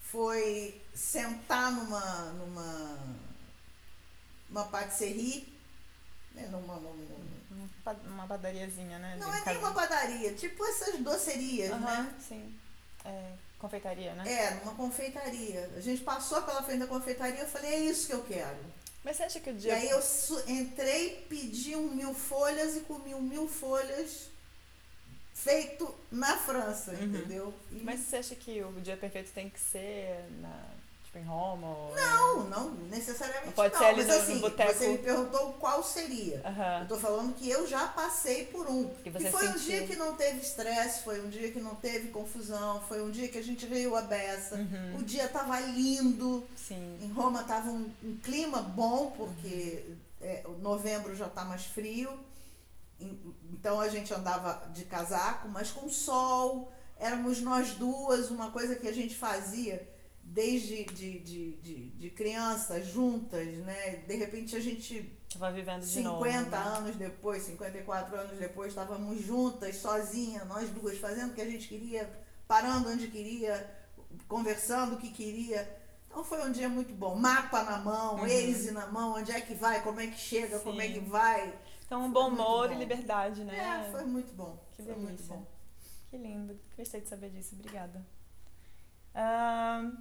foi 0.02 0.82
sentar 0.94 1.72
numa. 1.72 2.00
numa. 2.34 3.00
uma 4.50 4.66
patisserie, 4.66 5.52
né, 6.34 6.48
numa, 6.52 6.76
numa- 6.76 7.34
Uma 7.52 7.70
pa- 7.84 7.96
Uma 8.06 8.28
padariazinha, 8.28 9.00
né? 9.00 9.18
Não 9.20 9.34
é 9.34 9.46
nem 9.46 9.58
uma 9.58 9.74
padaria, 9.74 10.34
tipo 10.34 10.64
essas 10.66 11.00
docerias, 11.00 11.72
Aham, 11.72 12.04
né? 12.04 12.16
sim. 12.28 12.56
É, 13.06 13.34
confeitaria, 13.60 14.14
né? 14.14 14.32
É, 14.32 14.54
numa 14.56 14.76
confeitaria. 14.76 15.70
A 15.76 15.80
gente 15.82 16.02
passou 16.04 16.42
pela 16.44 16.64
frente 16.64 16.80
da 16.80 16.88
confeitaria 16.88 17.40
eu 17.42 17.48
falei, 17.48 17.74
é 17.74 17.80
isso 17.80 18.08
que 18.08 18.14
eu 18.14 18.24
quero. 18.24 18.58
Mas 19.04 19.18
você 19.18 19.24
acha 19.24 19.40
que 19.42 19.50
o 19.50 19.54
E 19.54 19.58
dia. 19.58 19.76
aí 19.76 19.90
eu 19.90 20.02
entrei, 20.48 21.26
pedi 21.28 21.76
um 21.76 21.90
mil 21.94 22.14
folhas 22.14 22.78
e 22.78 22.82
comi 22.82 23.14
um 23.14 23.22
mil 23.22 23.48
folhas 23.50 24.30
feito 25.34 25.94
na 26.12 26.38
França, 26.38 26.94
entendeu? 26.94 27.54
E- 27.72 27.82
Mas 27.84 28.02
você 28.02 28.18
acha 28.18 28.36
que 28.36 28.62
o 28.64 28.72
dia 28.82 28.96
perfeito 28.98 29.32
tem 29.34 29.50
que 29.50 29.60
ser 29.60 30.24
na, 30.40 30.54
tipo, 31.04 31.18
em 31.18 31.24
Roma? 31.24 31.68
Ou... 31.68 31.96
Não, 31.96 32.44
não 32.50 32.70
necessariamente 32.90 33.48
Não 33.48 33.54
pode 33.54 33.74
não, 33.74 33.80
ser 33.82 33.86
ali 33.88 33.98
mas 33.98 34.08
no- 34.08 34.14
no 34.16 34.22
assim, 34.22 34.40
boteco. 34.40 34.74
você 34.74 34.88
me 34.90 34.98
perguntou 35.00 35.54
qual 35.54 35.84
seria. 35.84 36.42
Aham. 36.46 36.82
Eu 36.82 36.88
tô 36.88 36.98
falando 36.98 37.34
que 37.36 37.50
eu 37.50 37.68
já 37.68 37.88
passei 37.88 38.46
por 38.46 38.68
um. 38.70 38.90
E 39.04 39.10
você 39.10 39.28
e 39.28 39.32
foi 39.32 39.48
um 39.48 39.54
sentiu. 39.54 39.66
dia 39.66 39.88
que 39.88 39.96
não 39.96 40.16
teve 40.16 40.40
estresse, 40.40 41.04
foi 41.04 41.20
um 41.20 41.30
dia 41.30 41.52
que 41.52 41.60
não 41.60 41.76
teve 41.76 42.10
confusão, 42.10 42.80
foi 42.88 43.02
um 43.02 43.10
dia 43.12 43.28
que 43.28 43.38
a 43.38 43.44
gente 43.44 43.66
riu 43.66 43.96
a 43.96 44.02
beça. 44.04 44.56
Uhum. 44.56 45.00
O 45.00 45.04
dia 45.04 45.28
tava 45.28 45.60
lindo. 45.60 46.46
Sim. 46.56 47.00
Em 47.02 47.12
Roma 47.12 47.44
tava 47.44 47.70
um, 47.70 47.92
um 48.04 48.16
clima 48.24 48.62
bom, 48.62 49.12
porque 49.18 49.84
é, 50.22 50.44
novembro 50.62 51.14
já 51.16 51.28
tá 51.28 51.44
mais 51.44 51.66
frio. 51.66 52.18
Então 53.00 53.80
a 53.80 53.90
gente 53.90 54.14
andava 54.14 54.70
de 54.74 54.86
casaco, 54.86 55.48
mas 55.50 55.72
com 55.72 55.90
sol. 55.90 56.72
Éramos 56.98 57.42
nós 57.42 57.72
duas, 57.74 58.30
uma 58.30 58.52
coisa 58.52 58.76
que 58.76 58.88
a 58.88 58.94
gente 58.94 59.16
fazia 59.16 59.90
desde 60.24 60.86
de, 60.86 61.20
de, 61.20 61.52
de, 61.58 61.90
de 61.90 62.10
criança, 62.12 62.82
juntas, 62.82 63.46
né? 63.58 63.98
De 64.08 64.16
repente 64.16 64.56
a 64.56 64.60
gente 64.60 65.20
Tava 65.34 65.52
vivendo 65.52 65.82
de 65.82 65.88
50 65.88 66.10
novo. 66.12 66.70
né? 66.72 66.78
anos 66.78 66.96
depois, 66.96 67.44
54 67.44 68.16
anos 68.16 68.38
depois, 68.38 68.70
estávamos 68.70 69.22
juntas, 69.22 69.76
sozinhas, 69.78 70.48
nós 70.48 70.70
duas, 70.70 70.98
fazendo 70.98 71.32
o 71.32 71.34
que 71.34 71.42
a 71.42 71.46
gente 71.50 71.68
queria, 71.68 72.10
parando 72.48 72.90
onde 72.90 73.08
queria, 73.08 73.70
conversando 74.28 74.96
o 74.96 74.98
que 74.98 75.12
queria. 75.12 75.68
Então 76.08 76.24
foi 76.24 76.40
um 76.48 76.52
dia 76.52 76.70
muito 76.70 76.94
bom. 76.94 77.16
Mapa 77.16 77.64
na 77.64 77.80
mão, 77.80 78.16
Uhum. 78.16 78.22
Waze 78.22 78.72
na 78.72 78.88
mão, 78.88 79.16
onde 79.16 79.32
é 79.32 79.42
que 79.42 79.56
vai, 79.56 79.82
como 79.82 80.00
é 80.00 80.08
que 80.08 80.18
chega, 80.20 80.60
como 80.60 80.80
é 80.80 80.88
Sim. 80.88 80.94
que 80.94 81.00
vai. 81.02 81.54
Então, 81.86 82.04
um 82.06 82.12
bom 82.12 82.30
muito 82.30 82.42
humor 82.42 82.68
bom. 82.70 82.76
e 82.76 82.78
liberdade, 82.78 83.44
né? 83.44 83.86
É, 83.88 83.92
foi 83.92 84.04
muito 84.06 84.34
bom. 84.34 84.58
Que 84.74 84.84
foi 84.84 84.96
muito 84.96 85.18
delícia. 85.18 85.36
bom. 85.36 85.46
Que 86.10 86.18
lindo. 86.18 86.60
Gostei 86.78 87.02
de 87.02 87.10
saber 87.10 87.30
disso. 87.30 87.56
Obrigada. 87.56 88.04
Ahn, 89.16 89.92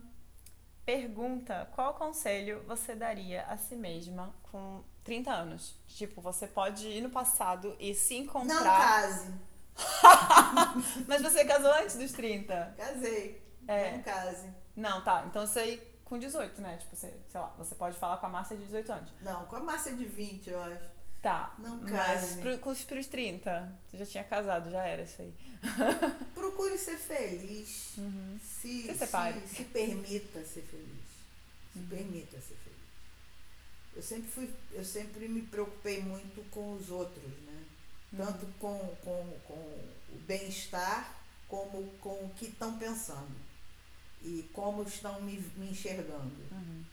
pergunta: 0.85 1.69
qual 1.75 1.95
conselho 1.95 2.63
você 2.67 2.95
daria 2.95 3.43
a 3.45 3.57
si 3.57 3.77
mesma 3.77 4.35
com 4.51 4.83
30 5.05 5.31
anos? 5.31 5.75
Tipo, 5.89 6.21
você 6.21 6.47
pode 6.47 6.87
ir 6.89 7.01
no 7.03 7.11
passado 7.11 7.77
e 7.79 7.95
se 7.95 8.15
Não 8.19 8.25
encontrar. 8.25 9.03
case. 9.03 9.33
Mas 11.09 11.23
você 11.23 11.45
casou 11.45 11.73
antes 11.73 11.97
dos 11.97 12.13
30. 12.13 12.75
Casei. 12.77 13.43
É. 13.67 13.93
Não 13.93 14.03
case. 14.03 14.49
Não, 14.77 15.03
tá. 15.03 15.25
Então 15.27 15.47
você 15.47 15.77
com 16.05 16.19
18, 16.19 16.61
né? 16.61 16.77
Tipo, 16.77 16.95
você, 16.95 17.15
sei 17.29 17.41
lá, 17.41 17.55
você 17.57 17.75
pode 17.75 17.97
falar 17.99 18.19
com 18.19 18.27
a 18.27 18.29
Márcia 18.29 18.57
de 18.57 18.65
18 18.65 18.93
anos. 18.93 19.13
Não, 19.23 19.47
com 19.47 19.57
a 19.57 19.61
Márcia 19.61 19.95
de 19.95 20.05
20, 20.05 20.51
eu 20.51 20.61
acho. 20.63 20.91
Tá. 21.23 21.55
Não 21.59 21.81
Mas 21.83 21.91
case. 21.93 22.41
pro, 22.41 22.59
com 22.59 22.71
os 22.71 22.83
pros 22.83 23.07
30, 23.07 23.73
você 23.91 23.99
já 23.99 24.07
tinha 24.07 24.25
casado, 24.25 24.71
já 24.71 24.85
era 24.85 25.03
isso 25.03 25.23
aí. 25.23 25.33
Procure 26.35 26.77
ser 26.77 26.99
feliz. 26.99 27.93
Uhum. 27.97 28.39
Se, 28.43 28.83
Se 28.83 28.95
separe. 28.95 29.41
se, 29.47 29.55
se 29.55 29.65
permita 29.65 30.45
ser 30.45 30.63
feliz. 30.63 31.03
Se 31.73 31.79
permita 31.89 32.37
ser 32.41 32.57
feliz. 32.57 32.73
Eu 33.95 34.03
sempre 34.03 34.31
fui, 34.31 34.51
eu 34.73 34.85
sempre 34.85 35.29
me 35.29 35.43
preocupei 35.43 36.03
muito 36.03 36.43
com 36.51 36.73
os 36.75 36.91
outros, 36.91 37.23
né? 37.47 37.65
Tanto 38.17 38.45
com, 38.59 38.79
com, 39.03 39.39
com 39.47 39.55
o 39.55 40.19
bem-estar 40.27 41.17
como 41.49 41.87
com 42.01 42.25
o 42.25 42.33
que 42.37 42.47
estão 42.47 42.79
pensando. 42.79 43.37
E 44.23 44.49
como 44.53 44.83
estão 44.83 45.21
me, 45.23 45.39
me 45.57 45.71
enxergando. 45.71 46.35
Uhum. 46.51 46.85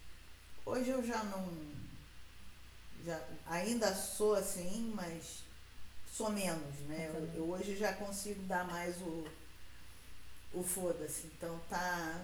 Hoje 0.66 0.90
eu 0.90 1.04
já 1.04 1.24
não. 1.24 1.79
Já, 3.06 3.20
ainda 3.46 3.94
sou 3.96 4.36
assim, 4.36 4.92
mas 4.96 5.44
sou 6.12 6.30
menos, 6.32 6.76
né? 6.88 7.12
Eu, 7.14 7.34
eu 7.36 7.50
hoje 7.50 7.76
já 7.78 7.94
consigo 7.94 8.42
dar 8.44 8.66
mais 8.66 8.98
o, 9.02 9.28
o 10.54 10.64
foda-se. 10.64 11.28
Então 11.28 11.60
tá. 11.70 12.22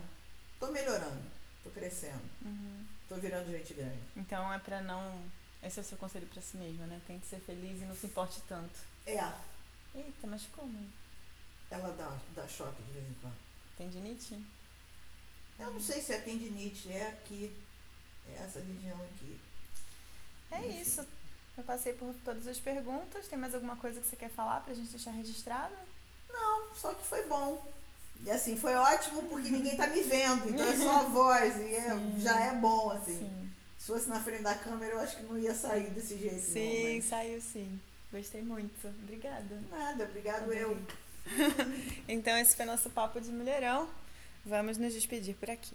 tô 0.59 0.67
melhorando, 0.71 1.23
tô 1.63 1.69
crescendo, 1.69 2.21
Uhum. 2.43 2.85
tô 3.07 3.15
virando 3.15 3.51
gente 3.51 3.73
grande. 3.73 3.99
Então 4.15 4.51
é 4.53 4.59
pra 4.59 4.81
não. 4.81 5.23
Esse 5.63 5.79
é 5.79 5.81
o 5.81 5.85
seu 5.85 5.97
conselho 5.97 6.27
pra 6.27 6.41
si 6.41 6.57
mesma, 6.57 6.85
né? 6.85 7.01
Tem 7.07 7.19
que 7.19 7.25
ser 7.25 7.39
feliz 7.39 7.81
e 7.81 7.85
não 7.85 7.95
se 7.95 8.05
importe 8.05 8.39
tanto. 8.47 8.77
É, 9.07 9.17
Eita, 9.95 10.27
mas 10.27 10.43
como? 10.55 10.87
ela 11.71 11.91
dá, 11.93 12.15
dá 12.35 12.47
choque 12.47 12.81
de 12.83 12.91
vez 12.91 13.09
em 13.09 13.13
quando. 13.21 13.35
Tendinite? 13.77 14.45
Eu 15.57 15.71
não 15.71 15.79
sei 15.79 16.01
se 16.01 16.13
é 16.13 16.19
tendinite, 16.19 16.91
é 16.91 17.07
aqui, 17.07 17.55
é 18.29 18.33
essa 18.43 18.59
região 18.59 18.95
aqui. 19.03 19.39
É 20.55 20.67
isso. 20.81 21.05
Eu 21.57 21.63
passei 21.63 21.93
por 21.93 22.13
todas 22.25 22.47
as 22.47 22.59
perguntas. 22.59 23.27
Tem 23.27 23.37
mais 23.37 23.53
alguma 23.55 23.75
coisa 23.77 23.99
que 24.01 24.07
você 24.07 24.15
quer 24.15 24.29
falar 24.29 24.61
pra 24.61 24.73
gente 24.73 24.89
deixar 24.89 25.11
registrado? 25.11 25.73
Não, 26.29 26.75
só 26.75 26.93
que 26.93 27.05
foi 27.05 27.23
bom. 27.27 27.65
E 28.23 28.31
assim, 28.31 28.57
foi 28.57 28.73
ótimo 28.75 29.23
porque 29.23 29.49
ninguém 29.49 29.75
tá 29.75 29.87
me 29.87 30.01
vendo, 30.01 30.49
então 30.49 30.65
é 30.67 30.75
só 30.77 30.99
a 30.99 31.03
voz, 31.03 31.55
e 31.57 31.75
é- 31.75 31.97
já 32.19 32.39
é 32.45 32.55
bom, 32.55 32.91
assim. 32.91 33.19
Sim. 33.19 33.51
Se 33.77 33.87
fosse 33.87 34.09
na 34.09 34.19
frente 34.19 34.41
da 34.41 34.55
câmera, 34.55 34.93
eu 34.93 34.99
acho 34.99 35.17
que 35.17 35.23
não 35.23 35.37
ia 35.37 35.53
sair 35.53 35.89
desse 35.91 36.17
jeito. 36.17 36.41
Sim, 36.41 36.95
não, 36.95 37.01
saiu 37.03 37.41
sim. 37.41 37.79
Gostei 38.11 38.41
muito. 38.41 38.87
Obrigada. 39.03 39.61
mas 39.69 39.79
nada, 39.79 40.03
obrigado 40.05 40.43
Adorei. 40.43 40.63
eu. 40.63 40.77
Então 42.07 42.37
esse 42.37 42.55
foi 42.55 42.65
nosso 42.65 42.89
papo 42.89 43.19
de 43.21 43.31
mulherão. 43.31 43.87
Vamos 44.45 44.77
nos 44.77 44.93
despedir 44.93 45.35
por 45.35 45.49
aqui. 45.49 45.73